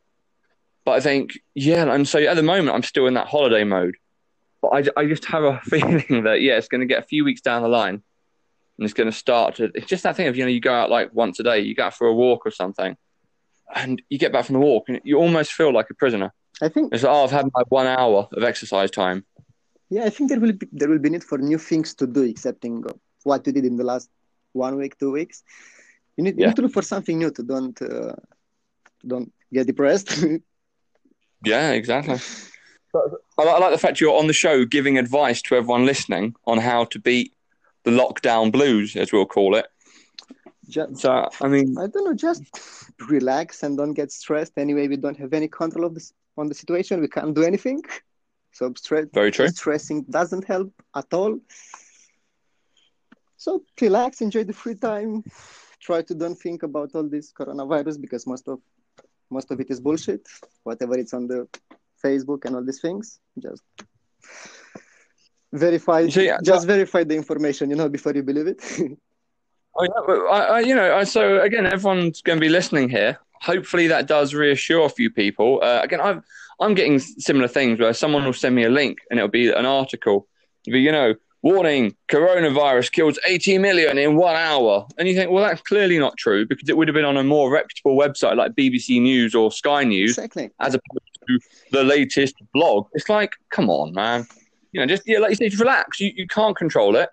But 0.85 0.91
I 0.91 0.99
think, 0.99 1.39
yeah, 1.55 1.91
and 1.91 2.07
so 2.07 2.19
at 2.19 2.35
the 2.35 2.43
moment, 2.43 2.75
I'm 2.75 2.83
still 2.83 3.07
in 3.07 3.15
that 3.15 3.27
holiday 3.27 3.63
mode. 3.63 3.95
But 4.61 4.89
I, 4.95 5.01
I 5.01 5.05
just 5.07 5.25
have 5.25 5.43
a 5.43 5.59
feeling 5.63 6.23
that, 6.23 6.41
yeah, 6.41 6.57
it's 6.57 6.67
going 6.67 6.81
to 6.81 6.87
get 6.87 6.99
a 6.99 7.07
few 7.07 7.25
weeks 7.25 7.41
down 7.41 7.63
the 7.63 7.67
line 7.67 8.03
and 8.77 8.85
it's 8.85 8.93
going 8.93 9.09
to 9.09 9.17
start 9.17 9.55
to, 9.55 9.71
it's 9.73 9.87
just 9.87 10.03
that 10.03 10.15
thing 10.15 10.27
of, 10.27 10.37
you 10.37 10.43
know, 10.43 10.49
you 10.49 10.59
go 10.59 10.73
out 10.73 10.89
like 10.89 11.13
once 11.13 11.39
a 11.39 11.43
day, 11.43 11.59
you 11.59 11.73
go 11.73 11.85
out 11.85 11.95
for 11.95 12.07
a 12.07 12.13
walk 12.13 12.45
or 12.45 12.51
something, 12.51 12.95
and 13.73 14.01
you 14.09 14.19
get 14.19 14.31
back 14.31 14.45
from 14.45 14.53
the 14.53 14.59
walk 14.59 14.89
and 14.89 15.01
you 15.03 15.17
almost 15.17 15.53
feel 15.53 15.73
like 15.73 15.89
a 15.89 15.95
prisoner. 15.95 16.31
I 16.61 16.69
think 16.69 16.93
it's 16.93 17.03
like, 17.03 17.11
oh, 17.11 17.23
I've 17.23 17.31
had 17.31 17.49
my 17.53 17.63
one 17.69 17.87
hour 17.87 18.29
of 18.31 18.43
exercise 18.43 18.91
time. 18.91 19.25
Yeah, 19.89 20.05
I 20.05 20.09
think 20.09 20.29
there 20.29 20.39
will 20.39 20.53
be 20.53 20.67
there 20.71 20.89
will 20.89 20.99
be 20.99 21.09
need 21.09 21.23
for 21.23 21.37
new 21.37 21.57
things 21.57 21.93
to 21.95 22.07
do, 22.07 22.23
excepting 22.23 22.83
what 23.23 23.45
you 23.45 23.53
did 23.53 23.65
in 23.65 23.75
the 23.75 23.83
last 23.83 24.09
one 24.53 24.77
week, 24.77 24.97
two 24.97 25.11
weeks. 25.11 25.43
You 26.15 26.23
need, 26.23 26.35
yeah. 26.37 26.41
you 26.41 26.47
need 26.47 26.55
to 26.55 26.61
look 26.63 26.73
for 26.73 26.81
something 26.81 27.17
new 27.17 27.31
to 27.31 27.43
don't 27.43 27.79
uh, 27.81 28.13
don't 29.05 29.31
get 29.51 29.67
depressed. 29.67 30.23
Yeah, 31.45 31.71
exactly. 31.71 32.19
I 33.37 33.59
like 33.59 33.71
the 33.71 33.77
fact 33.77 33.99
you're 33.99 34.17
on 34.17 34.27
the 34.27 34.33
show 34.33 34.65
giving 34.65 34.97
advice 34.97 35.41
to 35.43 35.55
everyone 35.55 35.85
listening 35.85 36.35
on 36.45 36.57
how 36.57 36.85
to 36.85 36.99
beat 36.99 37.33
the 37.83 37.91
lockdown 37.91 38.51
blues, 38.51 38.95
as 38.95 39.11
we'll 39.11 39.25
call 39.25 39.55
it. 39.55 39.67
Just, 40.67 40.97
so, 40.97 41.29
I 41.41 41.47
mean, 41.47 41.77
I 41.77 41.87
don't 41.87 42.05
know, 42.05 42.13
just 42.13 42.43
relax 43.07 43.61
and 43.63 43.77
don't 43.77 43.93
get 43.93 44.11
stressed. 44.11 44.53
Anyway, 44.57 44.87
we 44.87 44.97
don't 44.97 45.17
have 45.17 45.33
any 45.33 45.47
control 45.47 45.85
of 45.85 45.93
this 45.93 46.13
on 46.37 46.47
the 46.47 46.55
situation. 46.55 47.01
We 47.01 47.07
can't 47.07 47.35
do 47.35 47.43
anything. 47.43 47.83
So, 48.51 48.73
stress, 48.75 49.05
very 49.13 49.31
true. 49.31 49.49
Stressing 49.49 50.03
doesn't 50.09 50.45
help 50.45 50.73
at 50.95 51.13
all. 51.13 51.39
So, 53.37 53.63
relax, 53.79 54.21
enjoy 54.21 54.45
the 54.45 54.53
free 54.53 54.75
time. 54.75 55.23
Try 55.79 56.01
to 56.03 56.15
don't 56.15 56.35
think 56.35 56.63
about 56.63 56.91
all 56.95 57.07
this 57.07 57.31
coronavirus 57.31 58.01
because 58.01 58.25
most 58.25 58.47
of 58.47 58.59
most 59.29 59.51
of 59.51 59.59
it 59.59 59.69
is 59.69 59.79
bullshit. 59.79 60.27
Whatever 60.63 60.97
it's 60.97 61.13
on 61.13 61.27
the 61.27 61.47
Facebook 62.03 62.45
and 62.45 62.55
all 62.55 62.63
these 62.63 62.81
things, 62.81 63.19
just 63.39 63.63
verify. 65.51 66.07
See, 66.07 66.31
just 66.43 66.67
verify 66.67 67.03
the 67.03 67.15
information, 67.15 67.69
you 67.69 67.75
know, 67.75 67.89
before 67.89 68.13
you 68.13 68.23
believe 68.23 68.47
it. 68.47 68.61
oh, 69.75 69.83
yeah, 69.83 70.13
I, 70.31 70.39
I, 70.39 70.59
you 70.61 70.75
know, 70.75 71.03
so 71.03 71.41
again, 71.41 71.65
everyone's 71.65 72.21
going 72.21 72.37
to 72.37 72.41
be 72.41 72.49
listening 72.49 72.89
here. 72.89 73.19
Hopefully, 73.41 73.87
that 73.87 74.07
does 74.07 74.33
reassure 74.33 74.85
a 74.85 74.89
few 74.89 75.09
people. 75.09 75.59
Uh, 75.61 75.81
again, 75.83 76.01
I've, 76.01 76.21
I'm 76.59 76.73
getting 76.73 76.99
similar 76.99 77.47
things 77.47 77.79
where 77.79 77.93
someone 77.93 78.23
will 78.23 78.33
send 78.33 78.55
me 78.55 78.63
a 78.63 78.69
link 78.69 78.99
and 79.09 79.19
it'll 79.19 79.29
be 79.29 79.51
an 79.51 79.65
article. 79.65 80.27
But 80.65 80.77
you 80.77 80.91
know, 80.91 81.15
warning, 81.45 81.95
coronavirus 82.09 82.91
kills 82.91 83.19
80 83.25 83.59
million 83.59 83.99
in 83.99 84.15
one 84.15 84.35
hour. 84.35 84.87
And 84.97 85.07
you 85.07 85.15
think, 85.15 85.29
well, 85.29 85.43
that's 85.43 85.61
clearly 85.61 85.99
not 85.99 86.17
true 86.17 86.45
because 86.45 86.67
it 86.67 86.75
would 86.75 86.87
have 86.87 86.95
been 86.95 87.05
on 87.05 87.17
a 87.17 87.23
more 87.23 87.51
reputable 87.51 87.95
website 87.95 88.35
like 88.35 88.53
BBC 88.53 88.99
News 88.99 89.35
or 89.35 89.51
Sky 89.51 89.83
News 89.83 90.17
exactly. 90.17 90.49
as 90.59 90.73
opposed 90.73 91.19
to 91.27 91.39
the 91.71 91.83
latest 91.83 92.35
blog. 92.51 92.87
It's 92.93 93.09
like, 93.09 93.33
come 93.51 93.69
on, 93.69 93.93
man. 93.93 94.25
You 94.71 94.81
know, 94.81 94.87
just, 94.87 95.03
yeah, 95.05 95.19
like 95.19 95.29
you 95.29 95.35
say, 95.35 95.49
just 95.49 95.61
relax. 95.61 95.99
You, 95.99 96.11
you 96.15 96.27
can't 96.27 96.57
control 96.57 96.95
it. 96.95 97.09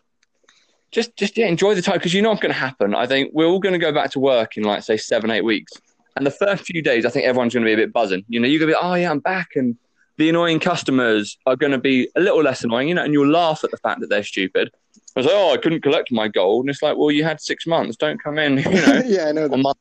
Just, 0.92 1.14
just 1.16 1.36
yeah, 1.36 1.46
enjoy 1.46 1.74
the 1.74 1.82
time 1.82 1.96
because 1.96 2.14
you 2.14 2.22
know 2.22 2.30
what's 2.30 2.40
going 2.40 2.54
to 2.54 2.58
happen. 2.58 2.94
I 2.94 3.06
think 3.06 3.32
we're 3.34 3.46
all 3.46 3.60
going 3.60 3.74
to 3.74 3.78
go 3.78 3.92
back 3.92 4.10
to 4.12 4.18
work 4.18 4.56
in 4.56 4.64
like, 4.64 4.82
say, 4.82 4.96
seven, 4.96 5.30
eight 5.30 5.44
weeks. 5.44 5.72
And 6.16 6.26
the 6.26 6.30
first 6.30 6.64
few 6.64 6.80
days, 6.80 7.04
I 7.04 7.10
think 7.10 7.26
everyone's 7.26 7.52
going 7.52 7.64
to 7.64 7.68
be 7.68 7.74
a 7.74 7.76
bit 7.76 7.92
buzzing. 7.92 8.24
You 8.28 8.40
know, 8.40 8.48
you're 8.48 8.60
going 8.60 8.72
to 8.72 8.78
be, 8.78 8.80
oh, 8.82 8.94
yeah, 8.94 9.10
I'm 9.10 9.20
back. 9.20 9.48
And 9.56 9.76
the 10.18 10.28
annoying 10.28 10.60
customers 10.60 11.38
are 11.46 11.56
going 11.56 11.72
to 11.72 11.78
be 11.78 12.08
a 12.16 12.20
little 12.20 12.42
less 12.42 12.64
annoying, 12.64 12.88
you 12.88 12.94
know, 12.94 13.04
and 13.04 13.12
you'll 13.12 13.30
laugh 13.30 13.64
at 13.64 13.70
the 13.70 13.76
fact 13.78 14.00
that 14.00 14.08
they're 14.08 14.22
stupid. 14.22 14.70
I 15.16 15.20
was 15.20 15.26
like, 15.26 15.34
oh, 15.34 15.52
I 15.52 15.56
couldn't 15.56 15.82
collect 15.82 16.10
my 16.10 16.28
gold. 16.28 16.64
And 16.64 16.70
it's 16.70 16.82
like, 16.82 16.96
well, 16.96 17.10
you 17.10 17.24
had 17.24 17.40
six 17.40 17.66
months. 17.66 17.96
Don't 17.96 18.22
come 18.22 18.38
in, 18.38 18.58
you 18.58 18.64
know. 18.64 19.02
yeah, 19.06 19.28
I 19.28 19.32
know 19.32 19.48
that. 19.48 19.74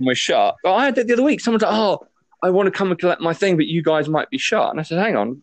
We're 0.00 0.14
shut. 0.14 0.56
But 0.62 0.74
I 0.74 0.84
had 0.86 0.98
it 0.98 1.06
the 1.06 1.14
other 1.14 1.22
week. 1.22 1.40
Someone's 1.40 1.62
like, 1.62 1.72
oh, 1.72 2.06
I 2.42 2.50
want 2.50 2.66
to 2.66 2.70
come 2.70 2.90
and 2.90 2.98
collect 2.98 3.20
my 3.20 3.32
thing, 3.32 3.56
but 3.56 3.66
you 3.66 3.82
guys 3.82 4.08
might 4.08 4.28
be 4.30 4.38
shut. 4.38 4.70
And 4.70 4.78
I 4.78 4.82
said, 4.82 4.98
hang 4.98 5.16
on, 5.16 5.42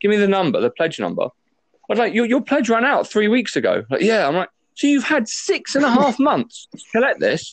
give 0.00 0.10
me 0.10 0.16
the 0.16 0.28
number, 0.28 0.60
the 0.60 0.70
pledge 0.70 0.98
number. 0.98 1.24
I 1.24 1.92
was 1.92 1.98
like, 1.98 2.14
your, 2.14 2.24
your 2.24 2.40
pledge 2.40 2.70
ran 2.70 2.84
out 2.84 3.06
three 3.06 3.28
weeks 3.28 3.56
ago. 3.56 3.84
Like, 3.90 4.00
yeah. 4.00 4.26
I'm 4.26 4.34
like, 4.34 4.48
so 4.74 4.86
you've 4.86 5.04
had 5.04 5.28
six 5.28 5.74
and 5.74 5.84
a 5.84 5.90
half 5.90 6.18
months 6.18 6.68
to 6.76 6.82
collect 6.92 7.20
this? 7.20 7.52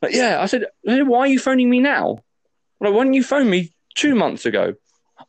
Like, 0.00 0.14
yeah. 0.14 0.40
I 0.40 0.46
said, 0.46 0.66
why 0.84 1.20
are 1.20 1.26
you 1.26 1.38
phoning 1.38 1.70
me 1.70 1.80
now? 1.80 2.18
Like, 2.80 2.92
why 2.92 3.04
didn't 3.04 3.14
you 3.14 3.24
phone 3.24 3.48
me 3.48 3.72
two 3.94 4.14
months 4.14 4.46
ago? 4.46 4.74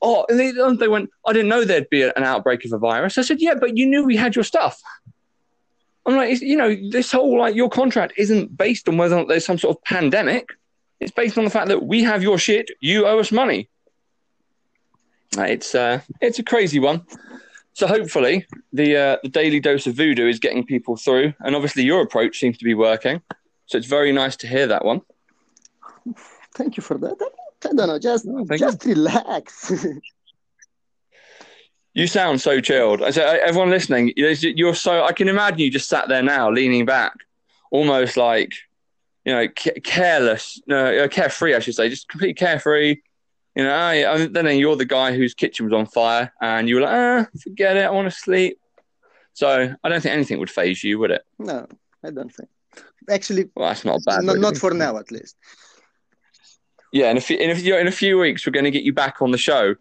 Oh, 0.04 0.26
and 0.30 0.40
they, 0.40 0.52
they 0.52 0.88
went, 0.88 1.10
I 1.26 1.34
didn't 1.34 1.48
know 1.48 1.64
there'd 1.64 1.90
be 1.90 2.04
an 2.04 2.12
outbreak 2.18 2.66
of 2.66 2.74
a 2.74 2.78
virus. 2.78 3.18
I 3.18 3.22
said, 3.22 3.42
yeah, 3.42 3.56
but 3.56 3.78
you 3.78 3.88
knew 3.88 4.04
we 4.04 4.18
had 4.18 4.36
your 4.36 4.44
stuff. 4.44 4.80
I'm 6.06 6.18
like, 6.18 6.42
you 6.42 6.58
know, 6.58 6.76
this 6.92 7.12
whole 7.12 7.40
like 7.40 7.56
your 7.56 7.70
contract 7.70 8.14
isn't 8.18 8.56
based 8.56 8.90
on 8.90 8.98
whether 8.98 9.16
or 9.16 9.20
not 9.20 9.30
there's 9.30 9.46
some 9.46 9.58
sort 9.58 9.78
of 9.78 9.84
pandemic. 9.86 10.50
It's 11.00 11.12
based 11.12 11.38
on 11.38 11.46
the 11.46 11.50
fact 11.50 11.70
that 11.70 11.86
we 11.86 12.04
have 12.04 12.22
your 12.22 12.38
shit. 12.38 12.70
You 12.82 13.08
owe 13.08 13.20
us 13.20 13.32
money. 13.32 13.70
It's 15.38 15.74
uh, 15.74 16.02
it's 16.22 16.40
a 16.40 16.44
crazy 16.44 16.80
one. 16.80 17.06
So 17.74 17.88
hopefully 17.88 18.46
the 18.74 18.98
uh, 18.98 19.18
the 19.24 19.30
daily 19.30 19.60
dose 19.60 19.88
of 19.88 19.96
voodoo 19.96 20.28
is 20.28 20.40
getting 20.40 20.66
people 20.66 20.98
through, 20.98 21.34
and 21.40 21.56
obviously 21.56 21.84
your 21.84 22.02
approach 22.02 22.38
seems 22.38 22.58
to 22.58 22.66
be 22.66 22.74
working. 22.74 23.22
So 23.66 23.78
it's 23.78 23.88
very 23.88 24.12
nice 24.12 24.36
to 24.38 24.48
hear 24.48 24.68
that 24.68 24.86
one. 24.86 25.02
Thank 26.54 26.78
you 26.78 26.84
for 26.84 26.98
that. 26.98 27.18
I 27.66 27.74
don't 27.74 27.88
know, 27.88 28.00
just 28.00 28.28
just 28.58 28.86
you. 28.86 28.94
relax. 28.94 29.72
you 31.94 32.08
sound 32.08 32.42
so 32.42 32.60
chilled. 32.60 33.02
I 33.02 33.12
said, 33.12 33.40
everyone 33.40 33.70
listening, 33.70 34.14
you're 34.16 34.76
so. 34.76 35.04
I 35.04 35.14
can 35.14 35.30
imagine 35.30 35.60
you 35.60 35.72
just 35.72 35.90
sat 35.90 36.08
there 36.08 36.24
now, 36.24 36.52
leaning 36.52 36.86
back, 36.86 37.14
almost 37.72 38.18
like 38.18 38.54
you 39.26 39.34
know, 39.34 39.48
careless, 39.84 40.62
no, 40.68 40.98
uh, 40.98 41.08
carefree, 41.08 41.56
I 41.56 41.60
should 41.60 41.76
say, 41.76 41.90
just 41.90 42.10
completely 42.10 42.34
carefree. 42.34 42.98
You 43.56 43.64
know, 43.64 43.74
I, 43.74 44.28
then 44.28 44.58
you're 44.58 44.76
the 44.76 44.86
guy 44.86 45.16
whose 45.16 45.34
kitchen 45.34 45.66
was 45.66 45.74
on 45.74 45.86
fire, 45.86 46.34
and 46.42 46.68
you 46.68 46.76
were 46.76 46.82
like, 46.82 46.94
ah, 46.94 47.28
forget 47.42 47.78
it, 47.78 47.86
I 47.86 47.92
want 47.92 48.12
to 48.12 48.18
sleep. 48.18 48.60
So 49.34 49.74
I 49.84 49.90
don't 49.90 50.02
think 50.02 50.14
anything 50.14 50.40
would 50.40 50.50
phase 50.50 50.84
you, 50.84 51.00
would 51.00 51.12
it? 51.12 51.24
No, 51.40 51.68
I 52.04 52.12
don't 52.12 52.34
think. 52.34 52.50
Actually, 53.10 53.50
well, 53.56 53.70
that's 53.70 53.86
not 53.86 54.02
bad. 54.06 54.24
No, 54.24 54.34
not 54.34 54.58
for 54.58 54.74
now, 54.74 54.98
at 54.98 55.12
least. 55.12 55.36
Yeah, 56.94 57.10
and 57.10 57.18
if 57.18 57.30
in 57.32 57.50
a, 57.50 57.80
in 57.80 57.88
a 57.88 57.92
few 57.92 58.20
weeks 58.20 58.46
we're 58.46 58.54
going 58.54 58.66
to 58.66 58.72
get 58.72 58.84
you 58.84 58.94
back 58.94 59.20
on 59.22 59.32
the 59.32 59.38
show, 59.38 59.76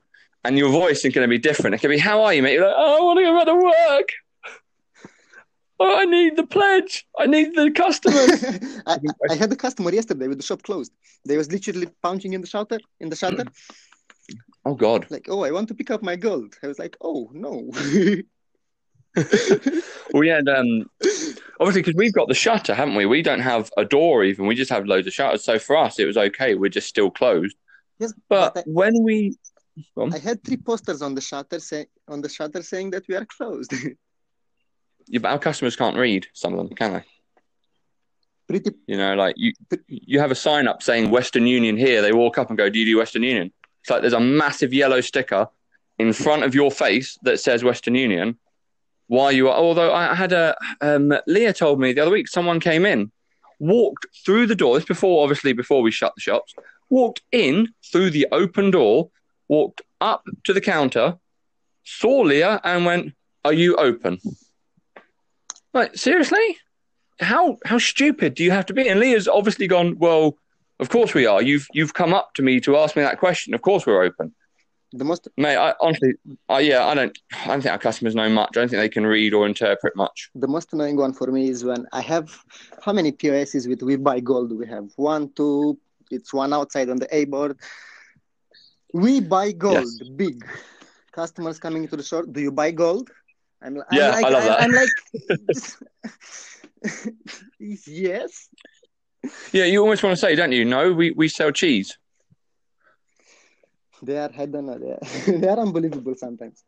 and 0.44 0.56
your 0.56 0.70
voice 0.70 1.04
is 1.04 1.12
going 1.12 1.26
to 1.26 1.30
be 1.30 1.38
different. 1.38 1.74
It 1.74 1.78
could 1.82 1.90
be, 1.90 1.98
"How 1.98 2.22
are 2.22 2.32
you, 2.32 2.42
mate?" 2.42 2.54
You're 2.54 2.66
like, 2.66 2.74
"Oh, 2.74 2.98
I 2.98 3.04
want 3.04 3.18
to 3.18 3.24
go 3.24 3.36
back 3.36 3.46
to 3.46 3.54
work." 3.54 4.08
Oh, 5.78 5.98
I 5.98 6.04
need 6.06 6.36
the 6.36 6.46
pledge. 6.46 7.06
I 7.18 7.26
need 7.26 7.54
the 7.54 7.70
customers. 7.70 8.42
I, 8.86 8.98
I, 9.30 9.34
had 9.34 9.52
a 9.52 9.56
customer 9.56 9.92
yesterday 9.92 10.26
with 10.26 10.38
the 10.38 10.44
shop 10.44 10.62
closed. 10.62 10.92
They 11.26 11.36
was 11.36 11.52
literally 11.52 11.88
punching 12.02 12.32
in 12.32 12.40
the 12.40 12.46
shutter, 12.46 12.78
in 13.00 13.10
the 13.10 13.16
shutter. 13.16 13.44
Hmm. 13.44 14.36
Oh 14.64 14.74
God! 14.74 15.06
Like, 15.10 15.26
oh, 15.28 15.44
I 15.44 15.50
want 15.50 15.68
to 15.68 15.74
pick 15.74 15.90
up 15.90 16.02
my 16.02 16.16
gold. 16.16 16.54
I 16.62 16.66
was 16.66 16.78
like, 16.78 16.96
oh 17.02 17.30
no. 17.34 17.70
we 20.14 20.28
had 20.28 20.48
um, 20.48 20.90
obviously 21.60 21.82
because 21.82 21.94
we've 21.94 22.12
got 22.12 22.28
the 22.28 22.34
shutter, 22.34 22.74
haven't 22.74 22.94
we? 22.94 23.06
We 23.06 23.22
don't 23.22 23.40
have 23.40 23.70
a 23.76 23.84
door 23.84 24.24
even. 24.24 24.46
We 24.46 24.54
just 24.54 24.70
have 24.70 24.86
loads 24.86 25.06
of 25.06 25.12
shutters. 25.12 25.44
So 25.44 25.58
for 25.58 25.76
us, 25.76 25.98
it 25.98 26.06
was 26.06 26.16
okay. 26.16 26.54
We're 26.54 26.70
just 26.70 26.88
still 26.88 27.10
closed. 27.10 27.56
Yes, 27.98 28.12
but, 28.28 28.54
but 28.54 28.60
I, 28.60 28.62
when 28.66 29.02
we, 29.02 29.36
I 29.98 30.18
had 30.18 30.42
three 30.42 30.56
posters 30.56 31.02
on 31.02 31.14
the 31.14 31.20
shutter 31.20 31.60
say, 31.60 31.86
on 32.08 32.20
the 32.20 32.28
shutter 32.28 32.62
saying 32.62 32.90
that 32.90 33.06
we 33.08 33.14
are 33.14 33.26
closed. 33.26 33.72
yeah, 35.06 35.18
but 35.20 35.30
our 35.30 35.38
customers 35.38 35.76
can't 35.76 35.96
read 35.96 36.26
some 36.32 36.54
of 36.54 36.58
them, 36.58 36.74
can 36.74 36.92
they? 36.94 37.04
Pretty. 38.48 38.76
You 38.86 38.96
know, 38.96 39.14
like 39.14 39.34
you, 39.38 39.52
you 39.86 40.20
have 40.20 40.30
a 40.30 40.34
sign 40.34 40.66
up 40.66 40.82
saying 40.82 41.10
Western 41.10 41.46
Union 41.46 41.76
here. 41.76 42.02
They 42.02 42.12
walk 42.12 42.38
up 42.38 42.48
and 42.48 42.58
go, 42.58 42.68
"Do 42.68 42.78
you 42.78 42.84
do 42.84 42.98
Western 42.98 43.22
Union?" 43.22 43.52
It's 43.82 43.90
like 43.90 44.00
there's 44.00 44.12
a 44.12 44.20
massive 44.20 44.74
yellow 44.74 45.00
sticker 45.00 45.48
in 45.98 46.12
front 46.12 46.42
of 46.42 46.54
your 46.54 46.70
face 46.70 47.18
that 47.22 47.40
says 47.40 47.64
Western 47.64 47.94
Union. 47.94 48.38
Why 49.12 49.30
you 49.32 49.50
are? 49.50 49.54
Although 49.54 49.92
I 49.92 50.14
had 50.14 50.32
a 50.32 50.56
um, 50.80 51.12
Leah 51.26 51.52
told 51.52 51.78
me 51.78 51.92
the 51.92 52.00
other 52.00 52.10
week 52.10 52.28
someone 52.28 52.60
came 52.60 52.86
in, 52.86 53.12
walked 53.58 54.06
through 54.24 54.46
the 54.46 54.54
door. 54.54 54.74
This 54.74 54.86
before, 54.86 55.22
obviously, 55.22 55.52
before 55.52 55.82
we 55.82 55.90
shut 55.90 56.14
the 56.14 56.22
shops. 56.22 56.54
Walked 56.88 57.20
in 57.30 57.68
through 57.84 58.08
the 58.08 58.26
open 58.32 58.70
door, 58.70 59.10
walked 59.48 59.82
up 60.00 60.24
to 60.44 60.54
the 60.54 60.62
counter, 60.62 61.18
saw 61.84 62.22
Leah, 62.22 62.58
and 62.64 62.86
went, 62.86 63.12
"Are 63.44 63.52
you 63.52 63.76
open?" 63.76 64.18
Like 65.74 65.94
seriously, 65.94 66.56
how 67.20 67.58
how 67.66 67.76
stupid 67.76 68.32
do 68.32 68.42
you 68.42 68.50
have 68.50 68.64
to 68.64 68.72
be? 68.72 68.88
And 68.88 68.98
Leah's 68.98 69.28
obviously 69.28 69.66
gone. 69.66 69.98
Well, 69.98 70.38
of 70.80 70.88
course 70.88 71.12
we 71.12 71.26
are. 71.26 71.42
You've 71.42 71.66
you've 71.74 71.92
come 71.92 72.14
up 72.14 72.32
to 72.36 72.42
me 72.42 72.60
to 72.60 72.78
ask 72.78 72.96
me 72.96 73.02
that 73.02 73.18
question. 73.18 73.52
Of 73.52 73.60
course 73.60 73.84
we're 73.84 74.04
open. 74.04 74.34
The 74.94 75.04
most, 75.04 75.28
mate. 75.38 75.56
I, 75.56 75.74
honestly, 75.80 76.14
I, 76.48 76.60
yeah, 76.60 76.86
I 76.86 76.94
don't. 76.94 77.18
I 77.32 77.46
don't 77.46 77.62
think 77.62 77.72
our 77.72 77.78
customers 77.78 78.14
know 78.14 78.28
much. 78.28 78.50
I 78.56 78.60
don't 78.60 78.68
think 78.68 78.80
they 78.80 78.88
can 78.88 79.06
read 79.06 79.32
or 79.32 79.46
interpret 79.46 79.96
much. 79.96 80.30
The 80.34 80.48
most 80.48 80.72
annoying 80.72 80.96
one 80.96 81.14
for 81.14 81.30
me 81.32 81.48
is 81.48 81.64
when 81.64 81.86
I 81.92 82.02
have 82.02 82.36
how 82.82 82.92
many 82.92 83.12
POSs 83.12 83.66
with 83.66 83.82
We 83.82 83.96
Buy 83.96 84.20
Gold? 84.20 84.52
We 84.52 84.66
have 84.66 84.90
one, 84.96 85.32
two. 85.32 85.78
It's 86.10 86.34
one 86.34 86.52
outside 86.52 86.90
on 86.90 86.98
the 86.98 87.08
A 87.14 87.24
board. 87.24 87.58
We 88.92 89.20
buy 89.20 89.52
gold, 89.52 89.88
yes. 90.00 90.08
big. 90.16 90.44
Customers 91.12 91.58
coming 91.58 91.88
to 91.88 91.96
the 91.96 92.02
store. 92.02 92.26
Do 92.26 92.40
you 92.40 92.52
buy 92.52 92.70
gold? 92.70 93.10
I'm, 93.62 93.78
I'm 93.78 93.84
yeah, 93.92 94.10
like, 94.10 94.24
I 94.24 94.28
love 94.28 94.42
I'm, 94.42 94.48
that. 94.48 94.60
I'm 94.60 94.72
like, 94.72 94.88
yes. 97.86 98.48
Yeah, 99.52 99.64
you 99.64 99.80
almost 99.80 100.02
want 100.02 100.16
to 100.16 100.20
say, 100.20 100.34
don't 100.34 100.52
you? 100.52 100.64
No, 100.64 100.92
we, 100.92 101.12
we 101.12 101.28
sell 101.28 101.52
cheese. 101.52 101.96
They 104.02 104.18
are, 104.18 104.30
I 104.36 104.46
don't 104.46 104.66
they 104.80 104.90
are, 104.90 104.98
they 105.38 105.48
are 105.48 105.58
unbelievable 105.58 106.14
sometimes. 106.16 106.64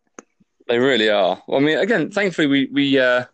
They 0.68 0.78
really 0.78 1.10
are. 1.10 1.42
Well, 1.46 1.60
I 1.60 1.64
mean, 1.64 1.78
again, 1.78 2.10
thankfully, 2.10 2.46
we 2.46 2.66
we 2.72 2.98
uh, 2.98 3.24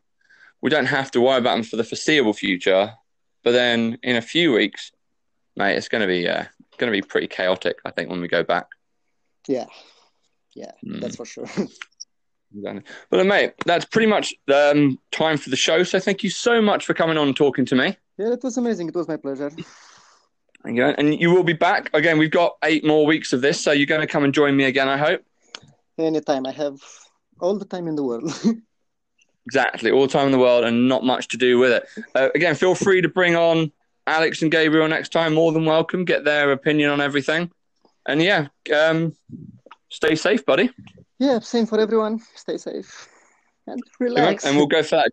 we 0.63 0.71
don't 0.71 0.87
have 0.87 1.11
to 1.13 1.21
worry 1.21 1.39
about 1.39 1.55
them 1.55 1.63
for 1.63 1.77
the 1.77 1.85
foreseeable 1.85 2.33
future. 2.33 2.95
But 3.45 3.53
then 3.53 3.99
in 4.03 4.17
a 4.17 4.23
few 4.23 4.53
weeks, 4.53 4.93
mate, 5.57 5.77
it's 5.77 5.89
going 5.89 6.03
to 6.03 6.07
be 6.07 6.29
uh, 6.29 6.45
going 6.79 6.93
to 6.93 6.97
be 6.97 7.07
pretty 7.07 7.29
chaotic. 7.29 7.79
I 7.85 7.91
think 7.91 8.11
when 8.11 8.21
we 8.21 8.29
go 8.29 8.43
back. 8.43 8.67
Yeah, 9.47 9.67
yeah, 10.55 10.73
mm. 10.85 11.01
that's 11.01 11.17
for 11.17 11.27
sure. 11.27 11.47
Well, 12.53 13.25
mate, 13.25 13.53
that's 13.65 13.85
pretty 13.85 14.09
much 14.09 14.35
um, 14.53 14.99
time 15.13 15.37
for 15.37 15.51
the 15.51 15.57
show. 15.57 15.85
So 15.85 16.01
thank 16.01 16.25
you 16.25 16.31
so 16.31 16.61
much 16.61 16.85
for 16.85 16.95
coming 16.95 17.17
on 17.17 17.29
and 17.29 17.37
talking 17.37 17.65
to 17.67 17.77
me. 17.77 17.97
Yeah, 18.19 18.33
it 18.33 18.43
was 18.43 18.57
amazing. 18.57 18.89
It 18.89 18.95
was 18.97 19.07
my 19.07 19.19
pleasure. 19.19 19.53
Again, 20.65 20.95
and 20.99 21.19
you 21.19 21.31
will 21.31 21.43
be 21.43 21.55
back 21.55 21.91
again. 21.95 22.19
We've 22.19 22.31
got 22.31 22.57
eight 22.65 22.85
more 22.85 23.07
weeks 23.07 23.33
of 23.33 23.41
this, 23.41 23.61
so 23.61 23.73
you're 23.73 23.87
going 23.87 24.03
to 24.03 24.07
come 24.07 24.25
and 24.25 24.35
join 24.35 24.57
me 24.57 24.65
again. 24.65 24.89
I 24.89 24.97
hope. 24.97 25.23
Anytime. 25.99 26.47
I 26.47 26.53
have 26.53 26.81
all 27.41 27.59
the 27.59 27.65
time 27.65 27.89
in 27.89 27.97
the 27.97 28.05
world. 28.05 28.33
exactly, 29.47 29.91
all 29.91 30.03
the 30.03 30.13
time 30.13 30.27
in 30.27 30.33
the 30.33 30.39
world, 30.39 30.65
and 30.65 30.89
not 30.89 31.05
much 31.05 31.29
to 31.29 31.37
do 31.37 31.59
with 31.59 31.73
it. 31.73 32.05
Uh, 32.15 32.29
again, 32.35 32.55
feel 32.55 32.75
free 32.75 33.01
to 33.01 33.09
bring 33.09 33.37
on 33.37 33.73
Alex 34.07 34.43
and 34.43 34.51
Gabriel 34.51 34.89
next 34.89 35.13
time. 35.13 35.35
More 35.35 35.53
than 35.53 35.65
welcome. 35.65 36.05
Get 36.05 36.25
their 36.25 36.53
opinion 36.53 36.91
on 36.91 37.01
everything. 37.01 37.51
And 38.07 38.23
yeah, 38.23 38.49
um, 38.75 39.15
stay 39.89 40.15
safe, 40.15 40.45
buddy 40.45 40.71
yeah, 41.21 41.39
same 41.39 41.67
for 41.67 41.79
everyone. 41.79 42.19
Stay 42.35 42.57
safe 42.57 43.09
and 43.67 43.81
relax. 44.01 44.45
And 44.45 44.57
we'll 44.57 44.67
go 44.67 44.83
for 44.83 44.97
that 44.97 45.13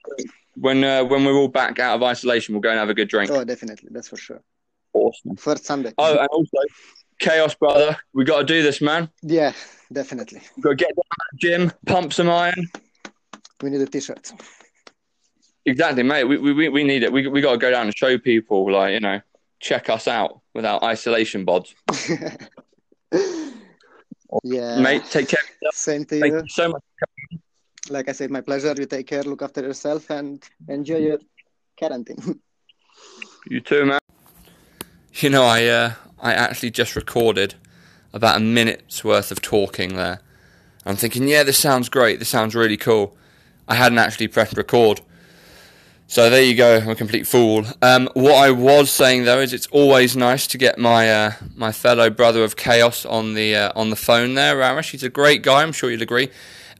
when 0.55 0.83
uh, 0.83 1.03
when 1.03 1.25
we're 1.25 1.35
all 1.35 1.49
back 1.49 1.79
out 1.79 1.95
of 1.95 2.01
isolation. 2.01 2.55
We'll 2.55 2.61
go 2.61 2.69
and 2.69 2.79
have 2.79 2.89
a 2.89 2.93
good 2.93 3.09
drink. 3.09 3.29
Oh, 3.29 3.43
definitely, 3.43 3.89
that's 3.91 4.07
for 4.07 4.17
sure. 4.17 4.41
Awesome. 4.97 5.35
First 5.35 5.65
Sunday. 5.65 5.93
Oh, 5.97 6.17
and 6.17 6.27
also, 6.29 6.57
chaos, 7.19 7.55
brother. 7.55 7.97
We 8.13 8.25
got 8.25 8.39
to 8.39 8.43
do 8.45 8.63
this, 8.63 8.81
man. 8.81 9.09
Yeah, 9.21 9.53
definitely. 9.91 10.41
We've 10.55 10.63
got 10.63 10.69
to 10.69 10.75
get 10.75 10.89
down 10.89 10.95
to 10.95 11.27
the 11.31 11.37
gym, 11.37 11.71
pump 11.85 12.13
some 12.13 12.29
iron. 12.29 12.67
We 13.61 13.69
need 13.69 13.81
a 13.81 13.85
t-shirt. 13.85 14.31
Exactly, 15.65 16.03
mate. 16.03 16.23
We 16.23 16.37
we 16.37 16.69
we 16.69 16.83
need 16.83 17.03
it. 17.03 17.11
We 17.11 17.27
we 17.27 17.41
got 17.41 17.51
to 17.51 17.57
go 17.57 17.69
down 17.69 17.87
and 17.87 17.97
show 17.97 18.17
people, 18.17 18.71
like 18.71 18.93
you 18.93 19.01
know, 19.01 19.19
check 19.59 19.89
us 19.89 20.07
out 20.07 20.41
without 20.53 20.83
isolation 20.83 21.45
bods. 21.45 21.73
Yeah. 24.43 24.79
Mate, 24.81 25.03
take 25.09 25.29
care. 25.29 25.39
Same 25.71 26.03
to 26.05 26.19
Thank 26.19 26.33
you. 26.33 26.39
you 26.39 26.47
so 26.49 26.69
much. 26.69 26.83
Like 27.89 28.09
I 28.09 28.11
said, 28.11 28.29
my 28.29 28.41
pleasure. 28.41 28.73
You 28.77 28.85
take 28.85 29.07
care, 29.07 29.23
look 29.23 29.41
after 29.41 29.61
yourself, 29.61 30.09
and 30.09 30.43
enjoy 30.67 30.97
your 30.97 31.19
quarantine. 31.77 32.41
you 33.49 33.61
too, 33.61 33.85
man. 33.85 33.99
You 35.19 35.31
know, 35.31 35.45
I 35.45 35.65
uh, 35.65 35.93
I 36.19 36.33
actually 36.33 36.69
just 36.69 36.95
recorded 36.95 37.55
about 38.13 38.37
a 38.37 38.39
minute's 38.39 39.03
worth 39.03 39.31
of 39.31 39.41
talking 39.41 39.95
there. 39.95 40.19
I'm 40.85 40.95
thinking, 40.95 41.27
yeah, 41.27 41.41
this 41.41 41.57
sounds 41.57 41.89
great. 41.89 42.19
This 42.19 42.29
sounds 42.29 42.53
really 42.53 42.77
cool. 42.77 43.17
I 43.67 43.73
hadn't 43.73 43.97
actually 43.97 44.27
pressed 44.27 44.55
record. 44.55 45.01
So 46.05 46.29
there 46.29 46.43
you 46.43 46.53
go. 46.53 46.77
I'm 46.77 46.89
a 46.89 46.95
complete 46.95 47.25
fool. 47.25 47.65
Um, 47.81 48.07
what 48.13 48.35
I 48.35 48.51
was 48.51 48.91
saying 48.91 49.23
though 49.23 49.39
is 49.39 49.53
it's 49.53 49.65
always 49.67 50.15
nice 50.15 50.45
to 50.47 50.57
get 50.59 50.77
my 50.77 51.11
uh, 51.11 51.31
my 51.55 51.71
fellow 51.71 52.11
brother 52.11 52.43
of 52.43 52.55
chaos 52.55 53.03
on 53.03 53.33
the 53.33 53.55
uh, 53.55 53.71
on 53.75 53.89
the 53.89 53.95
phone 53.95 54.35
there, 54.35 54.57
Raresh. 54.57 54.91
He's 54.91 55.01
a 55.01 55.09
great 55.09 55.41
guy. 55.41 55.63
I'm 55.63 55.71
sure 55.71 55.89
you'll 55.89 56.03
agree. 56.03 56.29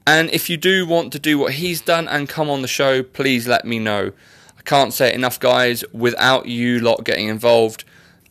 And 0.05 0.29
if 0.29 0.47
you 0.47 0.57
do 0.57 0.85
want 0.85 1.11
to 1.13 1.19
do 1.19 1.39
what 1.39 1.53
he's 1.53 1.81
done 1.81 2.07
and 2.07 2.29
come 2.29 2.51
on 2.51 2.61
the 2.61 2.67
show, 2.67 3.01
please 3.01 3.47
let 3.47 3.65
me 3.65 3.79
know. 3.79 4.11
I 4.59 4.61
can't 4.61 4.93
say 4.93 5.07
it 5.07 5.15
enough, 5.15 5.39
guys. 5.39 5.83
Without 5.91 6.45
you 6.45 6.79
lot 6.79 7.03
getting 7.03 7.29
involved, 7.29 7.83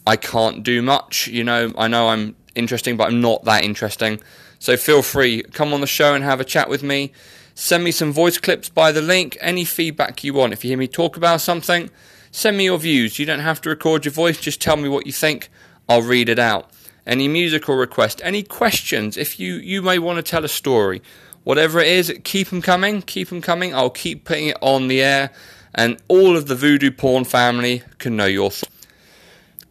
I 0.07 0.17
can't 0.17 0.63
do 0.63 0.83
much. 0.83 1.27
You 1.27 1.45
know, 1.45 1.73
I 1.77 1.89
know 1.89 2.09
I'm 2.09 2.37
interesting, 2.55 2.97
but 2.97 3.09
I'm 3.09 3.21
not 3.21 3.45
that 3.45 3.65
interesting. 3.65 4.21
So 4.59 4.77
feel 4.77 5.03
free, 5.03 5.43
come 5.43 5.75
on 5.75 5.81
the 5.81 5.87
show 5.87 6.15
and 6.15 6.25
have 6.25 6.41
a 6.41 6.45
chat 6.45 6.69
with 6.69 6.83
me. 6.83 7.13
Send 7.55 7.85
me 7.85 7.91
some 7.91 8.13
voice 8.13 8.39
clips 8.39 8.69
by 8.69 8.93
the 8.93 9.03
link, 9.03 9.37
any 9.41 9.65
feedback 9.65 10.23
you 10.23 10.35
want. 10.35 10.53
If 10.53 10.65
you 10.65 10.69
hear 10.69 10.79
me 10.79 10.89
talk 10.89 11.17
about 11.17 11.41
something, 11.41 11.91
send 12.31 12.57
me 12.57 12.65
your 12.65 12.79
views. 12.79 13.19
You 13.19 13.27
don't 13.27 13.41
have 13.41 13.61
to 13.63 13.71
record 13.71 14.05
your 14.05 14.13
voice, 14.13 14.41
just 14.41 14.61
tell 14.61 14.77
me 14.77 14.89
what 14.89 15.07
you 15.07 15.13
think. 15.13 15.51
I'll 15.89 16.03
read 16.03 16.29
it 16.29 16.39
out. 16.39 16.71
Any 17.07 17.29
musical 17.29 17.77
request, 17.77 18.21
any 18.25 18.43
questions, 18.43 19.17
if 19.17 19.39
you, 19.41 19.55
you 19.55 19.81
may 19.81 19.99
want 19.99 20.17
to 20.17 20.23
tell 20.23 20.45
a 20.45 20.49
story, 20.49 21.01
whatever 21.45 21.81
it 21.81 21.89
is, 21.89 22.13
keep 22.25 22.49
them 22.49 22.61
coming, 22.61 23.01
keep 23.01 23.29
them 23.29 23.41
coming. 23.41 23.75
I'll 23.75 23.91
keep 23.91 24.25
putting 24.25 24.49
it 24.49 24.59
on 24.61 24.89
the 24.89 25.03
air, 25.03 25.31
and 25.75 25.97
all 26.09 26.37
of 26.37 26.49
the 26.49 26.57
Voodoo 26.57 26.91
Porn 26.91 27.25
family 27.25 27.83
can 27.99 28.17
know 28.17 28.27
your 28.27 28.51
thoughts. 28.51 28.76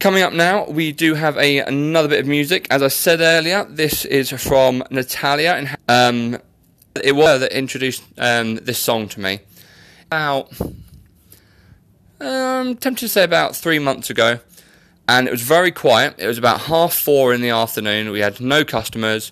Coming 0.06 0.22
up 0.22 0.34
now, 0.34 0.68
we 0.70 0.92
do 0.92 1.16
have 1.16 1.36
a 1.36 1.58
another 1.62 2.08
bit 2.08 2.20
of 2.20 2.28
music. 2.28 2.68
As 2.70 2.84
I 2.84 2.90
said 2.90 3.22
earlier, 3.22 3.66
this 3.68 4.06
is 4.06 4.30
from 4.30 4.84
Natalia, 4.92 5.54
and 5.54 5.76
um, 5.90 6.40
It 7.04 7.14
was 7.14 7.40
that 7.40 7.52
introduced 7.52 8.04
um, 8.20 8.58
this 8.58 8.78
song 8.78 9.08
to 9.08 9.20
me 9.20 9.40
about, 10.12 10.52
um, 12.22 12.76
tempted 12.76 13.00
to 13.00 13.10
say 13.10 13.24
about 13.24 13.56
three 13.56 13.80
months 13.80 14.12
ago, 14.12 14.42
and 15.10 15.28
it 15.28 15.32
was 15.32 15.42
very 15.42 15.72
quiet. 15.72 16.14
It 16.20 16.28
was 16.28 16.38
about 16.38 16.62
half 16.62 16.94
four 16.94 17.34
in 17.34 17.42
the 17.42 17.50
afternoon. 17.50 18.12
We 18.12 18.20
had 18.20 18.40
no 18.40 18.64
customers, 18.64 19.32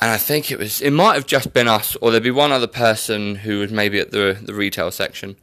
and 0.00 0.10
I 0.10 0.16
think 0.16 0.50
it 0.50 0.58
was 0.58 0.80
it 0.80 0.92
might 0.92 1.12
have 1.12 1.26
just 1.26 1.52
been 1.52 1.68
us, 1.68 1.94
or 1.96 2.10
there'd 2.10 2.22
be 2.22 2.30
one 2.30 2.52
other 2.52 2.66
person 2.66 3.34
who 3.34 3.58
was 3.58 3.70
maybe 3.70 4.00
at 4.00 4.12
the 4.12 4.38
the 4.40 4.54
retail 4.54 4.90
section, 4.90 5.36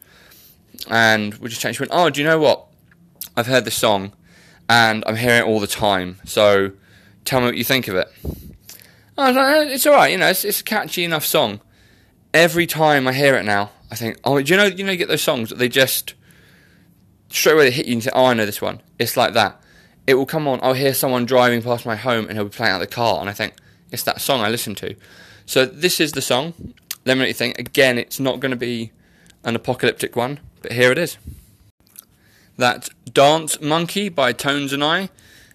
and 0.89 1.36
we 1.36 1.50
just 1.50 1.62
changed. 1.62 1.80
Went, 1.80 1.92
oh, 1.94 2.10
do 2.10 2.20
you 2.20 2.26
know 2.26 2.39
what? 2.39 2.66
I've 3.38 3.48
heard 3.48 3.66
this 3.66 3.78
song, 3.78 4.14
and 4.72 5.03
I'm 5.05 5.17
hearing 5.17 5.41
it 5.41 5.45
all 5.45 5.59
the 5.59 5.67
time. 5.67 6.17
So, 6.24 6.72
tell 7.26 7.41
me 7.41 7.47
what 7.47 7.57
you 7.57 7.65
think 7.65 7.89
of 7.89 7.95
it. 7.95 8.07
I 9.17 9.28
was 9.28 9.36
like, 9.36 9.55
oh, 9.55 9.61
it's 9.63 9.86
all 9.86 9.93
right, 9.93 10.09
you 10.13 10.17
know, 10.17 10.30
it's, 10.30 10.45
it's 10.45 10.61
a 10.61 10.63
catchy 10.63 11.03
enough 11.03 11.26
song. 11.26 11.59
Every 12.34 12.65
time 12.65 13.05
I 13.05 13.11
hear 13.11 13.36
it 13.36 13.43
now, 13.43 13.72
I 13.91 13.95
think, 13.95 14.17
oh, 14.24 14.41
do 14.41 14.49
you 14.49 14.57
know, 14.57 14.67
you 14.67 14.86
know, 14.86 14.93
you 14.93 14.97
get 14.97 15.09
those 15.09 15.22
songs 15.22 15.49
that 15.49 15.57
they 15.57 15.67
just 15.67 16.13
straight 17.28 17.53
away 17.53 17.65
they 17.65 17.72
hit 17.72 17.86
you 17.86 17.93
and 17.93 18.03
say, 18.03 18.11
oh, 18.13 18.28
I 18.28 18.34
know 18.34 18.45
this 18.45 18.61
one. 18.61 18.82
It's 18.97 19.17
like 19.17 19.34
that. 19.34 19.61
It 20.07 20.13
will 20.13 20.26
come 20.26 20.47
on. 20.47 20.61
I'll 20.63 20.74
hear 20.74 20.93
someone 20.93 21.26
driving 21.26 21.61
past 21.61 21.86
my 21.86 21.97
home 21.97 22.28
and 22.28 22.38
he'll 22.38 22.45
be 22.45 22.51
playing 22.51 22.72
out 22.72 22.80
the 22.80 22.88
car, 22.88 23.19
and 23.19 23.30
I 23.30 23.34
think 23.34 23.55
it's 23.91 24.03
that 24.03 24.22
song 24.22 24.39
I 24.39 24.47
listen 24.47 24.74
to. 24.76 24.95
So 25.45 25.65
this 25.65 25.99
is 25.99 26.13
the 26.13 26.22
song. 26.22 26.53
Let 27.05 27.15
me 27.15 27.19
know 27.19 27.24
what 27.24 27.28
you 27.28 27.34
think. 27.34 27.59
Again, 27.59 27.97
it's 27.97 28.22
not 28.22 28.39
going 28.39 28.51
to 28.51 28.55
be 28.57 28.93
an 29.43 29.53
apocalyptic 29.53 30.15
one, 30.15 30.39
but 30.61 30.72
here 30.72 30.93
it 30.93 30.97
is. 30.97 31.17
That 32.62 32.89
Dance 33.12 33.59
Monkey 33.59 34.07
by 34.07 34.34
Tones 34.34 34.72
and 34.72 34.84
I. 34.84 35.09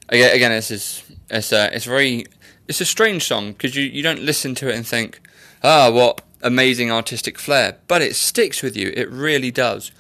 Again, 0.09 0.34
again 0.34 0.50
this 0.50 0.72
is 0.72 1.04
it's 1.30 1.52
a, 1.52 1.72
it's 1.72 1.84
very 1.84 2.26
it's 2.66 2.80
a 2.80 2.84
strange 2.84 3.22
song 3.22 3.52
because 3.52 3.76
you, 3.76 3.84
you 3.84 4.02
don't 4.02 4.22
listen 4.22 4.57
to 4.57 4.68
it 4.68 4.74
and 4.74 4.84
think, 4.84 5.20
ah, 5.62 5.88
what 5.88 6.22
amazing 6.42 6.90
artistic 6.90 7.38
flair, 7.38 7.76
but 7.86 8.02
it 8.02 8.16
sticks 8.16 8.61
with 8.61 8.76
you. 8.76 8.92
It 8.96 9.09
really 9.09 9.52
does. 9.52 9.92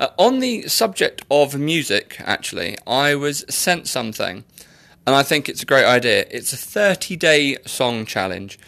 Uh, 0.00 0.08
on 0.18 0.40
the 0.40 0.66
subject 0.66 1.22
of 1.30 1.56
music, 1.56 2.16
actually, 2.24 2.76
I 2.88 3.14
was 3.14 3.44
sent 3.48 3.86
something, 3.86 4.42
and 5.06 5.14
I 5.14 5.22
think 5.22 5.48
it's 5.48 5.62
a 5.62 5.66
great 5.66 5.86
idea. 5.86 6.26
It's 6.28 6.52
a 6.52 6.56
30 6.56 7.14
day 7.14 7.56
song 7.66 8.04
challenge. 8.04 8.58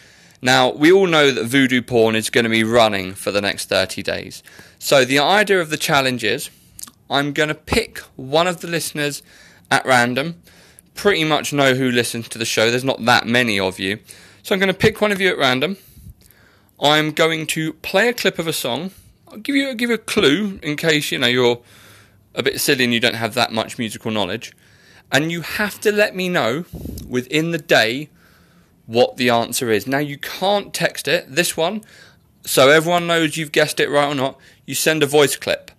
Now, 0.41 0.70
we 0.70 0.93
all 0.93 1.09
know 1.09 1.32
that 1.32 1.45
Voodoo 1.45 1.82
Porn 1.82 2.14
is 2.14 2.30
going 2.30 2.45
to 2.45 2.51
be 2.51 2.62
running 2.62 3.14
for 3.14 3.32
the 3.32 3.41
next 3.41 3.68
30 3.68 4.05
days. 4.05 4.45
So, 4.78 5.05
the 5.05 5.18
idea 5.18 5.61
of 5.61 5.70
the 5.70 5.76
challenge 5.76 6.22
is 6.22 6.51
I'm 7.11 7.32
going 7.32 7.48
to 7.48 7.54
pick 7.54 7.98
one 8.16 8.46
of 8.46 8.61
the 8.61 8.68
listeners 8.68 9.22
at 9.70 9.84
random. 9.84 10.40
Pretty 10.94 11.24
much 11.24 11.52
know 11.52 11.74
who 11.74 11.90
listens 11.90 12.28
to 12.28 12.38
the 12.38 12.44
show, 12.44 12.70
there's 12.70 12.84
not 12.84 13.04
that 13.04 13.26
many 13.26 13.61
of 13.61 13.78
you. 13.78 13.98
So, 14.42 14.54
I'm 14.54 14.58
going 14.58 14.72
to 14.72 14.78
pick 14.78 15.00
one 15.00 15.12
of 15.12 15.20
you 15.20 15.28
at 15.28 15.38
random. 15.38 15.76
I'm 16.80 17.11
going 17.12 17.46
to 17.48 17.74
play 17.74 18.08
a 18.08 18.14
clip 18.14 18.38
of 18.38 18.46
a 18.46 18.54
song 18.54 18.92
I'll 19.30 19.38
give 19.38 19.54
you 19.54 19.68
I'll 19.68 19.74
give 19.74 19.90
you 19.90 19.94
a 19.94 19.98
clue 19.98 20.58
in 20.62 20.76
case 20.76 21.12
you 21.12 21.18
know 21.18 21.28
you're 21.28 21.61
a 22.34 22.42
bit 22.42 22.61
silly 22.61 22.84
and 22.84 22.92
you 22.92 23.00
don't 23.00 23.14
have 23.14 23.34
that 23.34 23.52
much 23.52 23.78
musical 23.78 24.11
knowledge, 24.11 24.52
and 25.12 25.30
you 25.30 25.42
have 25.42 25.80
to 25.80 25.92
let 25.92 26.16
me 26.16 26.28
know 26.28 26.64
within 27.08 27.52
the 27.52 27.58
day 27.58 28.08
what 28.86 29.16
the 29.16 29.30
answer 29.30 29.70
is. 29.70 29.86
Now 29.86 29.98
you 29.98 30.18
can't 30.18 30.74
text 30.74 31.06
it. 31.06 31.32
This 31.32 31.56
one, 31.56 31.82
so 32.44 32.70
everyone 32.70 33.06
knows 33.06 33.36
you've 33.36 33.52
guessed 33.52 33.78
it 33.78 33.88
right 33.88 34.11
or 34.11 34.14
not. 34.14 34.38
You 34.66 34.74
send 34.74 35.02
a 35.02 35.06
voice 35.06 35.36
clip. 35.36 35.70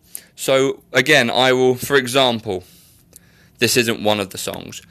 So 0.41 0.81
again, 0.91 1.29
I 1.29 1.53
will, 1.53 1.75
for 1.75 1.95
example, 1.95 2.63
this 3.59 3.77
isn't 3.77 4.03
one 4.03 4.19
of 4.19 4.31
the 4.31 4.39
songs, 4.39 4.81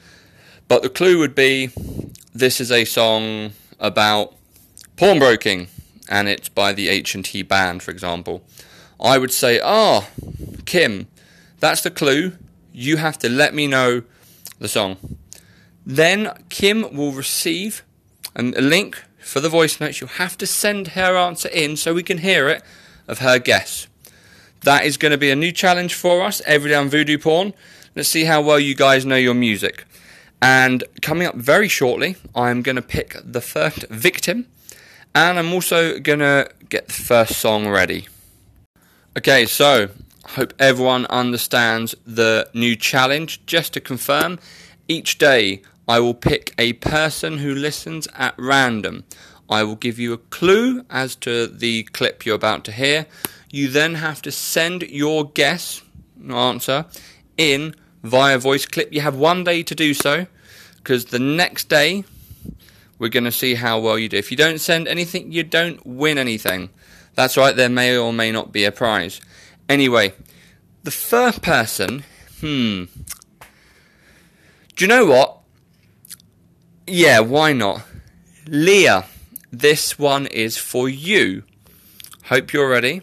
but 0.69 0.81
the 0.81 0.87
clue 0.87 1.19
would 1.19 1.35
be 1.35 1.71
this 2.33 2.61
is 2.61 2.71
a 2.71 2.85
song 2.85 3.51
about 3.77 4.33
pawnbroking 4.95 5.67
and 6.07 6.29
it's 6.29 6.47
by 6.47 6.71
the 6.71 6.87
H&T 6.87 7.41
band, 7.41 7.83
for 7.83 7.91
example, 7.91 8.45
I 8.97 9.17
would 9.17 9.33
say, 9.33 9.59
ah, 9.59 10.07
oh, 10.07 10.31
Kim, 10.65 11.07
that's 11.59 11.81
the 11.81 11.91
clue. 11.91 12.31
You 12.71 12.95
have 12.95 13.17
to 13.19 13.27
let 13.27 13.53
me 13.53 13.67
know 13.67 14.03
the 14.59 14.69
song. 14.69 15.17
Then 15.85 16.31
Kim 16.47 16.95
will 16.95 17.11
receive 17.11 17.83
a 18.37 18.41
link 18.41 19.03
for 19.19 19.41
the 19.41 19.49
voice 19.49 19.81
notes. 19.81 19.99
You'll 19.99 20.11
have 20.11 20.37
to 20.37 20.47
send 20.47 20.95
her 20.99 21.17
answer 21.17 21.49
in 21.49 21.75
so 21.75 21.93
we 21.93 22.03
can 22.03 22.19
hear 22.19 22.47
it 22.47 22.63
of 23.05 23.19
her 23.19 23.37
guess. 23.37 23.87
That 24.61 24.85
is 24.85 24.97
going 24.97 25.11
to 25.11 25.17
be 25.17 25.31
a 25.31 25.35
new 25.35 25.51
challenge 25.51 25.93
for 25.93 26.21
us 26.23 26.41
every 26.45 26.69
day 26.69 26.75
on 26.75 26.89
Voodoo 26.89 27.17
Porn. 27.17 27.53
Let's 27.95 28.09
see 28.09 28.25
how 28.25 28.41
well 28.41 28.59
you 28.59 28.75
guys 28.75 29.05
know 29.05 29.15
your 29.15 29.33
music. 29.33 29.85
And 30.41 30.83
coming 31.01 31.27
up 31.27 31.35
very 31.35 31.67
shortly, 31.67 32.15
I'm 32.33 32.61
going 32.61 32.77
to 32.77 32.81
pick 32.81 33.15
the 33.23 33.41
first 33.41 33.87
victim 33.89 34.47
and 35.13 35.37
I'm 35.37 35.53
also 35.53 35.99
gonna 35.99 36.47
get 36.69 36.87
the 36.87 36.93
first 36.93 37.39
song 37.39 37.67
ready. 37.67 38.07
Okay, 39.17 39.45
so 39.45 39.89
I 40.25 40.29
hope 40.31 40.53
everyone 40.57 41.05
understands 41.07 41.95
the 42.05 42.49
new 42.53 42.75
challenge. 42.75 43.45
Just 43.45 43.73
to 43.73 43.81
confirm, 43.81 44.39
each 44.87 45.17
day 45.17 45.61
I 45.87 45.99
will 45.99 46.13
pick 46.13 46.53
a 46.57 46.73
person 46.73 47.39
who 47.39 47.53
listens 47.53 48.07
at 48.15 48.35
random. 48.37 49.03
I 49.49 49.63
will 49.63 49.75
give 49.75 49.99
you 49.99 50.13
a 50.13 50.17
clue 50.17 50.85
as 50.89 51.15
to 51.17 51.47
the 51.47 51.83
clip 51.83 52.25
you're 52.25 52.35
about 52.35 52.63
to 52.65 52.71
hear. 52.71 53.05
You 53.51 53.67
then 53.67 53.95
have 53.95 54.21
to 54.23 54.31
send 54.31 54.83
your 54.83 55.29
guess, 55.29 55.81
answer, 56.29 56.85
in 57.37 57.75
via 58.01 58.39
voice 58.39 58.65
clip. 58.65 58.93
You 58.93 59.01
have 59.01 59.15
one 59.15 59.43
day 59.43 59.61
to 59.63 59.75
do 59.75 59.93
so 59.93 60.25
because 60.77 61.05
the 61.05 61.19
next 61.19 61.69
day 61.69 62.03
we're 62.97 63.09
going 63.09 63.25
to 63.25 63.31
see 63.31 63.55
how 63.55 63.79
well 63.79 63.99
you 63.99 64.09
do. 64.09 64.17
If 64.17 64.31
you 64.31 64.37
don't 64.37 64.59
send 64.59 64.87
anything, 64.87 65.31
you 65.31 65.43
don't 65.43 65.85
win 65.85 66.17
anything. 66.17 66.69
That's 67.15 67.35
right, 67.35 67.55
there 67.55 67.69
may 67.69 67.97
or 67.97 68.13
may 68.13 68.31
not 68.31 68.51
be 68.51 68.63
a 68.63 68.71
prize. 68.71 69.19
Anyway, 69.67 70.13
the 70.83 70.91
first 70.91 71.41
person, 71.41 72.03
hmm. 72.39 72.85
Do 74.75 74.85
you 74.85 74.87
know 74.87 75.05
what? 75.05 75.39
Yeah, 76.87 77.19
why 77.19 77.53
not? 77.53 77.83
Leah, 78.47 79.05
this 79.51 79.99
one 79.99 80.25
is 80.27 80.57
for 80.57 80.87
you. 80.89 81.43
Hope 82.25 82.53
you're 82.53 82.69
ready. 82.69 83.01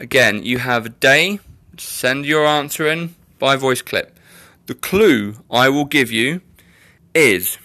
Again, 0.00 0.42
you 0.42 0.58
have 0.58 0.86
a 0.86 0.88
day. 0.88 1.40
Send 1.76 2.24
your 2.24 2.46
answer 2.46 2.88
in 2.88 3.14
by 3.38 3.56
voice 3.56 3.82
clip. 3.82 4.18
The 4.64 4.74
clue 4.74 5.36
I 5.50 5.68
will 5.68 5.84
give 5.84 6.10
you 6.10 6.40
is 7.14 7.58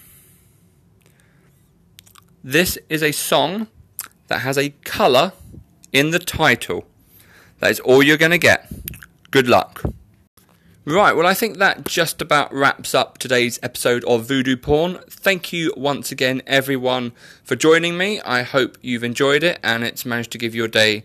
this 2.44 2.76
is 2.90 3.02
a 3.02 3.12
song 3.12 3.68
that 4.28 4.40
has 4.40 4.58
a 4.58 4.70
colour 4.84 5.32
in 5.92 6.10
the 6.10 6.18
title. 6.18 6.84
That 7.60 7.70
is 7.70 7.80
all 7.80 8.02
you're 8.02 8.18
going 8.18 8.32
to 8.32 8.38
get. 8.38 8.70
Good 9.30 9.48
luck. 9.48 9.82
Right, 10.84 11.16
well, 11.16 11.26
I 11.26 11.34
think 11.34 11.56
that 11.56 11.86
just 11.86 12.20
about 12.20 12.52
wraps 12.52 12.94
up 12.94 13.16
today's 13.16 13.58
episode 13.62 14.04
of 14.04 14.28
Voodoo 14.28 14.56
Porn. 14.56 14.98
Thank 15.08 15.54
you 15.54 15.72
once 15.74 16.12
again, 16.12 16.42
everyone, 16.46 17.12
for 17.42 17.56
joining 17.56 17.96
me. 17.96 18.20
I 18.20 18.42
hope 18.42 18.76
you've 18.82 19.02
enjoyed 19.02 19.42
it 19.42 19.58
and 19.64 19.82
it's 19.82 20.04
managed 20.04 20.32
to 20.32 20.38
give 20.38 20.54
your 20.54 20.68
day 20.68 21.04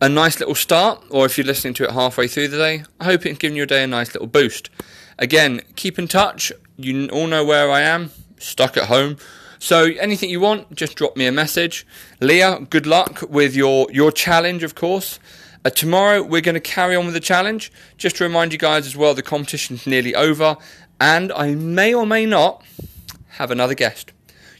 a 0.00 0.08
nice 0.08 0.40
little 0.40 0.54
start, 0.54 1.04
or 1.10 1.26
if 1.26 1.36
you're 1.36 1.46
listening 1.46 1.74
to 1.74 1.84
it 1.84 1.90
halfway 1.90 2.26
through 2.26 2.48
the 2.48 2.56
day, 2.56 2.84
I 2.98 3.04
hope 3.04 3.26
it's 3.26 3.38
given 3.38 3.56
your 3.56 3.66
day 3.66 3.84
a 3.84 3.86
nice 3.86 4.14
little 4.14 4.28
boost. 4.28 4.70
Again, 5.18 5.60
keep 5.76 5.98
in 5.98 6.08
touch. 6.08 6.52
You 6.76 7.08
all 7.08 7.26
know 7.26 7.44
where 7.44 7.70
I 7.70 7.82
am, 7.82 8.10
stuck 8.38 8.76
at 8.76 8.84
home. 8.84 9.18
So 9.58 9.90
anything 10.00 10.30
you 10.30 10.40
want, 10.40 10.74
just 10.74 10.96
drop 10.96 11.18
me 11.18 11.26
a 11.26 11.32
message. 11.32 11.86
Leah, 12.20 12.66
good 12.70 12.86
luck 12.86 13.22
with 13.28 13.54
your 13.54 13.88
your 13.92 14.10
challenge, 14.10 14.62
of 14.62 14.74
course. 14.74 15.18
Uh, 15.62 15.68
tomorrow 15.68 16.22
we're 16.22 16.40
going 16.40 16.54
to 16.54 16.60
carry 16.60 16.96
on 16.96 17.04
with 17.04 17.12
the 17.12 17.20
challenge. 17.20 17.70
Just 17.98 18.16
to 18.16 18.24
remind 18.24 18.54
you 18.54 18.58
guys 18.58 18.86
as 18.86 18.96
well, 18.96 19.12
the 19.12 19.22
competition's 19.22 19.86
nearly 19.86 20.14
over, 20.14 20.56
and 20.98 21.30
I 21.32 21.54
may 21.54 21.92
or 21.92 22.06
may 22.06 22.24
not 22.24 22.64
have 23.32 23.50
another 23.50 23.74
guest. 23.74 24.12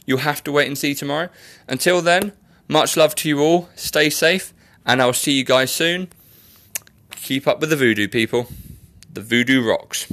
You'll 0.05 0.19
have 0.19 0.43
to 0.43 0.51
wait 0.51 0.67
and 0.67 0.77
see 0.77 0.93
tomorrow. 0.93 1.29
Until 1.67 2.03
then, 2.03 2.33
much 2.67 2.95
love 2.95 3.15
to 3.15 3.29
you 3.29 3.39
all. 3.39 3.69
Stay 3.75 4.11
safe, 4.11 4.53
and 4.85 5.01
I'll 5.01 5.13
see 5.13 5.33
you 5.33 5.43
guys 5.43 5.71
soon. 5.71 6.09
Keep 7.11 7.47
up 7.47 7.59
with 7.59 7.69
the 7.69 7.75
voodoo, 7.75 8.07
people. 8.07 8.47
The 9.11 9.21
voodoo 9.21 9.67
rocks. 9.67 10.11